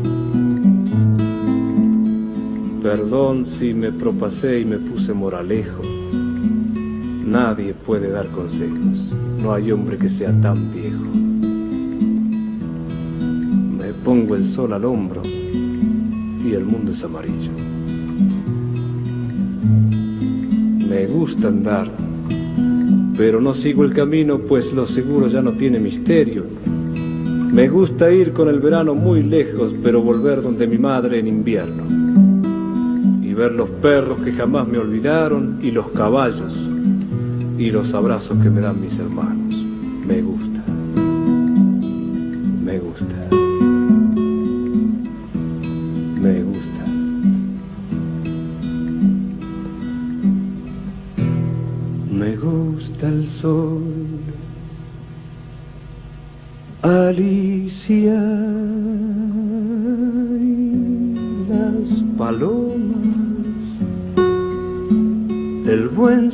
Perdón 2.81 3.45
si 3.45 3.73
me 3.73 3.91
propasé 3.91 4.59
y 4.61 4.65
me 4.65 4.77
puse 4.77 5.13
moralejo. 5.13 5.81
Nadie 7.25 7.73
puede 7.73 8.09
dar 8.09 8.27
consejos, 8.27 9.15
no 9.41 9.53
hay 9.53 9.71
hombre 9.71 9.97
que 9.97 10.09
sea 10.09 10.31
tan 10.41 10.71
viejo. 10.73 11.11
pongo 14.03 14.35
el 14.35 14.45
sol 14.45 14.73
al 14.73 14.85
hombro 14.85 15.21
y 15.23 16.53
el 16.53 16.65
mundo 16.65 16.91
es 16.91 17.03
amarillo. 17.03 17.60
Me 20.91 21.07
gusta 21.07 21.47
andar, 21.47 21.89
pero 23.15 23.39
no 23.39 23.53
sigo 23.53 23.85
el 23.85 23.93
camino, 23.93 24.39
pues 24.39 24.73
lo 24.73 24.85
seguro 24.85 25.27
ya 25.27 25.41
no 25.41 25.53
tiene 25.53 25.79
misterio. 25.79 26.43
Me 27.53 27.69
gusta 27.69 28.11
ir 28.11 28.33
con 28.33 28.49
el 28.49 28.59
verano 28.59 28.93
muy 28.93 29.23
lejos, 29.23 29.73
pero 29.81 30.01
volver 30.01 30.41
donde 30.41 30.67
mi 30.67 30.77
madre 30.77 31.19
en 31.19 31.27
invierno. 31.27 31.83
Y 33.23 33.33
ver 33.33 33.53
los 33.53 33.69
perros 33.69 34.19
que 34.19 34.33
jamás 34.33 34.67
me 34.67 34.79
olvidaron 34.79 35.59
y 35.61 35.71
los 35.71 35.87
caballos 35.91 36.69
y 37.57 37.71
los 37.71 37.93
abrazos 37.93 38.37
que 38.43 38.49
me 38.49 38.59
dan 38.59 38.81
mis 38.81 38.99
hermanos. 38.99 39.63
Me 40.05 40.21
gusta. 40.21 40.61
Me 42.65 42.79
gusta. 42.79 43.40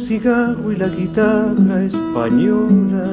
Cigarro 0.07 0.71
y 0.71 0.77
la 0.77 0.87
guitarra 0.87 1.83
española, 1.83 3.05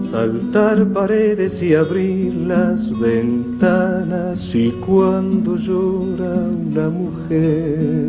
saltar 0.00 0.86
paredes 0.94 1.62
y 1.62 1.74
abrir 1.74 2.34
las 2.46 2.98
ventanas 2.98 4.54
y 4.54 4.70
cuando 4.86 5.56
llora 5.56 6.32
una 6.68 6.88
mujer. 6.88 8.08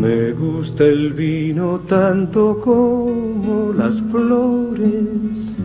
Me 0.00 0.32
gusta 0.32 0.86
el 0.86 1.12
vino 1.12 1.80
tanto 1.80 2.58
como 2.64 3.74
las 3.74 4.00
flores 4.00 5.58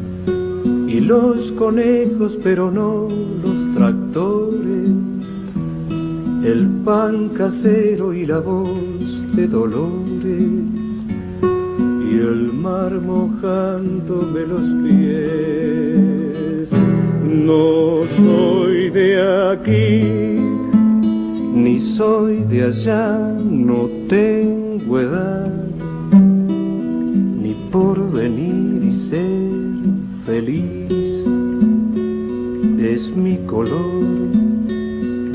y 0.89 0.99
los 0.99 1.53
conejos, 1.53 2.37
pero 2.43 2.69
no 2.69 3.07
los 3.41 3.75
tractores. 3.75 5.45
El 6.43 6.67
pan 6.83 7.29
casero 7.29 8.13
y 8.13 8.25
la 8.25 8.39
voz 8.39 8.94
de 9.35 9.47
Dolores 9.47 11.09
y 12.09 12.13
el 12.17 12.53
mar 12.53 12.93
mojándome 13.01 14.41
los 14.47 14.67
pies. 14.83 16.71
No 17.23 18.07
soy 18.07 18.89
de 18.89 19.21
aquí 19.51 20.25
ni 21.55 21.79
soy 21.79 22.43
de 22.43 22.63
allá, 22.63 23.17
no 23.43 23.89
tengo 24.07 24.99
edad, 24.99 25.51
ni 27.41 27.55
por 27.71 28.11
venir 28.11 28.83
y 28.83 28.91
ser 28.91 29.25
feliz, 30.25 31.25
es 32.77 33.15
mi 33.15 33.37
color 33.47 34.03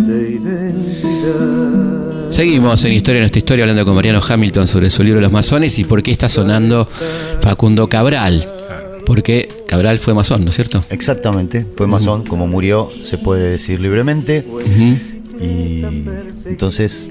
de 0.06 0.30
identidad. 0.32 2.10
Seguimos 2.40 2.83
en 2.87 2.94
Historia 2.94 3.20
nuestra 3.20 3.38
historia 3.38 3.64
hablando 3.64 3.85
con 3.85 3.94
Mariano 3.94 4.22
Hamilton 4.26 4.66
sobre 4.66 4.88
su 4.88 5.05
libro 5.05 5.20
Los 5.20 5.31
masones 5.31 5.79
y 5.79 5.85
por 5.85 6.03
qué 6.03 6.11
está 6.11 6.31
sonando 6.31 6.88
Facundo 7.42 7.87
Cabral. 7.90 8.50
Porque 9.05 9.46
Cabral 9.68 9.98
fue 9.98 10.14
masón, 10.14 10.44
¿no 10.44 10.48
es 10.48 10.57
cierto? 10.57 10.83
Exactamente, 10.88 11.66
fue 11.76 11.87
masón, 11.87 12.24
como 12.24 12.46
murió, 12.46 12.88
se 13.03 13.18
puede 13.18 13.50
decir 13.50 13.83
libremente. 13.83 14.42
Y 15.38 15.83
entonces, 16.46 17.11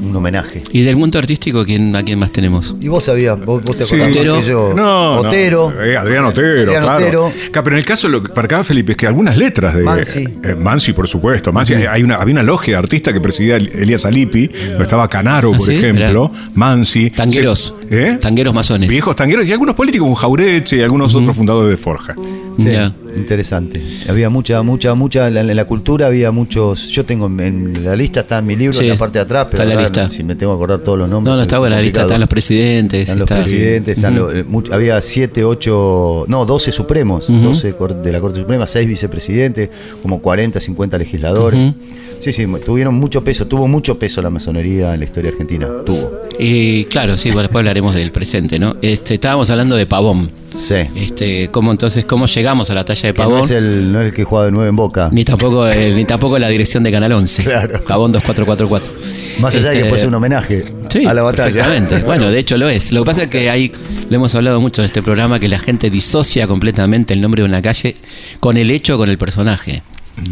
un 0.00 0.14
homenaje. 0.14 0.62
¿Y 0.72 0.82
del 0.82 0.96
mundo 0.96 1.18
artístico 1.18 1.64
quién, 1.64 1.94
a 1.96 2.02
quién 2.02 2.18
más 2.18 2.30
tenemos? 2.32 2.74
Y 2.80 2.88
vos 2.88 3.04
sabías, 3.04 3.38
vos, 3.44 3.62
vos 3.62 3.76
te 3.76 3.84
Sí. 3.84 3.94
acordás 3.96 4.16
Otero. 4.16 4.36
que 4.40 4.42
yo. 4.46 4.72
No, 4.74 5.14
no. 5.22 5.28
Otero. 5.28 5.72
Eh, 5.82 5.96
Adrián 5.96 6.24
Otero, 6.24 6.70
Adrián 6.70 6.82
claro. 6.84 7.04
Otero. 7.26 7.32
Pero 7.52 7.70
en 7.70 7.76
el 7.78 7.84
caso, 7.84 8.08
lo 8.08 8.22
que 8.22 8.28
para 8.30 8.46
acá, 8.46 8.64
Felipe, 8.64 8.92
es 8.92 8.96
que 8.98 9.06
algunas 9.06 9.36
letras 9.36 9.74
de. 9.74 9.82
Mansi. 9.82 10.24
eh, 10.42 10.54
Mansi, 10.54 10.92
por 10.92 11.08
supuesto. 11.08 11.52
Mansi, 11.52 11.74
hay 11.74 12.02
una, 12.02 12.16
había 12.16 12.32
una 12.34 12.42
logia 12.42 12.74
de 12.74 12.78
artistas 12.78 13.12
que 13.12 13.20
presidía 13.20 13.56
El- 13.56 13.68
Elías 13.74 14.04
Alipi, 14.06 14.48
donde 14.48 14.82
estaba 14.84 15.08
Canaro, 15.08 15.52
¿Ah, 15.54 15.58
por 15.58 15.66
sí? 15.66 15.74
ejemplo. 15.76 16.30
Mansi. 16.54 17.10
Tangueros. 17.10 17.74
¿Eh? 17.90 18.18
Tangueros 18.20 18.54
masones. 18.54 18.88
Viejos 18.88 19.16
tangueros 19.16 19.46
y 19.46 19.52
algunos 19.52 19.74
políticos 19.74 20.04
como 20.04 20.14
Jaureche 20.14 20.76
y 20.76 20.82
algunos 20.82 21.14
otros 21.14 21.36
fundadores 21.36 21.70
de 21.70 21.76
Forja. 21.76 22.14
Ya. 22.58 22.92
Interesante. 23.18 23.82
Había 24.08 24.30
mucha, 24.30 24.62
mucha, 24.62 24.94
mucha. 24.94 25.28
En 25.28 25.56
la, 25.56 25.64
cultura 25.66 26.06
había 26.06 26.30
muchos. 26.30 26.88
Yo 26.88 27.04
tengo 27.04 27.26
en, 27.26 27.84
la 27.84 27.94
lista, 27.94 28.20
está 28.20 28.38
en 28.38 28.46
mi 28.46 28.56
libro, 28.56 28.72
Sí, 28.72 28.84
en 28.84 28.90
la 28.90 28.98
parte 28.98 29.18
de 29.18 29.22
atrás, 29.24 29.48
pero 29.50 29.62
está 29.64 29.74
la 29.74 29.82
lista. 29.82 30.10
si 30.10 30.22
me 30.24 30.34
tengo 30.34 30.52
que 30.52 30.56
acordar 30.56 30.80
todos 30.80 30.98
los 30.98 31.08
nombres. 31.08 31.30
No, 31.30 31.36
no 31.36 31.42
está 31.42 31.58
buena 31.58 31.76
la 31.76 31.82
lista, 31.82 32.02
están 32.02 32.20
los 32.20 32.28
presidentes. 32.28 33.00
Están 33.02 33.18
los 33.18 33.24
está- 33.30 33.36
presidentes, 33.42 33.96
están 33.96 34.16
los- 34.16 34.32
eh, 34.34 34.44
había 34.72 35.00
7, 35.00 35.44
8, 35.44 36.24
no, 36.28 36.46
12 36.46 36.72
supremos, 36.72 37.28
Ujú. 37.28 37.38
12 37.40 37.72
cor- 37.74 38.00
de 38.02 38.12
la 38.12 38.20
Corte 38.20 38.38
Suprema, 38.40 38.66
6 38.66 38.86
vicepresidentes, 38.88 39.68
como 40.02 40.20
40, 40.22 40.60
50 40.60 40.96
legisladores. 40.98 41.74
Sí, 42.20 42.32
sí, 42.32 42.46
tuvieron 42.66 42.94
mucho 42.96 43.22
peso, 43.22 43.46
tuvo 43.46 43.68
mucho 43.68 43.96
peso 43.96 44.20
la 44.20 44.28
masonería 44.30 44.92
en 44.92 44.98
la 45.00 45.06
historia 45.06 45.30
argentina, 45.30 45.68
tuvo. 45.86 46.12
Y 46.38 46.84
claro, 46.86 47.16
sí, 47.16 47.28
bueno, 47.28 47.42
después 47.42 47.60
hablaremos 47.60 47.94
del 47.94 48.10
presente, 48.10 48.58
¿no? 48.58 48.76
Este, 48.82 49.14
estábamos 49.14 49.48
hablando 49.50 49.76
de 49.76 49.86
Pavón. 49.86 50.28
Sí. 50.58 50.74
Este, 50.94 51.48
cómo 51.50 51.70
entonces, 51.70 52.04
cómo 52.04 52.26
llegamos 52.26 52.68
a 52.70 52.74
la 52.74 52.84
talla 52.84 53.08
de 53.08 53.14
Que 53.14 53.22
no 53.22 53.28
Pavón. 53.28 53.44
es, 53.44 53.50
el, 53.52 53.92
no 53.92 54.00
es 54.00 54.08
el 54.08 54.14
que 54.14 54.24
juega 54.24 54.46
de 54.46 54.50
9 54.52 54.68
en 54.68 54.76
Boca. 54.76 55.08
Ni 55.12 55.24
tampoco, 55.24 55.68
eh, 55.68 55.92
ni 55.94 56.04
tampoco 56.04 56.38
la 56.38 56.48
dirección 56.48 56.82
de 56.82 56.90
Canal 56.92 57.12
11. 57.12 57.44
Claro. 57.44 57.84
Pavón 57.86 58.12
2444. 58.12 58.92
Más 59.40 59.54
allá 59.54 59.68
de 59.70 59.74
que 59.74 59.78
Este, 59.78 59.88
puede 59.88 60.00
ser 60.00 60.08
un 60.08 60.14
homenaje 60.16 60.64
Sí, 60.90 61.04
a 61.06 61.14
la 61.14 61.22
batalla. 61.22 61.44
perfectamente. 61.44 61.98
Bueno, 62.04 62.30
de 62.30 62.38
hecho 62.38 62.58
lo 62.58 62.68
es. 62.68 62.90
Lo 62.92 63.02
que 63.02 63.06
pasa 63.06 63.22
es 63.24 63.28
que 63.28 63.48
ahí 63.50 63.70
lo 64.10 64.16
hemos 64.16 64.34
hablado 64.34 64.60
mucho 64.60 64.82
en 64.82 64.86
este 64.86 65.00
programa, 65.02 65.38
que 65.38 65.48
la 65.48 65.58
gente 65.60 65.90
disocia 65.90 66.46
completamente 66.48 67.14
el 67.14 67.20
nombre 67.20 67.42
de 67.42 67.48
una 67.48 67.62
calle 67.62 67.94
con 68.40 68.56
el 68.56 68.70
hecho, 68.70 68.98
con 68.98 69.08
el 69.08 69.18
personaje. 69.18 69.82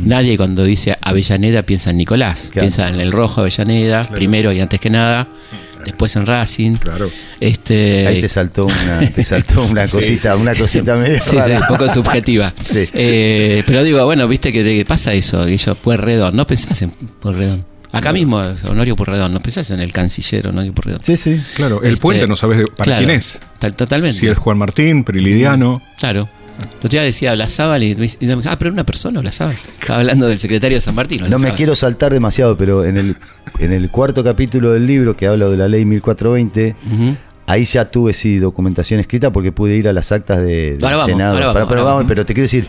Nadie 0.02 0.36
cuando 0.36 0.64
dice 0.64 0.96
Avellaneda 1.00 1.62
piensa 1.62 1.90
en 1.90 1.98
Nicolás, 1.98 2.48
Claro. 2.52 2.64
piensa 2.66 2.88
en 2.88 2.98
el 3.00 3.12
rojo 3.12 3.42
Avellaneda, 3.42 4.08
primero 4.08 4.50
y 4.52 4.58
antes 4.60 4.80
que 4.80 4.90
nada, 4.90 5.28
después 5.87 6.14
en 6.16 6.27
Racing. 6.27 6.77
Claro. 6.77 7.11
Este, 7.40 8.07
Ahí 8.07 8.20
te 8.20 8.29
saltó 8.29 8.66
una, 8.66 9.01
te 9.01 9.25
saltó 9.25 9.64
una 9.64 9.87
cosita, 9.88 10.37
una 10.37 10.55
cosita 10.55 10.96
medio 10.96 11.20
Sí, 11.20 11.38
sí, 11.44 11.53
un 11.53 11.66
poco 11.68 11.88
subjetiva. 11.88 12.53
Sí. 12.64 12.88
Eh, 12.92 13.62
pero 13.66 13.83
digo, 13.83 14.05
bueno, 14.05 14.29
viste 14.29 14.53
que 14.53 14.85
pasa 14.87 15.14
eso, 15.14 15.46
que 15.46 15.57
yo, 15.57 15.75
Pueyrredón, 15.77 16.37
no 16.37 16.46
pensás 16.46 16.83
en 16.83 16.90
Pueyrredón. 16.90 17.64
Acá 17.92 18.12
mismo, 18.12 18.42
Honorio 18.68 18.94
Pueyrredón, 18.96 19.33
no 19.33 19.40
pensás 19.40 19.70
en 19.70 19.81
el 19.81 19.92
canciller 19.92 20.49
Honorio 20.49 20.75
Pueyrredón. 20.75 21.03
Sí, 21.05 21.16
sí. 21.16 21.40
Claro, 21.55 21.81
el 21.83 21.90
Este, 21.94 22.01
puente 22.03 22.27
no 22.27 22.37
sabes 22.37 22.66
para 22.77 22.85
claro, 22.85 23.07
quién 23.07 23.11
es. 23.16 23.38
tal- 23.59 23.75
totalmente. 23.75 24.18
Si 24.18 24.27
es 24.27 24.37
Juan 24.37 24.59
Martín, 24.59 25.05
Prilidiano. 25.05 25.81
Claro. 25.99 26.29
Otro 26.78 26.88
día 26.90 27.02
decía 27.02 27.32
Olazábal 27.32 27.82
y 27.82 27.94
me 27.94 28.02
dice, 28.02 28.18
ah, 28.46 28.56
pero 28.58 28.70
una 28.72 28.84
persona, 28.84 29.20
Olazábal. 29.20 29.54
Estaba 29.80 30.00
hablando 30.00 30.26
del 30.28 30.38
secretario 30.38 30.76
de 30.76 30.80
San 30.80 30.94
Martín. 30.94 31.22
No 31.28 31.38
me 31.38 31.52
quiero 31.52 31.74
saltar 31.76 32.12
demasiado, 32.12 32.56
pero 32.56 32.84
en 32.84 32.96
el, 32.96 33.16
en 33.58 33.72
el 33.72 33.90
cuarto 33.90 34.22
capítulo 34.24 34.72
del 34.72 34.86
libro 34.86 35.16
que 35.16 35.26
habla 35.26 35.46
de 35.48 35.56
la 35.56 35.68
ley 35.68 35.84
1420, 35.84 36.76
Ujú. 36.92 37.16
ahí 37.46 37.64
ya 37.64 37.84
tuve 37.90 38.12
sí 38.12 38.38
documentación 38.38 39.00
escrita 39.00 39.30
porque 39.32 39.52
pude 39.52 39.76
ir 39.76 39.88
a 39.88 39.92
las 39.92 40.12
actas 40.12 40.38
de, 40.38 40.74
del 40.76 40.84
Ahora 40.84 40.96
vamos, 40.96 41.10
Senado. 41.12 41.32
ahora 41.34 41.46
vamos, 41.46 41.68
Para- 41.68 41.80
ahora 41.80 41.92
vamos. 41.92 42.08
pero 42.08 42.24
te 42.26 42.34
quiero 42.34 42.44
decir, 42.44 42.66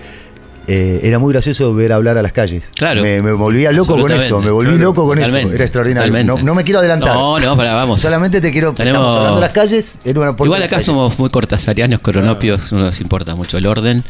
eh, 0.68 1.00
era 1.04 1.18
muy 1.20 1.32
gracioso 1.34 1.74
ver 1.74 1.94
hablar 1.94 2.18
a 2.18 2.22
las 2.22 2.32
calles. 2.34 2.66
Claro. 2.76 3.02
Me, 3.02 3.22
me 3.22 3.32
volvía 3.32 3.72
loco 3.72 3.98
con 4.00 4.12
eso, 4.12 4.42
me 4.42 4.50
volví 4.52 4.78
loco 4.78 5.06
con 5.06 5.18
eso. 5.20 5.38
Era 5.38 5.64
extraordinario. 5.64 6.36
No, 6.44 6.54
me 6.56 6.64
quiero 6.64 6.80
adelantar. 6.80 7.14
No, 7.16 7.40
no, 7.40 7.56
para, 7.58 7.74
vamos. 7.74 8.02
Solamente 8.02 8.42
te 8.42 8.52
quiero. 8.52 8.74
Tenemos- 8.74 8.98
Estamos 9.00 9.16
hablando 9.16 9.36
de 9.36 9.42
las 9.42 9.52
calles. 9.52 10.00
Era 10.04 10.20
una 10.20 10.36
Igual 10.44 10.64
acá 10.64 10.82
somos 10.82 11.18
muy 11.20 11.30
cortasarianos, 11.30 12.00
coronopios, 12.00 12.72
no 12.74 12.80
nos 12.80 13.00
importa 13.02 13.36
mucho 13.36 13.58
el 13.58 13.66
orden. 13.66 14.04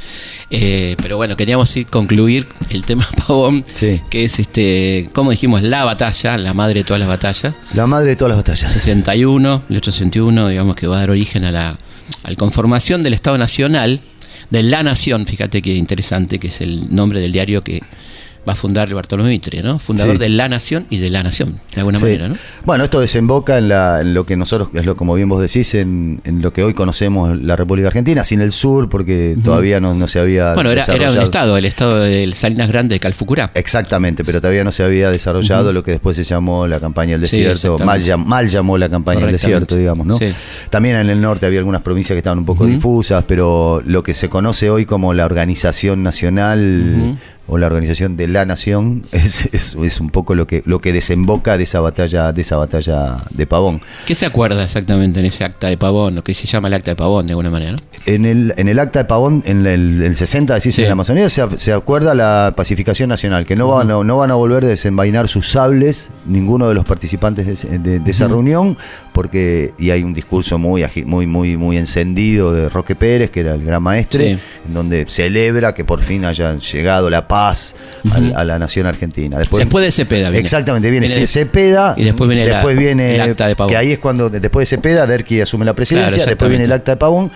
Eh, 0.49 0.95
pero 1.01 1.17
bueno, 1.17 1.35
queríamos 1.37 1.69
sí 1.69 1.85
concluir 1.85 2.47
el 2.69 2.85
tema 2.85 3.07
Pavón, 3.27 3.63
Sí. 3.73 4.01
que 4.09 4.23
es 4.23 4.39
este, 4.39 5.09
como 5.13 5.31
dijimos, 5.31 5.61
la 5.63 5.83
batalla, 5.85 6.37
la 6.37 6.53
madre 6.53 6.79
de 6.79 6.83
todas 6.85 6.99
las 6.99 7.09
batallas. 7.09 7.53
La 7.73 7.85
madre 7.87 8.09
de 8.09 8.15
todas 8.15 8.29
las 8.29 8.37
batallas. 8.37 8.71
61, 8.71 9.63
1861, 9.69 10.47
digamos 10.47 10.75
que 10.75 10.87
va 10.87 10.97
a 10.97 10.99
dar 11.01 11.09
origen 11.11 11.43
a 11.45 11.51
la, 11.51 11.69
a 12.23 12.29
la 12.29 12.35
conformación 12.35 13.03
del 13.03 13.13
Estado 13.13 13.37
Nacional, 13.37 14.01
de 14.49 14.63
la 14.63 14.83
Nación, 14.83 15.25
fíjate 15.25 15.61
que 15.61 15.73
interesante, 15.73 16.39
que 16.39 16.47
es 16.47 16.61
el 16.61 16.93
nombre 16.93 17.19
del 17.19 17.31
diario 17.31 17.63
que 17.63 17.81
va 18.47 18.53
a 18.53 18.55
fundar 18.55 18.93
Bartolomé 18.93 19.29
Mitre, 19.29 19.61
¿no? 19.63 19.79
Fundador 19.79 20.13
Sí. 20.15 20.19
de 20.19 20.29
la 20.29 20.47
nación 20.49 20.85
y 20.89 20.97
de 20.97 21.09
la 21.09 21.23
nación, 21.23 21.57
de 21.73 21.81
alguna 21.81 21.97
Sí. 21.99 22.05
manera, 22.05 22.29
¿no? 22.29 22.35
Bueno, 22.65 22.83
esto 22.83 22.99
desemboca 22.99 23.57
en, 23.57 23.69
la- 23.69 24.01
en 24.01 24.13
lo 24.13 24.25
que 24.25 24.37
nosotros, 24.37 24.69
es 24.73 24.85
lo 24.85 24.95
como 24.95 25.13
bien 25.15 25.27
vos 25.29 25.41
decís, 25.41 25.73
en, 25.75 26.21
en 26.23 26.41
lo 26.41 26.53
que 26.53 26.63
hoy 26.63 26.73
conocemos 26.73 27.39
la 27.41 27.55
República 27.55 27.87
Argentina, 27.87 28.23
sin 28.23 28.41
el 28.41 28.51
sur, 28.51 28.89
porque 28.89 29.35
todavía 29.43 29.79
no, 29.79 29.93
no 29.93 30.07
se 30.07 30.19
había 30.19 30.53
Bueno, 30.53 30.71
era, 30.71 30.83
era 30.85 31.11
un 31.11 31.17
estado, 31.19 31.57
el 31.57 31.65
estado 31.65 31.99
de 31.99 32.31
Salinas 32.33 32.69
Grande 32.69 32.95
de 32.95 32.99
Calfucurá. 32.99 33.51
Exactamente, 33.53 34.23
pero 34.23 34.39
todavía 34.41 34.63
no 34.63 34.71
se 34.71 34.83
había 34.83 35.09
desarrollado 35.11 35.73
lo 35.73 35.83
que 35.83 35.91
después 35.91 36.15
se 36.15 36.23
llamó 36.23 36.67
la 36.67 36.79
campaña 36.79 37.17
del 37.17 37.27
Sí, 37.27 37.41
desierto, 37.41 37.77
mal, 37.85 38.47
llamó 38.47 38.77
la 38.77 38.89
campaña 38.89 39.21
del 39.21 39.31
desierto, 39.33 39.75
digamos, 39.75 40.05
¿no? 40.07 40.17
También 40.69 40.95
en 40.95 41.09
el 41.09 41.19
norte 41.21 41.45
había 41.45 41.59
algunas 41.59 41.81
provincias 41.81 42.13
que 42.15 42.19
estaban 42.19 42.39
un 42.39 42.45
poco 42.45 42.65
difusas, 42.65 43.23
pero 43.27 43.81
lo 43.85 44.03
que 44.03 44.13
se 44.13 44.29
conoce 44.29 44.69
hoy 44.69 44.85
como 44.85 45.13
la 45.13 45.25
organización 45.25 46.03
nacional 46.03 47.17
o 47.47 47.57
la 47.57 47.67
organización 47.67 48.17
de 48.17 48.27
la 48.27 48.45
nación 48.45 49.03
es, 49.11 49.49
es, 49.53 49.75
es 49.75 49.99
un 49.99 50.09
poco 50.09 50.35
lo 50.35 50.47
que 50.47 50.61
lo 50.65 50.79
que 50.79 50.91
desemboca 50.93 51.57
de 51.57 51.63
esa 51.63 51.79
batalla 51.79 52.31
de 52.33 52.41
esa 52.41 52.57
batalla 52.57 53.23
de 53.31 53.47
Pavón. 53.47 53.81
¿Qué 54.05 54.15
se 54.15 54.25
acuerda 54.25 54.63
exactamente 54.63 55.19
en 55.19 55.25
ese 55.27 55.43
acta 55.43 55.67
de 55.67 55.77
Pavón, 55.77 56.15
lo 56.15 56.23
que 56.23 56.33
se 56.33 56.45
llama 56.47 56.67
el 56.67 56.73
acta 56.73 56.91
de 56.91 56.95
Pavón, 56.95 57.25
de 57.27 57.33
alguna 57.33 57.49
manera, 57.49 57.71
¿no? 57.73 57.77
En 58.05 58.25
el, 58.25 58.53
en 58.57 58.67
el 58.69 58.79
acta 58.79 58.99
de 58.99 59.05
Pavón, 59.05 59.43
en 59.45 59.65
el, 59.65 60.01
el 60.01 60.15
60, 60.15 60.53
decís, 60.55 60.75
Sí. 60.75 60.81
en 60.83 60.87
la 60.87 60.93
Amazonía, 60.93 61.27
se, 61.29 61.43
se 61.57 61.73
acuerda 61.73 62.13
la 62.13 62.53
pacificación 62.55 63.09
nacional, 63.09 63.45
que 63.45 63.55
no 63.55 63.67
van, 63.67 63.91
a- 63.91 64.03
no, 64.03 64.17
van 64.17 64.31
a 64.31 64.35
volver 64.35 64.63
a 64.63 64.67
desenvainar 64.67 65.27
sus 65.27 65.49
sables 65.49 66.11
ninguno 66.25 66.67
de 66.69 66.73
los 66.73 66.85
participantes 66.85 67.45
de, 67.47 67.53
ese- 67.53 67.79
de- 67.79 67.99
de 67.99 68.11
esa 68.11 68.27
reunión, 68.27 68.77
porque 69.13 69.73
y 69.77 69.89
hay 69.89 70.03
un 70.03 70.13
discurso 70.13 70.57
muy, 70.57 70.85
muy, 71.05 71.27
muy, 71.27 71.57
muy 71.57 71.77
encendido 71.77 72.53
de 72.53 72.69
Roque 72.69 72.95
Pérez, 72.95 73.29
que 73.31 73.41
era 73.41 73.55
el 73.55 73.63
gran 73.65 73.81
maestre, 73.83 74.35
Sí. 74.35 74.39
en 74.67 74.73
donde 74.73 75.05
celebra 75.09 75.73
que 75.73 75.83
por 75.83 76.01
fin 76.01 76.23
haya 76.25 76.55
llegado 76.55 77.09
la 77.09 77.27
paz 77.27 77.36
al- 77.45 78.33
a, 78.35 78.43
la 78.43 78.59
nación 78.59 78.85
argentina. 78.87 79.37
Después, 79.39 79.63
Después 79.63 79.85
de 79.85 79.91
Cepeda 79.91 80.29
viene. 80.29 80.39
Exactamente, 80.43 80.89
viene, 80.91 81.07
Viene- 81.07 81.27
Cepeda, 81.27 81.93
y 81.97 82.03
después 82.05 82.29
viene 82.29 82.45
la- 82.47 82.55
después 82.55 82.77
viene 82.77 83.15
el 83.15 83.21
acta 83.21 83.47
de 83.47 83.55
Pavón. 83.55 83.71
que 83.71 83.77
ahí 83.77 83.91
es 83.91 83.99
cuando 83.99 84.29
después 84.29 84.69
de 84.69 84.75
Cepeda 84.75 85.05
Derqui 85.07 85.41
asume 85.41 85.65
la 85.65 85.73
presidencia, 85.73 86.15
Claro, 86.17 86.29
después 86.29 86.49
viene 86.49 86.65
el 86.65 86.71
acta 86.71 86.91
de 86.93 86.97
Pavón 86.97 87.31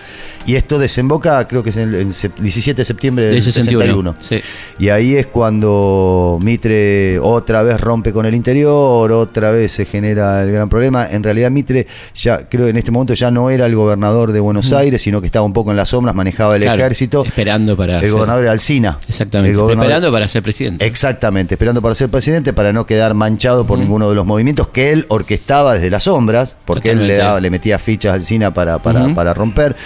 y 0.46 0.54
esto 0.56 0.78
desemboca, 0.78 1.46
creo 1.48 1.62
que 1.62 1.70
es 1.70 1.76
el, 1.76 1.94
el 1.94 2.08
sep- 2.08 2.34
17 2.38 2.80
de 2.80 2.84
septiembre 2.84 3.24
del 3.26 3.34
Del 3.34 3.42
61. 3.42 4.14
61, 4.18 4.40
sí. 4.40 4.40
Y 4.78 4.88
ahí 4.88 5.14
es 5.16 5.26
cuando 5.26 6.38
Mitre 6.42 7.18
otra 7.20 7.62
vez 7.62 7.80
rompe 7.80 8.12
con 8.12 8.26
el 8.26 8.34
interior, 8.34 9.10
otra 9.12 9.50
vez 9.50 9.72
se 9.72 9.84
genera 9.84 10.42
el 10.42 10.50
gran 10.52 10.68
problema. 10.68 11.06
En 11.10 11.22
realidad 11.22 11.50
Mitre 11.50 11.86
ya 12.14 12.48
creo 12.48 12.64
que 12.64 12.70
en 12.70 12.76
este 12.76 12.90
momento 12.90 13.14
ya 13.14 13.30
no 13.30 13.50
era 13.50 13.66
el 13.66 13.74
gobernador 13.76 14.32
de 14.32 14.40
Buenos 14.40 14.72
Aires, 14.72 15.00
sino 15.02 15.20
que 15.20 15.26
estaba 15.26 15.44
un 15.44 15.52
poco 15.52 15.70
en 15.70 15.76
las 15.76 15.90
sombras, 15.90 16.14
manejaba 16.14 16.56
el 16.56 16.62
Claro, 16.62 16.80
ejército. 16.80 17.24
Esperando 17.24 17.76
para. 17.76 17.96
El 17.96 18.02
ser- 18.02 18.10
gobernador 18.12 18.42
era 18.44 18.52
Alcina. 18.52 18.98
Exactamente. 19.08 19.58
Preparando 19.58 20.10
para 20.12 20.28
ser 20.28 20.42
presidente. 20.42 20.84
Exactamente, 20.86 21.54
esperando 21.54 21.80
para 21.82 21.94
ser 21.94 22.08
presidente, 22.08 22.52
para 22.52 22.72
no 22.72 22.86
quedar 22.86 23.14
manchado 23.14 23.66
por 23.66 23.78
ninguno 23.78 24.08
de 24.08 24.14
los 24.14 24.26
movimientos 24.26 24.68
que 24.68 24.92
él 24.92 25.06
orquestaba 25.08 25.74
desde 25.74 25.90
las 25.90 26.04
sombras, 26.04 26.56
porque 26.64 26.90
él 26.90 27.06
le, 27.06 27.16
daba, 27.16 27.40
le 27.40 27.50
metía 27.50 27.78
fichas 27.78 28.14
al 28.14 28.22
SINA 28.22 28.52
para, 28.54 28.78
para, 28.78 29.14
para 29.14 29.34
romper. 29.34 29.76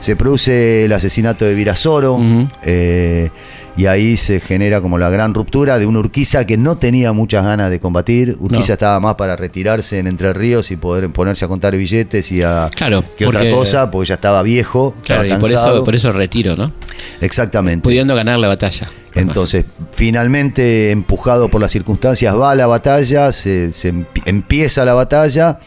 Se 0.00 0.14
produce 0.16 0.84
el 0.84 0.92
asesinato 0.92 1.44
de 1.44 1.54
Virasoro, 1.54 2.18
eh, 2.64 3.30
y 3.76 3.86
ahí 3.86 4.16
se 4.16 4.40
genera 4.40 4.80
como 4.80 4.96
la 4.98 5.08
gran 5.10 5.34
ruptura 5.34 5.78
de 5.78 5.86
un 5.86 5.96
Urquiza 5.96 6.44
que 6.46 6.56
no 6.56 6.78
tenía 6.78 7.12
muchas 7.12 7.44
ganas 7.44 7.70
de 7.70 7.78
combatir. 7.80 8.36
Urquiza 8.40 8.68
No. 8.68 8.72
estaba 8.74 9.00
más 9.00 9.14
para 9.16 9.36
retirarse 9.36 9.98
en 9.98 10.06
Entre 10.08 10.32
Ríos 10.32 10.70
y 10.70 10.76
poder 10.76 11.10
ponerse 11.10 11.44
a 11.44 11.48
contar 11.48 11.76
billetes 11.76 12.30
y 12.32 12.42
a 12.42 12.70
Claro, 12.74 13.04
que 13.16 13.26
otra 13.26 13.48
cosa, 13.50 13.90
porque 13.90 14.08
ya 14.08 14.14
estaba 14.16 14.42
viejo, 14.42 14.94
Claro, 15.04 15.24
y 15.26 15.30
por 15.34 15.50
eso, 15.50 15.54
cansado. 15.62 15.84
por 15.84 15.94
eso 15.94 16.10
retiro, 16.12 16.56
¿no? 16.56 16.72
Exactamente. 17.20 17.82
Pudiendo 17.82 18.14
ganar 18.16 18.38
la 18.38 18.48
batalla. 18.48 18.88
Entonces, 19.14 19.64
finalmente, 19.92 20.90
empujado 20.90 21.48
por 21.48 21.60
las 21.60 21.70
circunstancias, 21.72 22.36
va 22.36 22.52
a 22.52 22.54
la 22.54 22.66
batalla, 22.66 23.30
se, 23.32 23.72
se 23.72 23.92
empi- 23.92 24.22
empieza 24.26 24.84
la 24.84 24.94
batalla 24.94 25.58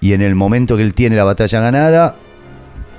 y 0.00 0.12
en 0.12 0.22
el 0.22 0.34
momento 0.34 0.76
que 0.76 0.82
él 0.82 0.94
tiene 0.94 1.16
la 1.16 1.24
batalla 1.24 1.60
ganada, 1.60 2.16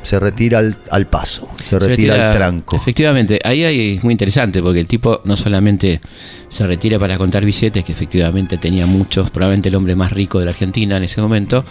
se 0.06 0.20
retira 0.20 0.60
al, 0.60 0.78
al 0.92 1.08
paso, 1.08 1.50
se, 1.58 1.66
Se 1.72 1.80
retira, 1.80 2.32
al 2.32 2.36
tranco. 2.38 2.76
Efectivamente, 2.76 3.40
ahí 3.44 3.64
hay- 3.64 3.96
es 3.98 4.04
muy 4.04 4.12
interesante 4.14 4.62
porque 4.62 4.80
el 4.80 4.88
tipo 4.88 5.22
no 5.26 5.36
solamente 5.36 6.00
se 6.48 6.66
retira 6.66 6.98
para 7.00 7.18
contar 7.18 7.44
billetes, 7.44 7.84
que 7.84 7.92
efectivamente 7.92 8.58
tenía 8.58 8.86
muchos, 8.86 9.30
probablemente 9.32 9.68
el 9.70 9.76
hombre 9.76 9.96
más 9.96 10.12
rico 10.14 10.40
de 10.40 10.46
la 10.46 10.52
Argentina 10.52 10.96
en 10.96 11.04
ese 11.04 11.20
momento, 11.22 11.66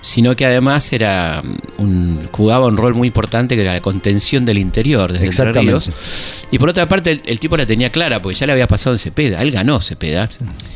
sino 0.00 0.34
que 0.34 0.44
además 0.46 0.92
era 0.92 1.42
un, 1.78 2.18
jugaba 2.32 2.66
un 2.66 2.76
rol 2.76 2.94
muy 2.94 3.06
importante 3.08 3.54
que 3.54 3.62
era 3.62 3.74
la 3.74 3.80
contención 3.80 4.44
del 4.44 4.58
interior 4.58 5.12
desde 5.12 5.26
Entre 5.26 5.28
Exactamente. 5.28 5.70
Ríos. 5.70 5.90
Y 6.50 6.58
por 6.58 6.70
otra 6.70 6.88
parte, 6.88 7.12
el, 7.12 7.22
el 7.26 7.38
tipo 7.38 7.56
la 7.56 7.66
tenía 7.66 7.90
clara 7.90 8.20
porque 8.20 8.36
ya 8.36 8.46
le 8.46 8.52
había 8.52 8.66
pasado 8.66 8.94
en 8.96 8.98
Cepeda, 8.98 9.40
él 9.42 9.50
ganó 9.52 9.80
Cepeda 9.80 10.28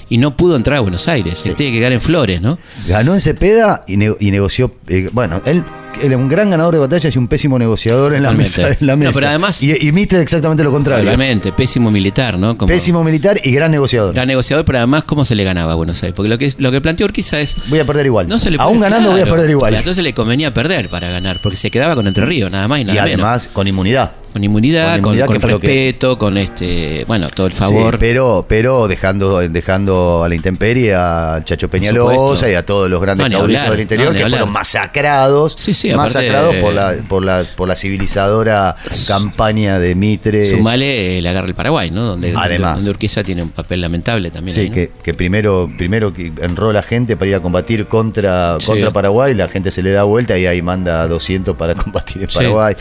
y 0.09 0.19
no 0.19 0.37
pudo 0.37 0.55
entrar 0.57 0.77
a 0.77 0.81
Buenos 0.81 1.09
Aires, 1.09 1.45
él 1.47 1.57
tiene 1.57 1.73
que 1.73 1.79
quedar 1.79 1.93
en 1.93 2.01
Flores, 2.01 2.41
¿no? 2.41 2.59
Ganó 2.87 3.15
en 3.15 3.21
Cepeda 3.21 3.81
y, 3.89 3.97
ne- 3.97 4.15
y 4.21 4.31
negoció. 4.31 4.75
eh, 4.89 5.09
bueno, 5.13 5.43
él 5.47 5.65
era 6.03 6.17
un 6.17 6.29
gran 6.29 6.51
ganador 6.51 6.75
de 6.75 6.81
batallas 6.81 7.15
y 7.15 7.19
un 7.19 7.29
pésimo 7.29 7.59
negociador 7.59 8.15
en 8.15 8.23
la 8.23 8.33
mesa. 8.33 8.69
en 8.69 8.87
la 8.87 8.93
No, 8.95 8.99
mesa. 8.99 9.13
pero 9.15 9.29
además- 9.29 9.63
y, 9.63 9.87
y 9.89 9.93
Mitre 9.93 10.21
exactamente 10.21 10.63
lo 10.65 10.71
contrario. 10.71 11.07
Obviamente, 11.07 11.53
pésimo 11.53 11.91
militar, 11.91 12.39
¿no? 12.39 12.57
Como- 12.57 12.69
Pésimo 12.69 13.03
militar 13.05 13.41
y 13.43 13.53
gran 13.53 13.71
negociador. 13.71 14.15
Gran 14.15 14.29
negociador, 14.29 14.65
pero 14.65 14.79
además, 14.79 15.05
¿cómo 15.05 15.25
se 15.25 15.35
le 15.35 15.45
ganaba 15.45 15.73
a 15.73 15.75
Buenos 15.75 16.03
Aires? 16.03 16.15
Porque 16.15 16.29
lo 16.29 16.39
que, 16.39 16.53
lo 16.59 16.71
que 16.71 16.81
planteó 16.81 17.07
Urquiza 17.07 17.41
es. 17.41 17.57
Voy 17.69 17.79
a 17.79 17.85
perder 17.87 18.07
igual. 18.07 18.29
No 18.29 18.39
se 18.39 18.51
le 18.51 18.59
Aún 18.61 18.81
ganando 18.81 19.11
voy 19.11 19.21
a 19.21 19.27
perder 19.27 19.51
igual. 19.51 19.75
Entonces 19.75 20.03
le 20.05 20.15
convenía 20.15 20.53
perder 20.55 20.89
para 20.89 21.11
ganar, 21.11 21.41
porque 21.43 21.57
se 21.57 21.71
quedaba 21.71 21.95
con 21.95 22.07
Entre 22.07 22.25
Ríos, 22.25 22.51
nada 22.51 22.69
más 22.69 22.79
y 22.79 22.83
Y 22.83 22.85
nada 22.87 23.03
menos. 23.05 23.25
además 23.25 23.49
con 23.53 23.67
inmunidad. 23.67 24.13
Con 24.33 24.45
inmunidad, 24.45 25.01
con 25.01 25.15
inmunidad, 25.17 25.29
que- 25.29 25.47
respeto, 25.47 26.19
con 26.19 26.37
este. 26.37 27.05
Bueno, 27.07 27.27
todo 27.35 27.47
el 27.47 27.53
favor. 27.53 27.95
Sí, 27.95 27.99
pero, 28.01 28.45
pero 28.49 28.87
dejando, 28.89 29.39
dejando 29.49 30.23
a 30.25 30.29
la 30.29 30.35
intemperie 30.35 30.95
al 30.95 31.45
Chacho 31.45 31.69
Peñalosa 31.71 32.51
y 32.51 32.55
a 32.55 32.65
todos 32.65 32.89
los 32.91 33.01
grandes 33.01 33.29
No, 33.31 33.39
caudillos 33.39 33.71
del 33.71 33.81
interior 33.81 34.13
no, 34.13 34.19
que 34.19 34.29
fueron 34.29 34.51
masacrados, 34.53 35.55
Sí, 35.57 35.73
sí, 35.75 35.91
aparte, 35.91 36.15
masacrados 36.15 36.57
por 36.57 36.73
eh, 36.73 36.75
la, 36.75 36.95
por 37.09 37.25
la, 37.25 37.45
por 37.57 37.69
la 37.69 37.77
civilizadora 37.77 38.77
campaña 39.07 39.79
de 39.79 39.95
Mitre. 39.95 40.45
Sumale 40.51 41.19
eh, 41.19 41.23
la 41.23 41.33
guerra 41.33 41.47
del 41.47 41.55
Paraguay, 41.55 41.91
¿no? 41.91 42.03
Donde, 42.05 42.35
Además. 42.37 42.77
donde 42.77 42.91
Urquiza 42.91 43.23
tiene 43.25 43.43
un 43.43 43.51
papel 43.51 43.81
lamentable 43.81 44.31
también. 44.31 44.55
Sí, 44.55 44.61
ahí, 44.63 44.69
¿no? 44.69 44.75
que, 44.75 44.91
que 45.03 45.15
primero, 45.15 45.71
primero 45.77 46.13
que 46.13 46.33
enrola 46.43 46.83
gente 46.83 47.17
para 47.17 47.29
ir 47.29 47.35
a 47.37 47.41
combatir 47.41 47.87
contra, 47.87 48.57
contra 48.65 48.91
Paraguay, 48.91 49.35
la 49.35 49.49
gente 49.49 49.71
se 49.71 49.83
le 49.83 49.91
da 49.93 50.03
vuelta 50.03 50.37
y 50.39 50.47
ahí 50.47 50.63
manda 50.63 51.07
200 51.09 51.57
para 51.57 51.75
combatir 51.75 52.23
en. 52.23 52.29
Paraguay. 52.29 52.75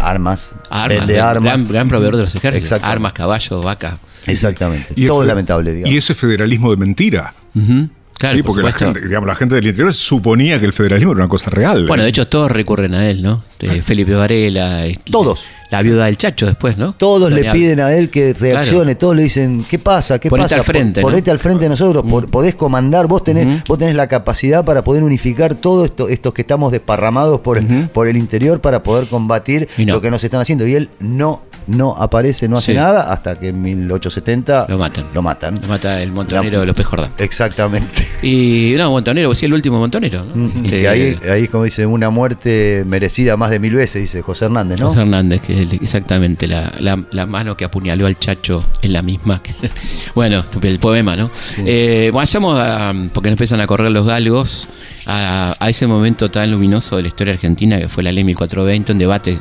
Armas, 0.00 0.56
Armas, 0.70 0.98
vende 0.98 1.14
gran- 1.14 1.28
armas. 1.28 1.44
Gran, 1.44 1.68
gran 1.68 1.88
proveedor 1.88 2.16
de 2.16 2.22
los 2.24 2.34
ejércitos. 2.34 2.72
Armas, 2.82 3.12
caballos, 3.12 3.64
vaca. 3.64 3.98
Exactamente. 4.26 4.92
Y 4.96 5.06
Todo 5.06 5.22
es 5.22 5.28
lamentable, 5.28 5.72
digamos. 5.72 5.92
Y 5.92 5.96
ese 5.96 6.14
federalismo 6.14 6.70
de 6.70 6.76
mentira. 6.76 7.34
Ujú, 7.54 7.90
Claro, 8.20 8.36
Sí, 8.36 8.42
por 8.42 8.52
porque 8.52 8.66
la 8.68 8.72
gente, 8.74 9.00
digamos, 9.08 9.26
la 9.26 9.34
gente 9.34 9.54
del 9.54 9.66
interior 9.66 9.94
suponía 9.94 10.60
que 10.60 10.66
el 10.66 10.74
federalismo 10.74 11.12
era 11.12 11.22
una 11.22 11.28
cosa 11.28 11.48
real. 11.50 11.86
Bueno, 11.88 12.02
de 12.02 12.10
hecho, 12.10 12.28
todos 12.28 12.50
recurren 12.52 12.92
a 12.92 13.08
él, 13.08 13.22
¿no? 13.22 13.42
Eh, 13.60 13.80
Felipe 13.82 14.12
Varela. 14.14 14.86
eh, 14.86 14.98
Todos. 15.10 15.44
La 15.70 15.80
viuda 15.82 16.04
del 16.06 16.16
Chacho 16.18 16.46
después, 16.46 16.76
¿no? 16.76 16.92
Todos 16.94 17.32
le 17.32 17.50
piden 17.52 17.80
a 17.80 17.94
él 17.94 18.10
que 18.10 18.34
reaccione, 18.34 18.94
todos 18.96 19.14
le 19.16 19.22
dicen, 19.22 19.64
¿qué 19.70 19.78
pasa? 19.78 20.18
¿Qué 20.18 20.28
Ponete 20.28 20.44
pasa? 20.46 20.56
al 20.56 20.64
frente, 20.64 21.00
Pon- 21.00 21.10
¿no? 21.10 21.14
Ponete 21.14 21.30
al 21.30 21.38
frente 21.38 21.62
de 21.64 21.68
nosotros, 21.70 22.04
por- 22.06 22.28
podés 22.30 22.54
comandar, 22.56 23.06
vos 23.06 23.22
tenés, 23.24 23.62
vos 23.64 23.78
tenés 23.78 23.94
la 23.94 24.06
capacidad 24.08 24.64
para 24.64 24.82
poder 24.84 25.02
unificar 25.02 25.54
todos 25.54 25.86
esto, 25.86 26.08
estos 26.08 26.34
que 26.34 26.42
estamos 26.42 26.72
desparramados 26.72 27.40
por, 27.40 27.56
el, 27.56 27.88
por 27.90 28.06
el 28.08 28.16
interior 28.16 28.60
para 28.60 28.82
poder 28.82 29.06
combatir 29.06 29.68
no. 29.78 29.94
lo 29.94 30.00
que 30.02 30.10
nos 30.10 30.22
están 30.24 30.40
haciendo. 30.40 30.66
Y 30.66 30.74
él 30.74 30.90
no, 30.98 31.42
no 31.70 31.94
aparece, 31.96 32.48
no 32.48 32.58
hace 32.58 32.72
Sí. 32.72 32.76
nada, 32.78 33.12
hasta 33.12 33.38
que 33.38 33.48
en 33.48 33.60
1870 33.62 34.66
Lo 34.68 34.78
matan. 34.78 35.06
Lo 35.14 35.22
matan. 35.22 35.54
Lo 35.60 35.68
mata 35.68 36.02
el 36.02 36.12
montonero 36.12 36.58
La- 36.60 36.64
López 36.66 36.86
Jordán. 36.86 37.10
Exactamente. 37.18 38.06
Y 38.22 38.74
no, 38.76 38.90
montonero, 38.90 39.28
pues 39.28 39.38
sí, 39.38 39.46
el 39.46 39.54
último 39.54 39.78
montonero. 39.78 40.24
¿no? 40.24 40.46
Y 40.48 40.56
Este, 40.58 40.80
que 40.80 40.88
ahí, 40.88 41.18
ahí, 41.30 41.48
como 41.48 41.64
dice, 41.64 41.86
una 41.86 42.10
muerte 42.10 42.84
merecida 42.86 43.36
más 43.36 43.50
de 43.50 43.58
mil 43.58 43.74
veces, 43.74 44.02
dice 44.02 44.20
José 44.22 44.44
Hernández, 44.46 44.78
¿no? 44.80 44.88
José 44.88 45.00
Hernández, 45.00 45.40
que 45.40 45.62
es 45.62 45.72
exactamente 45.72 46.46
la, 46.46 46.70
la- 46.80 47.02
la 47.10 47.26
mano 47.26 47.56
que 47.56 47.64
apuñaló 47.64 48.06
al 48.06 48.18
chacho 48.18 48.64
en 48.82 48.92
la 48.92 49.02
misma. 49.02 49.42
que- 49.42 49.52
bueno, 50.14 50.44
el 50.62 50.78
poema, 50.78 51.16
¿no? 51.16 51.30
Eh, 51.58 52.10
vayamos 52.12 52.58
a, 52.60 52.92
porque 53.12 53.30
empiezan 53.30 53.60
a 53.60 53.66
correr 53.66 53.90
los 53.90 54.06
galgos, 54.06 54.68
a, 55.06 55.54
a 55.58 55.68
ese 55.70 55.86
momento 55.86 56.30
tan 56.30 56.50
luminoso 56.50 56.96
de 56.96 57.02
la 57.02 57.08
historia 57.08 57.32
argentina 57.32 57.78
que 57.78 57.88
fue 57.88 58.02
la 58.02 58.12
ley 58.12 58.22
1420, 58.24 58.92
un 58.92 58.98
debate 58.98 59.38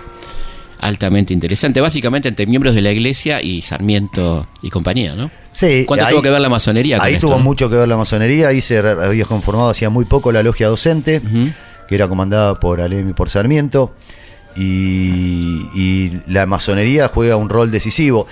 altamente 0.80 1.34
interesante, 1.34 1.82
básicamente 1.82 2.30
entre 2.30 2.48
miembros 2.48 2.74
de 2.76 2.82
la 2.82 2.92
iglesia 2.92 3.42
y 3.42 3.62
Sarmiento 3.62 4.48
y 4.62 4.70
compañía, 4.70 5.14
¿no? 5.16 5.30
Sí, 5.52 5.84
¿Cuánto 5.86 6.06
ahí- 6.06 6.12
tuvo 6.14 6.22
que 6.22 6.30
ver 6.30 6.42
la 6.42 6.50
masonería 6.50 6.98
con 6.98 7.06
Ahí 7.08 7.16
esto, 7.16 7.28
tuvo 7.28 7.40
mucho 7.40 7.70
que 7.70 7.76
ver 7.76 7.88
la 7.88 7.98
masonería, 7.98 8.48
ahí 8.50 8.62
se 8.62 8.78
había 8.80 9.26
conformado 9.26 9.70
hacía 9.70 9.90
muy 9.90 10.06
poco 10.06 10.32
la 10.32 10.42
logia 10.44 10.68
docente, 10.68 11.22
que 11.88 11.96
era 11.96 12.08
comandada 12.08 12.56
por 12.56 12.82
Alem 12.82 13.10
y 13.10 13.14
por 13.14 13.30
Sarmiento, 13.30 13.94
y, 14.56 15.62
y 15.76 16.12
la 16.28 16.46
masonería 16.46 17.08
juega 17.08 17.36
un 17.36 17.50
rol 17.50 17.72
decisivo. 17.72 18.28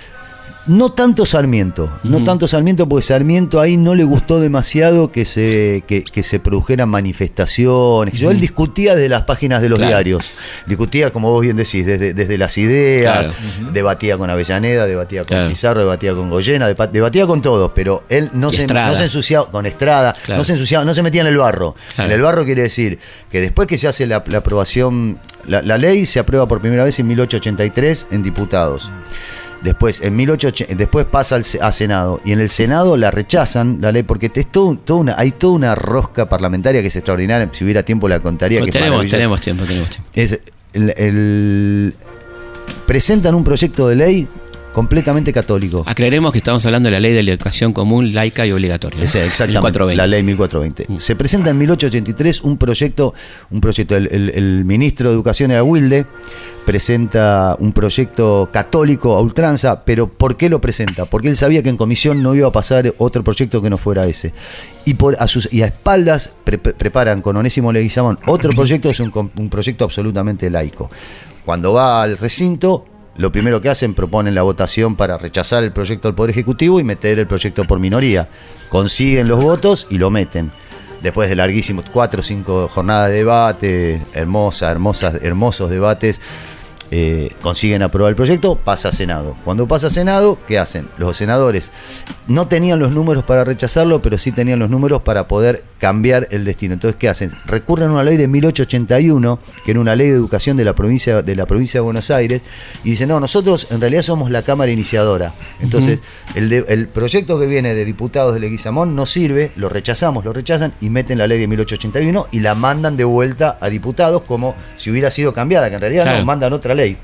No 0.68 0.90
tanto 0.92 1.24
Sarmiento, 1.26 1.90
no 2.04 2.22
tanto 2.24 2.46
Sarmiento, 2.46 2.88
porque 2.88 3.02
Sarmiento 3.04 3.60
ahí 3.60 3.76
no 3.76 3.94
le 3.94 4.04
gustó 4.04 4.38
demasiado 4.38 5.10
que 5.10 5.24
se, 5.24 5.82
que, 5.86 6.04
que 6.04 6.22
se 6.22 6.38
produjeran 6.40 6.88
manifestaciones. 6.88 8.14
Yo, 8.14 8.30
él 8.30 8.38
discutía 8.40 8.94
desde 8.94 9.08
las 9.08 9.22
páginas 9.22 9.62
de 9.62 9.68
los 9.68 9.78
Claro. 9.78 9.90
diarios, 9.90 10.30
discutía, 10.66 11.10
como 11.10 11.30
vos 11.32 11.42
bien 11.42 11.56
decís, 11.56 11.86
desde, 11.86 12.12
desde 12.14 12.36
las 12.38 12.58
ideas, 12.58 13.28
Claro. 13.28 13.72
debatía 13.72 14.18
con 14.18 14.28
Avellaneda, 14.30 14.86
debatía 14.86 15.20
con 15.20 15.28
Claro. 15.28 15.48
Pizarro, 15.48 15.80
debatía 15.80 16.14
con 16.14 16.30
Goyena, 16.30 16.68
debatía 16.68 17.26
con 17.26 17.40
todos, 17.42 17.72
pero 17.74 18.04
él 18.08 18.30
no 18.34 18.52
se, 18.52 18.66
no 18.66 18.94
se 18.94 19.04
ensuciaba 19.04 19.50
con 19.50 19.66
Estrada, 19.66 20.14
no 20.28 20.44
se 20.44 20.52
ensuciaba, 20.52 20.84
no 20.84 20.92
se 20.94 21.02
metía 21.02 21.22
en 21.22 21.28
el 21.28 21.36
barro. 21.38 21.74
En 21.96 22.10
el 22.10 22.20
barro 22.22 22.44
quiere 22.44 22.62
decir 22.62 22.98
que 23.30 23.40
después 23.40 23.66
que 23.68 23.78
se 23.78 23.88
hace 23.88 24.06
la, 24.06 24.22
la 24.26 24.38
aprobación, 24.38 25.18
la, 25.46 25.62
la 25.62 25.78
ley 25.78 26.04
se 26.06 26.18
aprueba 26.18 26.46
por 26.46 26.60
primera 26.60 26.84
vez 26.84 26.98
en 26.98 27.06
1883 27.06 28.08
en 28.10 28.22
diputados. 28.22 28.90
Después, 29.62 30.00
en 30.02 30.14
1880, 30.14 30.74
después 30.76 31.04
pasa 31.06 31.34
al 31.34 31.44
a 31.60 31.72
Senado 31.72 32.20
y 32.24 32.30
en 32.32 32.38
el 32.40 32.48
Senado 32.48 32.96
la 32.96 33.10
rechazan 33.10 33.78
la 33.80 33.90
ley 33.90 34.04
porque 34.04 34.30
es 34.32 34.46
todo, 34.46 34.76
todo 34.76 34.98
una, 34.98 35.16
hay 35.18 35.32
toda 35.32 35.54
una 35.54 35.74
rosca 35.74 36.28
parlamentaria 36.28 36.80
que 36.80 36.86
es 36.86 36.94
extraordinaria. 36.96 37.48
Si 37.52 37.64
hubiera 37.64 37.82
tiempo 37.82 38.08
la 38.08 38.20
contaría. 38.20 38.60
que 38.64 38.70
tenemos, 38.70 39.08
tenemos 39.08 39.40
tiempo, 39.40 39.64
tenemos 39.64 39.90
tiempo. 39.90 40.08
Es 40.14 40.40
el- 40.74 40.94
el- 40.96 41.94
presentan 42.86 43.34
un 43.34 43.42
proyecto 43.44 43.88
de 43.88 43.96
ley 43.96 44.28
completamente 44.72 45.32
católico. 45.32 45.82
Aclaremos 45.86 46.30
que 46.32 46.38
estamos 46.38 46.64
hablando 46.66 46.86
de 46.88 46.92
la 46.92 47.00
ley 47.00 47.12
de 47.12 47.22
la 47.22 47.30
educación 47.32 47.72
común, 47.72 48.14
laica 48.14 48.46
y 48.46 48.52
obligatoria. 48.52 49.02
exactamente, 49.02 49.52
1420. 49.58 49.96
la 49.96 50.06
ley 50.06 50.22
1420. 50.22 51.00
Se 51.00 51.16
presenta 51.16 51.50
en 51.50 51.58
1883 51.58 52.42
un 52.42 52.56
proyecto, 52.58 53.14
un 53.50 53.60
proyecto, 53.60 53.96
el, 53.96 54.06
el- 54.12 54.30
el 54.30 54.64
ministro 54.64 55.08
de 55.08 55.14
Educación 55.14 55.50
era 55.50 55.62
Wilde, 55.64 56.06
presenta 56.64 57.56
un 57.58 57.72
proyecto 57.72 58.50
católico 58.52 59.16
a 59.16 59.20
ultranza, 59.20 59.84
pero 59.84 60.06
¿por 60.06 60.36
qué 60.36 60.48
lo 60.48 60.60
presenta? 60.60 61.06
Porque 61.06 61.28
él 61.28 61.36
sabía 61.36 61.62
que 61.62 61.70
en 61.70 61.76
comisión 61.76 62.22
no 62.22 62.34
iba 62.34 62.46
a 62.48 62.52
pasar 62.52 62.94
otro 62.98 63.24
proyecto 63.24 63.62
que 63.62 63.70
no 63.70 63.78
fuera 63.78 64.06
ese. 64.06 64.32
Y, 64.84 64.94
por, 64.94 65.16
a, 65.18 65.26
sus, 65.28 65.48
y 65.52 65.62
a 65.62 65.66
espaldas 65.66 66.34
pre- 66.44 66.58
pre- 66.58 66.74
preparan 66.74 67.22
con 67.22 67.36
Onésimo 67.36 67.72
Leguizamón 67.72 68.18
otro 68.26 68.52
proyecto, 68.52 68.90
es 68.90 69.00
un 69.00 69.48
proyecto 69.50 69.84
absolutamente 69.84 70.50
laico. 70.50 70.90
Cuando 71.44 71.72
va 71.72 72.02
al 72.02 72.18
recinto, 72.18 72.84
lo 73.18 73.32
primero 73.32 73.60
que 73.60 73.68
hacen, 73.68 73.94
proponen 73.94 74.34
la 74.34 74.42
votación 74.42 74.94
para 74.94 75.18
rechazar 75.18 75.64
el 75.64 75.72
proyecto 75.72 76.06
del 76.06 76.14
Poder 76.14 76.30
Ejecutivo 76.30 76.78
y 76.78 76.84
meter 76.84 77.18
el 77.18 77.26
proyecto 77.26 77.64
por 77.64 77.80
minoría. 77.80 78.28
Consiguen 78.68 79.26
los 79.26 79.42
votos 79.42 79.88
y 79.90 79.98
lo 79.98 80.08
meten. 80.08 80.52
Después 81.02 81.28
de 81.28 81.34
larguísimos 81.34 81.84
cuatro 81.92 82.20
o 82.20 82.22
cinco 82.22 82.68
jornadas 82.68 83.10
de 83.10 83.16
debate, 83.16 84.02
hermosas, 84.14 84.70
hermosas, 84.70 85.14
hermosos 85.22 85.68
debates, 85.68 86.20
eh, 86.92 87.30
consiguen 87.42 87.82
aprobar 87.82 88.10
el 88.10 88.16
proyecto, 88.16 88.54
pasa 88.54 88.90
a 88.90 88.92
Senado. 88.92 89.36
Cuando 89.44 89.66
pasa 89.66 89.88
a 89.88 89.90
Senado, 89.90 90.38
¿qué 90.46 90.58
hacen? 90.58 90.88
Los 90.96 91.16
senadores 91.16 91.72
no 92.28 92.46
tenían 92.46 92.78
los 92.78 92.92
números 92.92 93.24
para 93.24 93.44
rechazarlo, 93.44 94.00
pero 94.00 94.16
sí 94.16 94.30
tenían 94.30 94.60
los 94.60 94.70
números 94.70 95.02
para 95.02 95.26
poder 95.26 95.64
cambiar 95.78 96.26
el 96.32 96.44
destino. 96.44 96.74
Entonces, 96.74 96.96
¿qué 96.98 97.08
hacen? 97.08 97.30
Recurren 97.46 97.88
a 97.90 97.92
una 97.92 98.02
ley 98.04 98.16
de 98.16 98.26
1881, 98.28 99.38
que 99.64 99.70
era 99.70 99.80
una 99.80 99.94
ley 99.94 100.08
de 100.08 100.14
educación 100.14 100.56
de 100.56 100.64
la 100.64 100.74
provincia 100.74 101.22
de, 101.22 101.36
la 101.36 101.46
provincia 101.46 101.78
de 101.78 101.82
Buenos 101.84 102.10
Aires, 102.10 102.42
y 102.84 102.90
dicen, 102.90 103.08
no, 103.08 103.20
nosotros 103.20 103.68
en 103.70 103.80
realidad 103.80 104.02
somos 104.02 104.30
la 104.30 104.42
Cámara 104.42 104.70
Iniciadora. 104.72 105.32
Entonces, 105.60 106.00
el, 106.34 106.48
de- 106.48 106.64
el 106.68 106.88
proyecto 106.88 107.38
que 107.38 107.46
viene 107.46 107.74
de 107.74 107.84
diputados 107.84 108.34
de 108.34 108.40
Leguizamón 108.40 108.96
no 108.96 109.06
sirve, 109.06 109.52
lo 109.56 109.68
rechazamos, 109.68 110.24
lo 110.24 110.32
rechazan 110.32 110.72
y 110.80 110.90
meten 110.90 111.18
la 111.18 111.26
ley 111.26 111.38
de 111.38 111.46
1881 111.46 112.26
y 112.32 112.40
la 112.40 112.54
mandan 112.54 112.96
de 112.96 113.04
vuelta 113.04 113.56
a 113.60 113.68
diputados 113.68 114.22
como 114.22 114.54
si 114.76 114.90
hubiera 114.90 115.10
sido 115.10 115.32
cambiada, 115.32 115.68
que 115.68 115.76
en 115.76 115.80
realidad 115.80 116.02
Claro. 116.04 116.18
no, 116.20 116.24
mandan 116.24 116.52
otra 116.52 116.74
ley. 116.74 116.96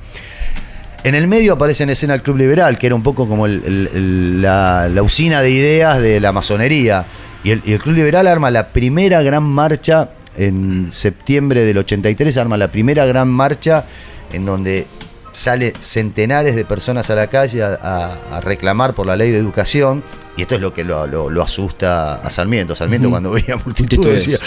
En 1.04 1.14
el 1.14 1.26
medio 1.26 1.52
aparece 1.52 1.82
en 1.84 1.90
escena 1.90 2.14
el 2.14 2.22
Club 2.22 2.38
Liberal, 2.38 2.78
que 2.78 2.86
era 2.86 2.94
un 2.94 3.02
poco 3.02 3.28
como 3.28 3.44
el- 3.46 4.40
la, 4.40 4.88
la 4.88 5.02
usina 5.02 5.42
de 5.42 5.50
ideas 5.50 6.00
de 6.00 6.18
la 6.18 6.32
masonería. 6.32 7.04
Y 7.44 7.50
el, 7.50 7.62
y 7.64 7.72
el 7.72 7.78
Club 7.80 7.94
Liberal 7.96 8.26
arma 8.26 8.50
la 8.50 8.68
primera 8.68 9.22
gran 9.22 9.42
marcha 9.44 10.10
en 10.36 10.88
septiembre 10.90 11.64
del 11.64 11.78
83, 11.78 12.36
arma 12.38 12.56
la 12.56 12.68
primera 12.68 13.04
gran 13.06 13.28
marcha 13.28 13.84
en 14.32 14.44
donde 14.46 14.86
sale 15.32 15.72
centenares 15.78 16.54
de 16.56 16.64
personas 16.64 17.10
a 17.10 17.14
la 17.14 17.26
calle 17.28 17.62
a, 17.62 17.74
a- 17.80 18.36
a 18.36 18.40
reclamar 18.40 18.94
por 18.94 19.06
la 19.06 19.14
ley 19.16 19.30
de 19.30 19.38
educación. 19.38 20.02
Y 20.36 20.42
esto 20.42 20.56
es 20.56 20.60
lo 20.60 20.74
que 20.74 20.82
lo, 20.82 21.06
lo- 21.06 21.30
lo 21.30 21.42
asusta 21.42 22.14
a 22.16 22.30
Sarmiento. 22.30 22.74
Sarmiento 22.74 23.08
cuando 23.10 23.30
veía 23.30 23.56
multitud 23.64 24.02
decía, 24.14 24.38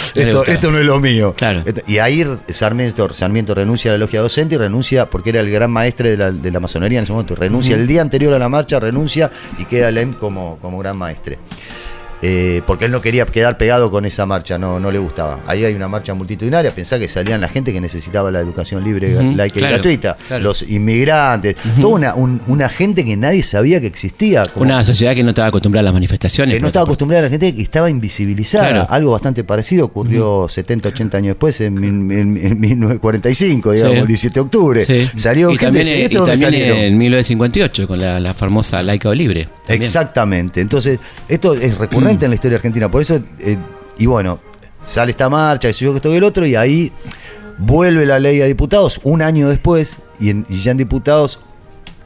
esto, 0.52 0.70
no 0.70 0.78
es 0.78 0.84
lo 0.84 0.98
mío. 1.00 1.34
Claro. 1.36 1.62
Y 1.86 1.98
ahí 1.98 2.26
Sarmiento, 2.48 3.08
Sarmiento 3.14 3.54
renuncia 3.54 3.90
a 3.90 3.94
la 3.94 3.98
logia 3.98 4.20
docente 4.20 4.56
y 4.56 4.58
renuncia 4.58 5.08
porque 5.08 5.30
era 5.30 5.40
el 5.40 5.50
gran 5.50 5.70
maestre 5.70 6.10
de 6.10 6.16
la, 6.18 6.30
de 6.30 6.50
la 6.50 6.60
masonería 6.60 6.98
en 6.98 7.04
ese 7.04 7.12
momento. 7.12 7.34
Renuncia 7.34 7.74
el 7.76 7.86
día 7.86 8.02
anterior 8.02 8.34
a 8.34 8.38
la 8.38 8.48
marcha, 8.50 8.78
renuncia 8.80 9.30
y 9.58 9.64
queda 9.64 9.90
Lem 9.90 10.12
como, 10.12 10.58
como 10.60 10.78
gran 10.78 10.96
maestre. 10.98 11.38
Eh, 12.20 12.62
porque 12.66 12.86
él 12.86 12.90
no 12.90 13.00
quería 13.00 13.24
quedar 13.26 13.56
pegado 13.58 13.90
con 13.90 14.04
esa 14.04 14.26
marcha, 14.26 14.58
no, 14.58 14.80
no 14.80 14.90
le 14.90 14.98
gustaba. 14.98 15.38
Ahí 15.46 15.64
hay 15.64 15.74
una 15.74 15.86
marcha 15.88 16.14
multitudinaria, 16.14 16.74
pensá 16.74 16.98
que 16.98 17.06
salían 17.06 17.40
la 17.40 17.48
gente 17.48 17.72
que 17.72 17.80
necesitaba 17.80 18.30
la 18.30 18.40
educación 18.40 18.82
libre, 18.82 19.14
laica 19.34 19.58
claro, 19.58 19.74
y 19.74 19.78
gratuita, 19.78 20.16
claro. 20.26 20.42
los 20.42 20.62
inmigrantes, 20.62 21.54
toda 21.80 21.94
una, 21.94 22.14
un- 22.14 22.42
una 22.48 22.68
gente 22.68 23.04
que 23.04 23.16
nadie 23.16 23.42
sabía 23.42 23.80
que 23.80 23.86
existía. 23.86 24.42
como- 24.46 24.64
Una 24.66 24.82
sociedad 24.84 25.14
que 25.14 25.22
no 25.22 25.28
estaba 25.28 25.48
acostumbrada 25.48 25.82
a 25.82 25.84
las 25.84 25.94
manifestaciones. 25.94 26.54
que 26.56 26.60
no 26.60 26.66
estaba 26.66 26.84
acostumbrada 26.84 27.20
a 27.20 27.24
la 27.26 27.30
gente 27.30 27.54
que 27.54 27.62
estaba 27.62 27.88
invisibilizada. 27.88 28.68
Claro. 28.68 28.86
Algo 28.90 29.12
bastante 29.12 29.44
parecido 29.44 29.84
ocurrió 29.86 30.48
70, 30.48 30.88
80 30.88 31.18
años 31.18 31.28
después, 31.36 31.60
en, 31.60 31.74
mil- 31.74 32.10
en- 32.18 32.36
en 32.36 32.60
1945, 32.60 33.72
digamos, 33.72 33.94
Sí. 33.94 34.00
el 34.00 34.06
17 34.06 34.34
de 34.34 34.40
octubre. 34.40 34.84
Sí. 34.84 35.08
Salió 35.16 35.50
y 35.50 35.52
gente 35.52 35.64
también, 35.66 35.86
y 35.86 35.90
decía, 35.90 35.98
y 36.02 36.04
¿esto 36.06 36.18
dónde 36.26 36.36
también 36.40 36.62
en 36.78 36.98
1958 36.98 37.86
con 37.86 38.00
la, 38.00 38.18
la 38.20 38.34
famosa 38.34 38.82
laica 38.82 39.08
o 39.08 39.14
libre. 39.14 39.44
también. 39.66 39.82
Exactamente. 39.82 40.60
Entonces, 40.60 40.98
esto 41.28 41.54
es 41.54 41.76
recurrente 41.78 42.07
en 42.10 42.30
la 42.30 42.34
historia 42.34 42.56
argentina. 42.56 42.90
Por 42.90 43.02
eso, 43.02 43.20
eh, 43.38 43.58
y 43.98 44.06
bueno, 44.06 44.40
sale 44.80 45.10
esta 45.10 45.28
marcha, 45.28 45.68
que 45.68 45.72
yo, 45.72 46.00
que 46.00 46.16
el 46.16 46.24
otro, 46.24 46.46
y 46.46 46.56
ahí 46.56 46.92
vuelve 47.58 48.06
la 48.06 48.18
ley 48.18 48.40
a 48.40 48.46
diputados 48.46 49.00
un 49.04 49.22
año 49.22 49.48
después, 49.48 49.98
y 50.18 50.32
ya 50.56 50.70
en 50.70 50.76
diputados 50.76 51.40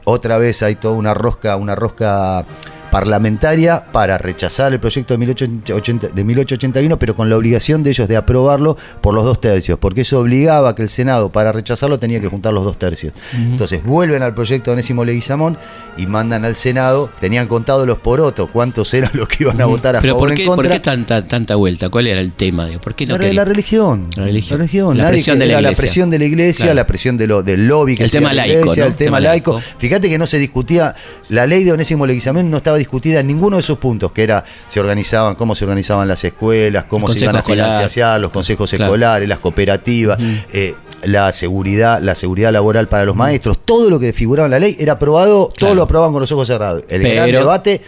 otra 0.05 0.37
vez 0.37 0.61
hay 0.63 0.75
toda 0.75 0.95
una 0.95 1.13
rosca, 1.13 1.55
una 1.55 1.75
rosca 1.75 2.45
parlamentaria 2.93 3.83
para 3.91 4.17
rechazar 4.17 4.71
el 4.71 4.79
proyecto 4.79 5.13
de 5.15 5.17
1880 5.17 6.07
de 6.09 6.23
1881, 6.23 6.99
pero 6.99 7.15
con 7.15 7.27
la 7.29 7.35
obligación 7.37 7.83
de 7.83 7.89
ellos 7.89 8.07
de 8.07 8.15
aprobarlo 8.15 8.77
por 9.01 9.13
los 9.15 9.25
dos 9.25 9.41
tercios, 9.41 9.79
porque 9.79 10.01
eso 10.01 10.19
obligaba 10.19 10.69
a 10.69 10.75
que 10.75 10.83
el 10.83 10.89
Senado, 10.89 11.31
para 11.31 11.51
rechazarlo, 11.51 11.97
tenía 11.97 12.21
que 12.21 12.27
juntar 12.27 12.53
los 12.53 12.63
dos 12.63 12.77
tercios. 12.77 13.13
Entonces 13.35 13.83
vuelven 13.83 14.21
al 14.23 14.33
proyecto 14.35 14.71
de 14.71 14.75
Onésimo 14.75 15.03
Leguizamón 15.05 15.57
y 15.97 16.05
mandan 16.05 16.45
al 16.45 16.55
Senado, 16.55 17.09
tenían 17.19 17.47
contado 17.47 17.85
los 17.85 17.97
porotos, 17.97 18.49
cuántos 18.51 18.93
eran 18.93 19.11
los 19.15 19.27
que 19.27 19.43
iban 19.43 19.59
a 19.59 19.65
votar 19.65 19.95
a 19.95 20.01
Pero 20.01 20.13
favor 20.13 20.29
¿por 20.29 20.35
qué, 20.37 20.43
en 20.43 20.47
por 20.47 20.55
contra. 20.57 20.73
qué 20.75 20.79
tanta, 20.79 21.27
tanta 21.27 21.55
vuelta? 21.55 21.89
¿Cuál 21.89 22.07
era 22.07 22.21
el 22.21 22.31
tema? 22.33 22.67
¿Por 22.81 22.95
qué 22.95 23.05
no 23.07 23.17
La, 23.17 23.33
la 23.33 23.45
religión. 23.45 24.07
La 24.15 24.23
religión. 24.25 24.97
La 24.97 25.03
Nadie 25.05 25.15
presión 25.15 25.35
que- 25.37 25.39
de 25.41 25.45
la 25.47 25.51
era 25.53 25.61
la 25.61 25.67
iglesia. 25.69 25.81
presión 25.81 26.09
de 26.09 26.19
la 26.19 26.25
iglesia, 26.25 26.65
Claro. 26.65 26.75
la 26.75 26.87
presión 26.87 27.17
de 27.17 27.27
lo, 27.27 27.43
del 27.43 27.67
lobby 27.67 27.95
que 27.97 28.03
El 28.03 28.11
tema 28.11 28.29
la 28.33 28.45
laico, 28.45 28.59
iglesia, 28.61 28.83
¿no? 28.83 28.89
el 28.89 28.95
tema 28.95 29.05
Tema 29.07 29.19
laico. 29.19 29.53
laico. 29.53 29.67
Fíjate 29.79 30.09
que 30.09 30.17
no 30.17 30.27
se 30.27 30.37
discutía, 30.39 30.95
la 31.29 31.45
ley 31.47 31.63
de 31.63 31.71
Onésimo 31.71 32.05
Leguizamón 32.05 32.49
no 32.51 32.57
estaba 32.57 32.77
discutida 32.83 33.19
en 33.21 33.27
ninguno 33.27 33.55
de 33.57 33.61
esos 33.61 33.77
puntos, 33.79 34.11
que 34.11 34.23
era 34.23 34.43
se 34.67 34.79
organizaban, 34.79 35.35
cómo 35.35 35.55
se 35.55 35.63
organizaban 35.65 36.07
las 36.07 36.23
escuelas, 36.23 36.83
cómo 36.85 37.09
se 37.09 37.23
iban 37.23 37.35
a 37.35 37.39
escolar. 37.39 37.71
financiar, 37.73 38.19
los 38.19 38.31
consejos 38.31 38.69
Claro. 38.69 38.85
escolares, 38.85 39.27
las 39.29 39.39
cooperativas, 39.39 40.17
eh, 40.51 40.75
la 41.03 41.31
seguridad, 41.31 41.99
la 42.01 42.15
seguridad 42.15 42.51
laboral 42.51 42.87
para 42.87 43.05
los 43.05 43.15
maestros, 43.15 43.57
todo 43.63 43.89
lo 43.89 43.99
que 43.99 44.13
figuraba 44.13 44.45
en 44.47 44.51
la 44.51 44.59
ley 44.59 44.75
era 44.79 44.93
aprobado, 44.93 45.49
todo 45.57 45.73
lo 45.75 45.83
aprobaban 45.83 46.13
con 46.13 46.21
los 46.21 46.31
ojos 46.31 46.47
cerrados. 46.47 46.83
El 46.89 47.01
gran 47.03 47.31
debate 47.31 47.81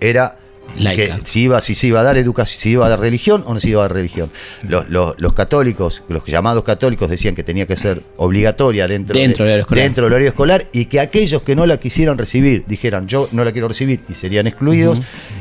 era 0.00 0.36
Laica. 0.78 1.18
que 1.18 1.26
si 1.26 1.42
iba, 1.42 1.60
si 1.60 1.74
se 1.74 1.88
iba 1.88 2.00
a 2.00 2.02
dar 2.02 2.16
educación, 2.16 2.58
si 2.60 2.70
iba 2.70 2.86
a 2.86 2.88
dar 2.88 2.98
religión 2.98 3.42
o 3.46 3.52
no 3.52 3.60
se 3.60 3.68
iba 3.68 3.80
a 3.80 3.88
dar 3.88 3.92
religión. 3.92 4.30
Los, 4.66 4.88
los- 4.88 5.14
los 5.18 5.34
católicos, 5.34 6.02
los 6.08 6.24
llamados 6.24 6.64
católicos 6.64 7.10
decían 7.10 7.34
que 7.34 7.42
tenía 7.42 7.66
que 7.66 7.76
ser 7.76 8.00
obligatoria 8.16 8.88
dentro, 8.88 9.14
Dentro 9.18 9.44
de- 9.44 9.50
del 9.50 9.60
horario 9.60 9.60
escolar. 9.62 9.84
dentro 9.84 10.04
del 10.04 10.12
horario 10.14 10.28
escolar 10.28 10.66
y 10.72 10.86
que 10.86 11.00
aquellos 11.00 11.42
que 11.42 11.54
no 11.54 11.66
la 11.66 11.76
quisieran 11.78 12.16
recibir 12.16 12.64
dijeran 12.66 13.06
yo 13.06 13.28
no 13.32 13.44
la 13.44 13.52
quiero 13.52 13.68
recibir 13.68 14.00
y 14.08 14.14
serían 14.14 14.46
excluidos. 14.46 15.00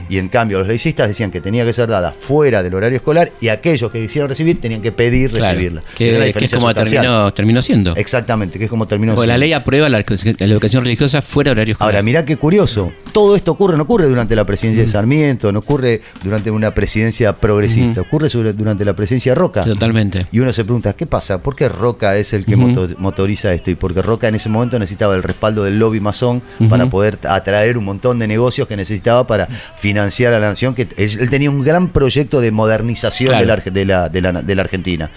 Y 0.10 0.18
en 0.18 0.28
cambio 0.28 0.60
los 0.60 0.68
laicistas 0.68 1.08
decían 1.08 1.32
que 1.32 1.40
tenía 1.40 1.64
que 1.64 1.72
ser 1.72 1.88
dada 1.88 2.12
fuera 2.12 2.62
del 2.62 2.74
horario 2.76 2.98
escolar 2.98 3.32
y 3.40 3.48
aquellos 3.48 3.90
que 3.92 4.02
quisieran 4.02 4.28
recibir 4.28 4.60
tenían 4.60 4.82
que 4.82 4.92
pedir 4.92 5.32
Claro, 5.32 5.54
recibirla. 5.54 5.82
que, 5.96 6.34
es 6.42 6.54
como 6.54 6.74
terminó, 6.74 7.34
terminó 7.34 7.62
siendo. 7.62 7.96
Exactamente, 7.96 8.60
que 8.60 8.66
es 8.66 8.70
como 8.70 8.86
terminó 8.86 9.14
Porque 9.16 9.28
la 9.28 9.36
siendo. 9.36 9.46
ley 9.46 9.54
aprueba 9.54 9.88
la, 9.88 10.00
la 10.40 10.46
educación 10.46 10.84
religiosa 10.84 11.22
fuera 11.22 11.50
de 11.50 11.52
horario 11.54 11.72
escolar. 11.74 11.94
Ahora, 11.96 12.04
mirá 12.04 12.26
qué 12.26 12.36
curioso. 12.36 12.92
Todo 13.14 13.38
esto 13.38 13.52
ocurre, 13.54 13.78
no 13.78 13.84
ocurre 13.84 14.08
durante 14.10 14.36
la 14.36 14.44
presidencia 14.46 14.84
de 14.84 14.90
Sarmiento. 14.90 15.11
No 15.12 15.60
ocurre 15.60 16.02
durante 16.24 16.50
una 16.52 16.74
presidencia 16.74 17.34
progresista, 17.34 18.02
ocurre 18.02 18.30
sobre- 18.30 18.54
durante 18.54 18.86
la 18.86 18.94
presidencia 18.96 19.32
de 19.34 19.36
Roca. 19.36 19.64
Totalmente. 19.64 20.26
Y 20.32 20.40
uno 20.40 20.54
se 20.54 20.64
pregunta, 20.64 20.94
¿qué 20.94 21.06
pasa? 21.06 21.42
¿Por 21.44 21.56
qué 21.56 21.68
Roca 21.70 22.16
es 22.18 22.34
el 22.34 22.46
que 22.46 22.56
moto- 22.56 22.88
motoriza 22.98 23.54
esto? 23.54 23.72
Y 23.72 23.76
porque 23.76 24.02
Roca 24.02 24.28
en 24.28 24.36
ese 24.36 24.50
momento 24.50 24.80
necesitaba 24.80 25.16
el 25.16 25.24
respaldo 25.24 25.64
del 25.64 25.80
lobby 25.80 26.00
masón 26.00 26.42
para 26.70 26.90
poder 26.90 27.18
atraer 27.28 27.78
un 27.78 27.86
montón 27.86 28.20
de 28.20 28.28
negocios 28.28 28.68
que 28.68 28.76
necesitaba 28.78 29.28
para 29.28 29.48
financiar 29.48 30.34
a 30.34 30.40
la 30.40 30.50
nación, 30.50 30.74
que 30.74 30.88
él 30.98 31.30
tenía 31.30 31.50
un 31.50 31.64
gran 31.64 31.90
proyecto 31.90 32.40
de 32.42 32.52
modernización 32.52 33.30
Claro. 33.30 33.42
de, 33.42 33.48
la, 33.48 33.58
Arge- 33.58 33.72
de, 33.72 33.86
la, 33.86 34.10
de, 34.10 34.22
la, 34.22 34.32
de 34.42 34.56
la 34.56 34.62
Argentina. 34.62 35.12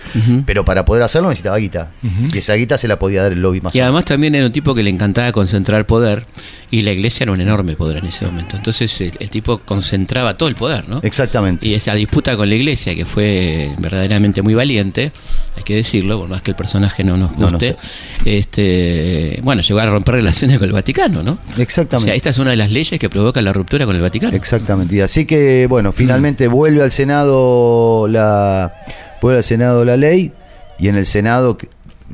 Pero 0.46 0.64
para 0.64 0.84
poder 0.84 1.02
hacerlo 1.02 1.28
necesitaba 1.28 1.56
guita. 1.58 1.90
Y 2.32 2.38
esa 2.38 2.54
guita 2.54 2.76
se 2.78 2.88
la 2.88 2.98
podía 2.98 3.22
dar 3.22 3.32
el 3.32 3.40
lobby 3.42 3.60
masón. 3.60 3.78
Y 3.78 3.80
además 3.82 4.04
también 4.04 4.34
era 4.34 4.46
un 4.46 4.52
tipo 4.52 4.74
que 4.74 4.82
le 4.82 4.90
encantaba 4.90 5.30
concentrar 5.32 5.86
poder 5.86 6.26
y 6.70 6.80
la 6.80 6.92
iglesia 6.92 7.24
era 7.24 7.32
un 7.32 7.40
enorme 7.40 7.76
poder 7.76 7.98
en 7.98 8.06
ese 8.06 8.24
momento. 8.26 8.56
Entonces 8.56 9.00
el, 9.00 9.12
el 9.20 9.30
tipo 9.30 9.58
concentraba 9.84 10.38
todo 10.38 10.48
el 10.48 10.54
poder, 10.54 10.88
¿no? 10.88 11.00
Exactamente. 11.02 11.68
Y 11.68 11.74
esa 11.74 11.94
disputa 11.94 12.36
con 12.38 12.48
la 12.48 12.54
iglesia, 12.54 12.94
que 12.94 13.04
fue 13.04 13.70
verdaderamente 13.78 14.40
muy 14.40 14.54
valiente, 14.54 15.12
hay 15.56 15.62
que 15.62 15.76
decirlo, 15.76 16.20
por 16.20 16.28
más 16.30 16.40
que 16.40 16.52
el 16.52 16.56
personaje 16.56 17.04
no 17.04 17.18
nos 17.18 17.36
No, 17.36 17.50
no 17.50 17.58
guste, 17.58 17.76
este, 18.24 19.40
bueno, 19.42 19.60
llegó 19.60 19.80
a 19.80 19.86
romper 19.86 20.14
relaciones 20.14 20.58
con 20.58 20.66
el 20.68 20.72
Vaticano, 20.72 21.22
¿no? 21.22 21.32
O 21.32 21.60
Exactamente. 21.60 22.08
sea, 22.08 22.14
esta 22.14 22.30
es 22.30 22.38
una 22.38 22.52
de 22.52 22.56
las 22.56 22.70
leyes 22.70 22.98
que 22.98 23.10
provoca 23.10 23.42
la 23.42 23.52
ruptura 23.52 23.84
con 23.84 23.94
el 23.94 24.00
Vaticano. 24.00 24.34
Exactamente. 24.34 24.94
Y 24.94 25.00
así 25.02 25.26
que, 25.26 25.66
bueno, 25.68 25.92
finalmente 25.92 26.48
vuelve 26.48 26.82
al 26.82 26.90
Senado 26.90 28.06
la 28.08 28.74
vuelve 29.20 29.38
al 29.38 29.44
Senado 29.44 29.84
la 29.84 29.98
ley 29.98 30.32
y 30.78 30.88
en 30.88 30.96
el 30.96 31.04
Senado 31.04 31.58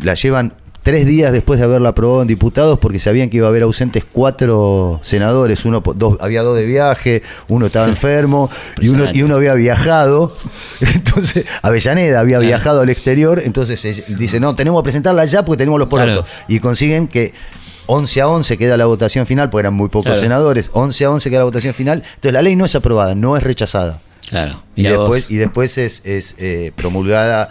la 0.02 0.14
llevan 0.14 0.54
tres 0.82 1.06
días 1.06 1.32
después 1.32 1.60
de 1.60 1.66
haberla 1.66 1.90
aprobado 1.90 2.22
en 2.22 2.28
diputados 2.28 2.78
porque 2.78 2.98
sabían 2.98 3.28
que 3.30 3.36
iba 3.36 3.46
a 3.46 3.50
haber 3.50 3.62
ausentes 3.62 4.04
cuatro 4.10 4.98
senadores, 5.02 5.64
uno 5.64 5.82
dos, 5.94 6.16
había 6.20 6.42
dos 6.42 6.56
de 6.56 6.64
viaje, 6.66 7.22
uno 7.48 7.66
estaba 7.66 7.86
enfermo 7.88 8.50
y 8.80 8.88
uno, 8.88 9.04
y 9.12 9.22
uno 9.22 9.36
había 9.36 9.54
viajado, 9.54 10.32
entonces 10.80 11.44
Avellaneda 11.62 12.20
había 12.20 12.38
Claro. 12.38 12.46
viajado 12.48 12.80
al 12.80 12.88
exterior, 12.88 13.42
entonces 13.44 14.04
dice, 14.08 14.40
no, 14.40 14.54
tenemos 14.54 14.80
que 14.80 14.84
presentarla 14.84 15.24
ya 15.26 15.44
porque 15.44 15.58
tenemos 15.58 15.78
los 15.78 15.88
porotos. 15.88 16.24
Claro. 16.24 16.44
Y 16.48 16.60
consiguen 16.60 17.08
que 17.08 17.34
11 17.86 18.20
a 18.20 18.28
11 18.28 18.56
queda 18.56 18.76
la 18.76 18.86
votación 18.86 19.26
final, 19.26 19.50
porque 19.50 19.62
eran 19.62 19.74
muy 19.74 19.88
pocos 19.88 20.06
Claro. 20.06 20.20
senadores, 20.20 20.70
11 20.72 21.04
a 21.04 21.10
11 21.10 21.28
queda 21.28 21.40
la 21.40 21.44
votación 21.44 21.74
final, 21.74 22.02
entonces 22.06 22.32
la 22.32 22.40
ley 22.42 22.56
no 22.56 22.64
es 22.64 22.74
aprobada, 22.74 23.14
no 23.14 23.36
es 23.36 23.42
rechazada. 23.42 24.00
Claro. 24.28 24.62
Y 24.76 24.84
vos. 24.84 24.92
después, 24.92 25.30
y 25.30 25.36
después 25.36 25.76
es, 25.76 26.06
es, 26.06 26.36
eh, 26.38 26.70
promulgada 26.76 27.48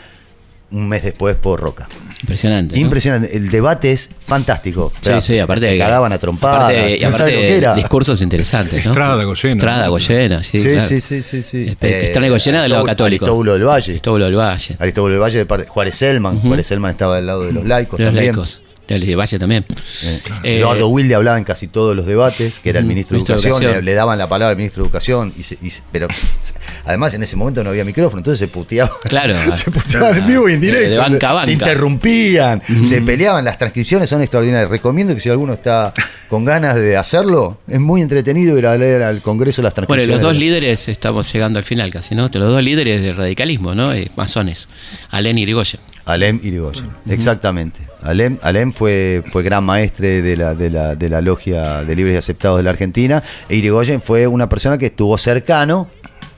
un 0.72 0.88
mes 0.88 1.03
después 1.03 1.36
por 1.36 1.59
Roca. 1.59 1.88
Impresionante. 2.22 2.76
¿no? 2.76 2.82
Impresionante, 2.82 3.36
el 3.36 3.49
debate 3.49 3.91
es 3.93 4.09
fantástico. 4.28 4.91
Sí, 5.01 5.11
sí, 5.22 5.39
aparte 5.39 5.65
se 5.67 5.72
que- 5.74 5.78
cagaban 5.80 6.11
a 6.11 6.17
trompadas, 6.17 6.63
aparte- 6.63 6.97
y 6.97 7.01
no 7.01 7.07
aparte 7.07 7.24
lo 7.34 7.39
que 7.39 7.57
era. 7.57 7.74
discursos 7.76 8.22
interesantes, 8.22 8.84
¿no? 8.86 8.91
Estrada, 8.91 9.24
Goyena. 9.24 9.53
Estrada, 9.55 9.88
Goyena, 9.88 10.43
sí, 10.43 10.57
Sí, 10.59 10.70
claro. 10.70 10.88
sí, 10.88 11.01
sí, 11.01 11.24
sí, 11.24 11.43
sí. 11.43 11.76
Eh, 11.82 12.01
Estrada 12.05 12.28
y 12.28 12.30
Goyena 12.30 12.61
del 12.61 12.72
lado 12.72 12.84
católico. 12.84 13.26
Aristóbulo 13.26 13.53
del 13.53 13.63
Valle. 13.63 13.91
Aristóbulo 13.93 14.26
del 14.26 14.36
Valle. 14.36 14.76
Aristóbulo 14.80 15.13
del 15.13 15.22
Valle 15.24 15.38
de 15.39 15.45
parte 15.45 15.67
Juárez 15.67 15.95
Selman. 15.95 16.39
Juárez 16.41 16.67
Selman 16.67 16.91
estaba 16.91 17.15
del 17.15 17.26
lado 17.26 17.43
de 17.45 17.53
los 17.53 17.65
laicos 17.65 17.97
De 17.97 18.05
los 18.05 18.13
también. 18.13 18.36
laicos. 18.36 18.61
Del 18.90 19.06
de 19.06 19.16
Valle 19.16 19.40
también. 19.40 19.66
Eh, 20.04 20.20
Eh, 20.44 20.58
Eduardo 20.60 20.88
Wilde 20.90 21.16
hablaba 21.16 21.38
en 21.38 21.44
casi 21.44 21.68
todos 21.68 21.96
los 21.96 22.06
debates, 22.06 22.60
que 22.60 22.70
era 22.72 22.80
el 22.80 22.86
ministro 22.86 23.16
de 23.16 23.20
ministro 23.20 23.36
de 23.36 23.40
Educación, 23.42 23.64
Educación. 23.64 23.86
Le, 23.86 23.92
le 23.92 23.96
daban 23.96 24.18
la 24.18 24.28
palabra 24.28 24.52
al 24.52 24.58
ministro 24.58 24.84
de 24.84 24.88
Educación, 24.88 25.34
y 25.38 25.44
se- 25.44 25.58
y 25.62 25.70
se- 25.70 25.84
pero 25.92 26.08
además 26.86 27.14
en 27.14 27.24
ese 27.24 27.36
momento 27.36 27.64
no 27.64 27.70
había 27.70 27.86
micrófono, 27.86 28.20
entonces 28.20 28.40
se 28.40 28.48
puteaban. 28.48 28.92
Claro. 29.04 29.36
se 29.56 29.70
puteaban 29.72 30.18
en 30.18 30.28
vivo 30.28 30.50
y 30.50 30.54
en 30.54 30.62
directo. 30.62 30.90
de 30.92 30.98
banca 30.98 31.30
a 31.30 31.34
banca. 31.34 31.46
Se 31.46 31.52
interrumpían, 31.54 32.62
se 32.84 33.02
peleaban, 33.02 33.46
las 33.46 33.58
transcripciones 33.58 34.10
son 34.10 34.22
extraordinarias. 34.22 34.70
Recomiendo 34.70 35.14
que 35.14 35.20
si 35.20 35.30
alguno 35.30 35.54
está 35.54 35.94
con 36.30 36.46
ganas 36.46 36.76
de 36.76 36.98
hacerlo, 36.98 37.60
es 37.68 37.80
muy 37.80 38.02
entretenido 38.02 38.58
ir 38.58 38.66
a 38.68 38.78
leer 38.78 39.04
al 39.04 39.22
Congreso 39.22 39.62
las 39.62 39.74
Bueno, 39.74 39.88
transcripciones. 39.88 40.16
los 40.18 40.22
dos 40.22 40.34
de- 40.34 40.40
líderes 40.40 40.88
estamos 40.88 41.32
llegando 41.32 41.60
al 41.60 41.66
final 41.66 41.92
casi, 41.92 42.16
¿no? 42.16 42.24
Los 42.24 42.34
dos 42.34 42.64
líderes 42.64 43.02
del 43.02 43.16
radicalismo, 43.16 43.76
¿no? 43.76 43.94
Eh, 43.94 44.10
masones, 44.16 44.68
Alén 45.10 45.38
y 45.38 45.44
Irigoyen. 45.44 45.82
Alem 46.12 46.39
Irigoyen, 46.43 46.89
exactamente. 47.07 47.80
Alem, 48.01 48.38
Alem 48.41 48.72
fue, 48.72 49.24
fue 49.32 49.43
gran 49.43 49.64
maestre 49.64 50.22
de 50.22 50.36
la, 50.38 50.55
de, 50.55 50.70
la, 50.70 50.95
de 50.95 51.10
la 51.10 51.22
logia 51.22 51.84
de 51.84 51.95
libres 51.95 52.16
y 52.16 52.18
aceptados 52.18 52.57
de 52.57 52.64
la 52.64 52.70
Argentina. 52.72 53.22
E 53.49 53.55
Irigoyen 53.57 54.01
fue 54.01 54.26
una 54.28 54.47
persona 54.49 54.78
que 54.78 54.88
estuvo 54.88 55.18
cercano, 55.18 55.88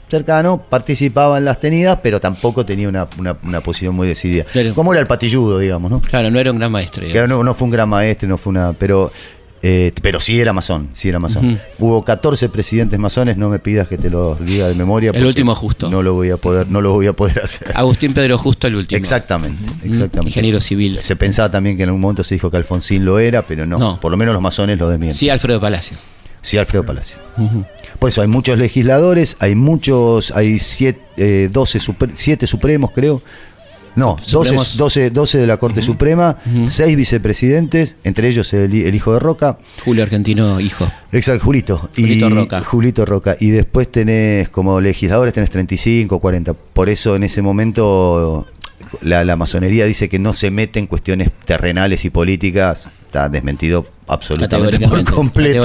cercano, 0.10 0.62
participaba 0.70 1.38
en 1.38 1.46
las 1.46 1.60
tenidas, 1.60 2.00
pero 2.04 2.20
tampoco 2.20 2.66
tenía 2.66 2.90
una, 2.90 3.08
una- 3.18 3.38
una 3.44 3.62
posición 3.62 3.96
muy 3.96 4.08
decidida. 4.08 4.44
Claro. 4.44 4.74
Como 4.74 4.92
era 4.92 5.00
el 5.00 5.08
patilludo, 5.08 5.60
digamos, 5.60 5.90
¿no? 5.92 6.02
Claro, 6.02 6.30
no 6.30 6.40
era 6.40 6.52
un 6.52 6.58
gran 6.58 6.72
maestro. 6.72 7.02
digamos. 7.06 7.14
Claro, 7.14 7.28
no, 7.28 7.44
no 7.44 7.54
fue 7.54 7.66
un 7.66 7.72
gran 7.72 7.88
maestre, 7.90 8.28
no 8.28 8.38
fue 8.38 8.52
una. 8.52 8.74
Pero. 8.74 9.12
Eh, 9.64 9.92
pero 10.02 10.20
sí 10.20 10.40
era 10.40 10.54
masón, 10.54 10.90
sí 10.94 11.10
era 11.10 11.20
masón. 11.20 11.60
Hubo 11.80 12.04
14 12.04 12.50
presidentes 12.50 12.98
masones, 13.00 13.38
no 13.38 13.50
me 13.50 13.60
pidas 13.60 13.88
que 13.88 13.98
te 13.98 14.10
los 14.10 14.44
diga 14.44 14.68
de 14.68 14.76
memoria. 14.76 15.12
El 15.14 15.26
último 15.26 15.54
justo. 15.56 15.90
No 15.90 16.02
lo 16.02 16.14
voy 16.14 16.32
a 16.32 16.38
poder, 16.38 16.68
no 16.70 16.82
lo 16.82 16.94
voy 16.94 17.08
a 17.08 17.14
poder 17.14 17.40
hacer. 17.44 17.72
Agustín 17.76 18.14
Pedro 18.14 18.38
Justo, 18.38 18.68
el 18.68 18.76
último. 18.76 18.98
Exactamente, 18.98 19.64
exactamente. 19.84 20.30
Ingeniero 20.30 20.60
civil. 20.60 20.98
Se 21.00 21.16
pensaba 21.16 21.50
también 21.52 21.78
que 21.78 21.84
en 21.84 21.90
algún 21.90 22.02
momento 22.02 22.24
se 22.24 22.36
dijo 22.36 22.50
que 22.50 22.58
Alfonsín 22.58 23.06
lo 23.06 23.20
era, 23.20 23.42
pero 23.46 23.66
no. 23.66 23.78
No. 23.78 24.00
Por 24.00 24.12
lo 24.12 24.18
menos 24.18 24.34
los 24.34 24.42
masones 24.42 24.80
lo 24.80 24.90
desmienten. 24.90 25.18
Sí, 25.18 25.30
Alfredo 25.30 25.60
Palacio. 25.62 25.96
Sí, 26.42 26.58
Alfredo 26.58 26.84
Palacio. 26.84 27.18
Por 28.00 28.10
eso 28.10 28.22
hay 28.24 28.28
muchos 28.28 28.58
legisladores, 28.58 29.38
hay 29.42 29.54
muchos, 29.54 30.32
hay 30.32 30.58
siete, 30.58 31.00
eh, 31.18 31.50
12 31.52 31.80
super- 31.80 32.10
siete 32.16 32.48
supremos, 32.48 32.90
creo. 32.92 33.22
No, 33.96 34.16
12, 34.16 34.30
Supremos. 34.30 34.78
12, 34.78 35.10
12 35.10 35.38
de 35.40 35.48
la 35.48 35.58
Corte 35.58 35.82
Suprema, 35.82 36.38
seis 36.68 36.96
vicepresidentes, 36.96 37.98
entre 38.04 38.28
ellos 38.30 38.54
el, 38.54 38.74
el 38.74 38.96
hijo 38.96 39.14
de 39.14 39.20
Roca. 39.20 39.58
Julio 39.84 40.04
Argentino, 40.04 40.60
hijo. 40.60 40.90
Exacto, 41.12 41.44
Julito. 41.44 41.90
Julito 41.96 42.28
y, 42.28 42.34
Roca. 42.34 42.62
Julito 42.62 43.06
Roca. 43.06 43.36
Y 43.40 43.50
después 43.50 43.90
tenés, 43.90 44.50
como 44.50 44.80
legisladores, 44.80 45.34
tenés 45.34 45.50
35, 45.50 46.20
40. 46.20 46.54
Por 46.54 46.90
eso 46.90 47.16
en 47.16 47.24
ese 47.24 47.42
momento 47.42 48.48
la, 49.02 49.26
la 49.26 49.36
masonería 49.36 49.86
dice 49.86 50.10
que 50.10 50.20
no 50.20 50.34
se 50.34 50.52
mete 50.52 50.80
en 50.80 50.88
cuestiones 50.88 51.30
terrenales 51.46 52.06
y 52.06 52.10
políticas. 52.10 52.90
Está 53.12 53.28
desmentido 53.28 53.86
absolutamente 54.08 54.78
por 54.88 55.00
completo. 55.16 55.64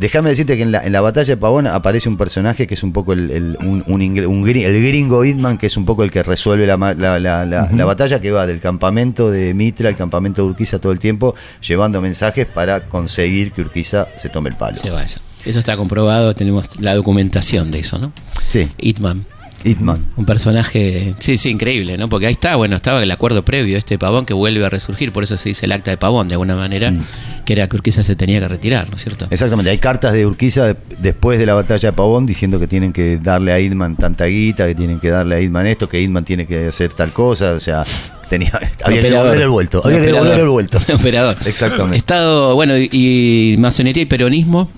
Déjame 0.00 0.30
decirte 0.30 0.56
que 0.56 0.64
en 0.64 0.72
la, 0.72 0.84
en 0.84 0.92
la 0.92 1.00
batalla 1.00 1.34
de 1.34 1.36
Pavón 1.36 1.68
aparece 1.68 2.08
un 2.08 2.16
personaje 2.16 2.66
que 2.66 2.74
es 2.74 2.82
un 2.82 2.92
poco 2.92 3.12
el, 3.12 3.30
el- 3.30 3.56
un, 3.60 3.84
un 3.86 4.00
ingre- 4.00 4.26
un 4.26 4.48
el 4.48 4.82
gringo 4.88 5.22
Hitman, 5.22 5.58
que 5.58 5.66
es 5.66 5.76
un 5.76 5.84
poco 5.84 6.02
el 6.02 6.10
que 6.10 6.24
resuelve 6.24 6.66
la- 6.66 6.76
la- 6.76 7.20
la- 7.20 7.44
la 7.44 7.84
batalla, 7.84 8.20
que 8.20 8.32
va 8.32 8.48
del 8.48 8.58
campamento 8.58 9.30
de 9.30 9.54
Mitra 9.54 9.88
al 9.90 9.96
campamento 9.96 10.42
de 10.42 10.48
Urquiza 10.48 10.80
todo 10.80 10.90
el 10.90 10.98
tiempo, 10.98 11.36
llevando 11.64 12.00
mensajes 12.02 12.46
para 12.46 12.88
conseguir 12.88 13.52
que 13.52 13.60
Urquiza 13.60 14.08
se 14.16 14.28
tome 14.28 14.50
el 14.50 14.56
palo. 14.56 14.74
Se 14.74 14.90
vaya. 14.90 15.14
Eso 15.44 15.58
está 15.60 15.76
comprobado, 15.76 16.34
tenemos 16.34 16.80
la 16.80 16.94
documentación 16.96 17.70
de 17.70 17.78
eso, 17.78 18.00
¿no? 18.00 18.12
Sí, 18.48 18.68
Hitman. 18.80 19.24
Hitman. 19.64 20.04
Un 20.16 20.24
personaje, 20.26 21.14
sí, 21.18 21.36
sí, 21.36 21.50
increíble, 21.50 21.96
¿no? 21.98 22.08
Porque 22.08 22.26
ahí 22.26 22.32
está, 22.32 22.56
bueno, 22.56 22.76
estaba 22.76 23.02
el 23.02 23.10
acuerdo 23.10 23.44
previo, 23.44 23.76
este 23.78 23.98
pavón 23.98 24.26
que 24.26 24.34
vuelve 24.34 24.64
a 24.64 24.68
resurgir, 24.68 25.12
por 25.12 25.24
eso 25.24 25.36
se 25.36 25.50
dice 25.50 25.66
el 25.66 25.72
acta 25.72 25.90
de 25.90 25.96
pavón, 25.96 26.28
de 26.28 26.34
alguna 26.34 26.56
manera, 26.56 26.90
Mm. 26.90 27.00
que 27.44 27.52
era 27.54 27.68
que 27.68 27.76
Urquiza 27.76 28.02
se 28.02 28.16
tenía 28.16 28.40
que 28.40 28.48
retirar, 28.48 28.88
¿no 28.90 28.96
es 28.96 29.02
cierto? 29.02 29.26
Exactamente, 29.30 29.70
hay 29.70 29.78
cartas 29.78 30.12
de 30.12 30.26
Urquiza 30.26 30.64
de- 30.66 30.76
después 30.98 31.38
de 31.38 31.46
la 31.46 31.54
batalla 31.54 31.90
de 31.90 31.92
Pavón 31.92 32.26
diciendo 32.26 32.58
que 32.60 32.66
tienen 32.66 32.92
que 32.92 33.18
darle 33.18 33.52
a 33.52 33.58
Hitman 33.60 33.96
tanta 33.96 34.26
guita, 34.26 34.66
que 34.66 34.74
tienen 34.74 35.00
que 35.00 35.08
darle 35.08 35.36
a 35.36 35.40
Hitman 35.40 35.66
esto, 35.66 35.88
que 35.88 36.00
Hitman 36.00 36.24
tiene 36.24 36.46
que 36.46 36.66
hacer 36.68 36.92
tal 36.94 37.12
cosa, 37.12 37.52
o 37.52 37.60
sea, 37.60 37.84
tenía, 38.28 38.52
había 38.84 39.00
que 39.00 39.10
devolver 39.10 39.40
el 39.42 39.48
vuelto, 39.48 39.80
había 39.84 39.96
que 40.00 40.02
operador. 40.12 40.24
devolver 40.24 40.44
el 40.44 40.48
vuelto. 40.50 40.78
Operador. 40.94 41.36
Exactamente. 41.46 41.96
Estado, 41.96 42.54
bueno, 42.54 42.76
y, 42.78 42.88
y 42.92 43.56
masonería 43.58 44.02
y 44.02 44.06
peronismo, 44.06 44.70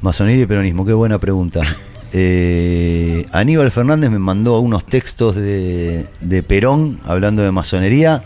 Masonería 0.00 0.42
y 0.42 0.46
peronismo, 0.46 0.84
qué 0.84 0.92
buena 0.92 1.18
pregunta. 1.18 1.60
Eh, 2.12 3.26
Aníbal 3.32 3.70
Fernández 3.70 4.10
me 4.10 4.18
mandó 4.18 4.58
unos 4.60 4.84
textos 4.84 5.34
de, 5.34 6.06
de 6.20 6.42
Perón 6.42 7.00
hablando 7.04 7.42
de 7.42 7.50
masonería, 7.52 8.22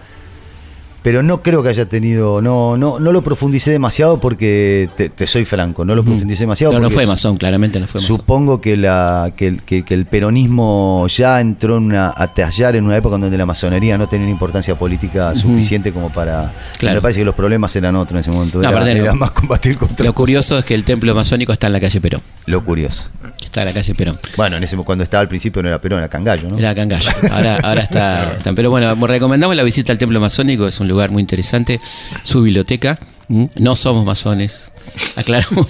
pero 1.07 1.23
no 1.23 1.41
creo 1.41 1.63
que 1.63 1.69
haya 1.69 1.89
tenido, 1.89 2.43
no, 2.43 2.77
no, 2.77 2.99
no 2.99 3.13
lo 3.13 3.23
profundicé 3.23 3.71
demasiado 3.71 4.19
porque 4.19 4.91
te, 4.97 5.09
te 5.09 5.29
soy 5.29 5.45
franco, 5.45 5.85
no 5.85 5.95
lo 5.95 6.03
profundicé 6.03 6.43
demasiado. 6.43 6.73
no, 6.73 6.81
no 6.81 6.91
fue 6.91 7.07
masón, 7.07 7.37
claramente 7.37 7.79
no 7.79 7.87
fue 7.87 8.01
masón. 8.01 8.17
Supongo 8.17 8.61
que, 8.61 8.77
la, 8.77 9.33
que, 9.37 9.47
el- 9.47 9.63
que- 9.63 9.85
que 9.85 9.95
el 9.95 10.07
peronismo 10.07 11.07
ya 11.09 11.41
entró 11.41 11.77
en 11.77 11.85
una, 11.85 12.13
a 12.17 12.35
tallar 12.35 12.75
en 12.75 12.85
una 12.87 12.97
época 12.97 13.15
en 13.15 13.21
donde 13.21 13.39
la 13.39 13.47
masonería 13.47 13.97
no 13.97 14.09
tenía 14.09 14.25
una 14.27 14.33
importancia 14.33 14.75
política 14.77 15.33
suficiente 15.37 15.93
como 15.93 16.11
para... 16.11 16.53
Claro. 16.79 16.97
Me 16.97 17.03
parece 17.03 17.21
que 17.21 17.25
los 17.25 17.37
problemas 17.37 17.77
eran 17.77 17.95
otros 17.95 18.15
en 18.17 18.21
ese 18.29 18.31
momento. 18.37 18.59
No, 18.59 18.65
Era, 18.69 18.71
aparte 18.77 18.91
era 18.99 19.15
más 19.15 19.31
combatir 19.31 19.77
contra 19.79 20.05
Lo 20.05 20.13
curioso 20.13 20.59
es 20.59 20.65
que 20.65 20.75
el 20.75 20.83
templo 20.85 21.15
masónico 21.15 21.53
está 21.53 21.69
en 21.69 21.75
la 21.75 21.81
calle 21.81 22.01
Perón. 22.01 22.21
lo 22.47 22.65
curioso. 22.65 23.11
Está 23.45 23.63
en 23.63 23.69
la 23.69 23.75
calle 23.75 23.95
Perón. 23.95 24.19
Bueno, 24.37 24.57
en 24.57 24.65
ese 24.65 24.77
cuando 24.77 25.05
estaba 25.05 25.21
al 25.21 25.29
principio 25.29 25.63
no 25.63 25.69
era 25.69 25.81
Perón, 25.81 26.01
era 26.01 26.09
Cangallo, 26.09 26.49
¿no? 26.49 26.59
Era 26.59 26.75
Cangallo. 26.75 27.11
Ahora, 27.31 27.59
ahora 27.63 27.81
está, 27.83 28.35
está- 28.37 28.53
Pero 28.55 28.71
bueno, 28.71 28.93
recomendamos 29.07 29.55
la 29.55 29.63
visita 29.63 29.93
al 29.93 29.99
Templo 29.99 30.19
Masónico, 30.21 30.67
es 30.67 30.81
un 30.81 30.89
lugar 30.89 30.96
muy 31.11 31.21
interesante. 31.21 31.81
Su 32.23 32.43
biblioteca. 32.43 32.99
No 33.29 33.75
somos 33.77 34.05
masones. 34.05 34.71
aclaramos. 35.17 35.67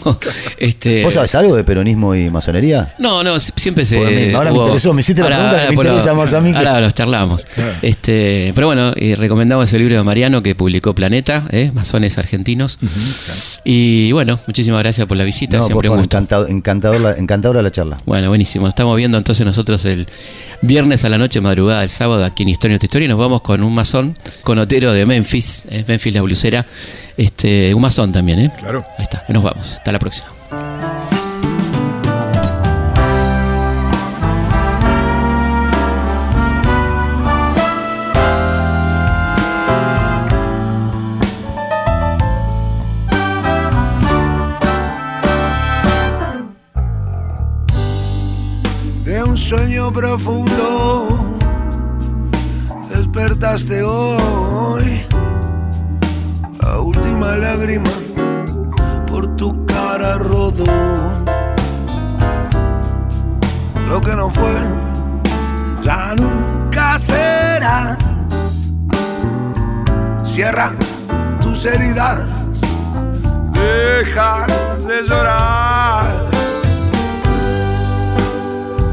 Este, 0.58 1.02
¿Vos 1.02 1.14
sabés 1.14 1.34
algo 1.34 1.56
de 1.56 1.64
peronismo 1.64 2.14
y 2.14 2.30
masonería? 2.30 2.94
No, 2.98 3.22
no, 3.22 3.38
si- 3.40 3.52
siempre 3.56 3.84
se. 3.84 4.34
Ahora 4.34 4.52
me 4.52 4.58
interesó, 4.58 4.92
me 4.94 5.00
hiciste 5.00 5.20
la 5.22 5.28
pregunta 5.28 5.62
que 5.64 5.68
me 5.70 5.74
por- 5.76 5.86
interesa 5.86 6.14
más 6.14 6.32
a 6.34 6.40
mí 6.40 6.52
que- 6.52 6.58
Ahora 6.58 6.80
los 6.80 6.94
charlamos. 6.94 7.46
Este, 7.82 8.52
pero 8.54 8.66
bueno, 8.66 8.92
eh, 8.96 9.14
recomendamos 9.16 9.72
el 9.72 9.80
libro 9.80 9.96
de 9.96 10.02
Mariano 10.02 10.42
que 10.42 10.54
publicó 10.54 10.94
Planeta, 10.94 11.46
¿eh? 11.50 11.70
Masones 11.74 12.18
Argentinos. 12.18 12.78
Y 13.64 14.12
bueno, 14.12 14.38
muchísimas 14.46 14.80
gracias 14.82 15.06
por 15.06 15.16
la 15.16 15.24
visita. 15.24 15.56
No, 15.58 15.62
por 15.64 15.68
siempre 15.72 15.90
un 15.90 15.96
gusto. 15.98 16.16
encantado, 16.16 16.46
encantador 16.48 17.00
la- 17.00 17.12
encantadora 17.14 17.62
la 17.62 17.70
charla. 17.70 17.98
Bueno, 18.06 18.28
buenísimo. 18.28 18.68
Estamos 18.68 18.96
viendo 18.96 19.18
entonces 19.18 19.44
nosotros 19.46 19.84
el 19.84 20.06
viernes 20.62 21.04
a 21.04 21.08
la 21.08 21.18
noche, 21.18 21.40
madrugada 21.40 21.80
del 21.80 21.90
sábado, 21.90 22.24
aquí 22.24 22.42
en 22.44 22.50
Historia 22.50 22.74
Nuestra 22.74 22.86
Historia. 22.86 23.06
Y 23.06 23.08
nos 23.08 23.18
vamos 23.18 23.42
con 23.42 23.62
un 23.62 23.74
masón, 23.74 24.16
con 24.42 24.58
Otero 24.58 24.92
de 24.92 25.04
Memphis, 25.06 25.64
¿eh? 25.70 25.84
Memphis 25.86 26.14
la 26.14 26.22
blusera. 26.22 26.66
Este, 27.16 27.72
un 27.74 27.80
masón 27.80 28.12
también, 28.12 28.40
¿eh? 28.40 28.50
Claro. 28.58 28.84
Ahí 28.98 29.04
nos 29.28 29.42
vamos. 29.42 29.72
Hasta 29.72 29.92
la 29.92 29.98
próxima. 29.98 30.28
de 49.04 49.22
un 49.22 49.36
sueño 49.36 49.92
profundo 49.92 51.36
despertaste 52.90 53.82
hoy 53.84 55.06
la 56.60 56.80
última 56.80 57.36
lágrima 57.36 57.90
por 59.16 59.34
tu 59.34 59.64
cara 59.64 60.18
rodó. 60.18 60.66
Lo 63.88 63.98
que 64.02 64.14
no 64.14 64.28
fue 64.28 64.56
ya 65.82 66.14
nunca 66.14 66.98
será. 66.98 67.96
Cierra 70.22 70.72
tus 71.40 71.64
heridas 71.64 72.20
deja 73.52 74.44
de 74.86 75.08
llorar. 75.08 76.04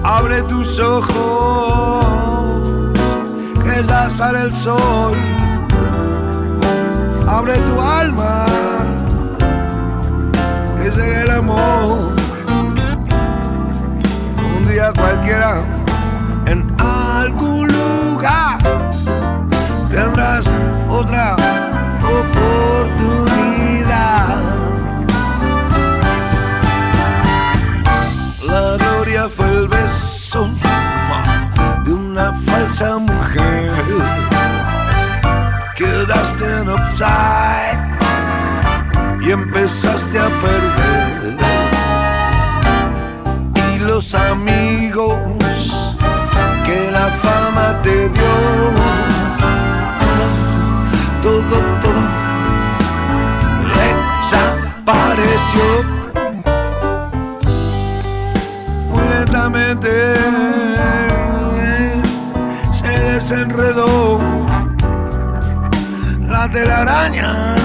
Abre 0.06 0.42
tus 0.44 0.80
ojos, 0.80 2.06
que 3.66 3.84
ya 3.84 4.10
sale 4.10 4.40
el 4.44 4.56
sol. 4.56 5.18
Abre 7.28 7.58
tu 7.68 7.82
alma, 7.82 8.46
que 10.84 10.92
llegue 10.92 11.22
el 11.22 11.32
amor. 11.32 12.14
Un 14.58 14.66
día 14.66 14.92
cualquiera, 14.94 15.64
en 16.46 16.76
algún 16.80 17.68
lugar, 17.70 18.60
tendrás 19.90 20.46
otra 20.90 21.38
oportunidad. 22.20 23.08
La 28.46 28.78
gloria 28.78 29.30
fue 29.30 29.48
el 29.48 29.68
beso 29.70 30.50
de 31.86 31.94
una 31.94 32.34
falsa 32.34 32.98
mujer. 32.98 33.72
Quedaste 35.76 36.60
en 36.62 36.70
offside 36.70 37.83
y 39.74 39.88
empezaste 39.88 40.20
a 40.20 40.30
perder. 40.30 41.38
Y 43.74 43.80
los 43.80 44.14
amigos 44.14 45.16
que 46.66 46.92
la 46.92 47.08
fama 47.24 47.82
te 47.82 48.10
dio, 48.10 48.36
todo, 51.22 51.42
todo, 51.52 51.60
todo 51.82 52.04
desapareció. 54.22 55.68
Muy 58.92 59.06
lentamente 59.10 59.90
se 62.72 62.90
desenredó. 62.90 64.20
La 66.28 66.50
telaraña 66.52 67.56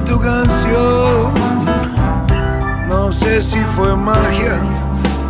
tu 0.00 0.18
canción. 0.20 1.32
No 2.88 3.12
sé 3.12 3.42
si 3.42 3.58
fue 3.64 3.96
magia, 3.96 4.60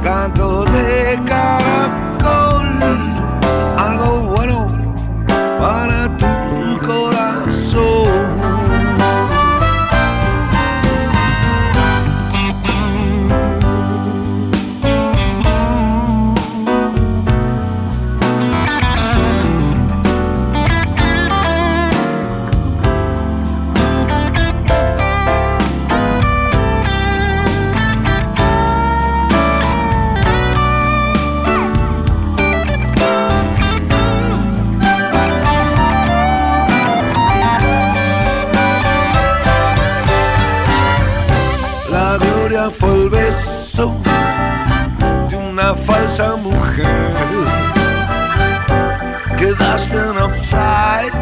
canto 0.03 0.65
de 0.65 1.21
caracol, 1.25 2.04
Fue 42.71 42.95
el 42.95 43.11
beso 43.11 43.95
de 45.29 45.37
una 45.37 45.75
falsa 45.75 46.37
mujer. 46.37 46.87
Quedaste 49.37 49.97
en 49.97 50.17
offside 50.17 51.13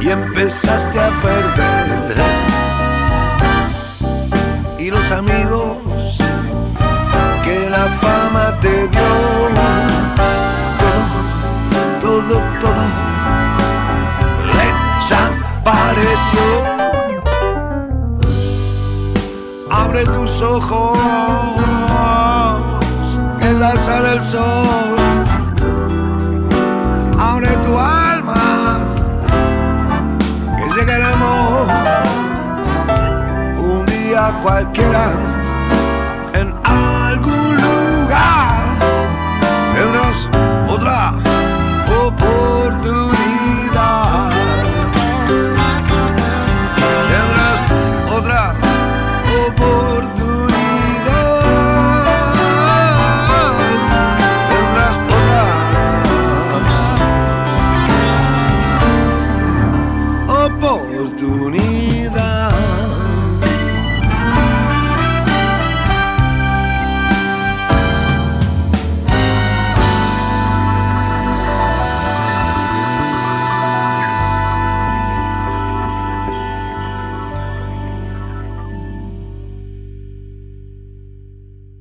y 0.00 0.08
empezaste 0.08 0.98
a 0.98 1.10
perder. 1.20 2.16
Y 4.78 4.90
los 4.90 5.10
amigos 5.10 5.76
que 7.44 7.68
la 7.68 7.84
fama 8.00 8.58
te 8.62 8.88
dio, 8.88 9.10
todo, 12.00 12.20
todo, 12.22 12.42
todo 12.58 12.86
desapareció. 15.00 16.79
abre 20.00 20.12
tus 20.12 20.42
ojos, 20.42 20.98
que 23.38 23.52
la 23.52 23.78
sale 23.78 24.12
el 24.12 24.24
sol. 24.24 24.96
Abre 27.18 27.48
tu 27.58 27.78
alma, 27.78 28.78
que 30.56 30.80
llega 30.80 30.96
el 30.96 31.02
amor. 31.02 31.66
Un 33.58 33.86
día 33.86 34.38
cualquiera. 34.42 35.39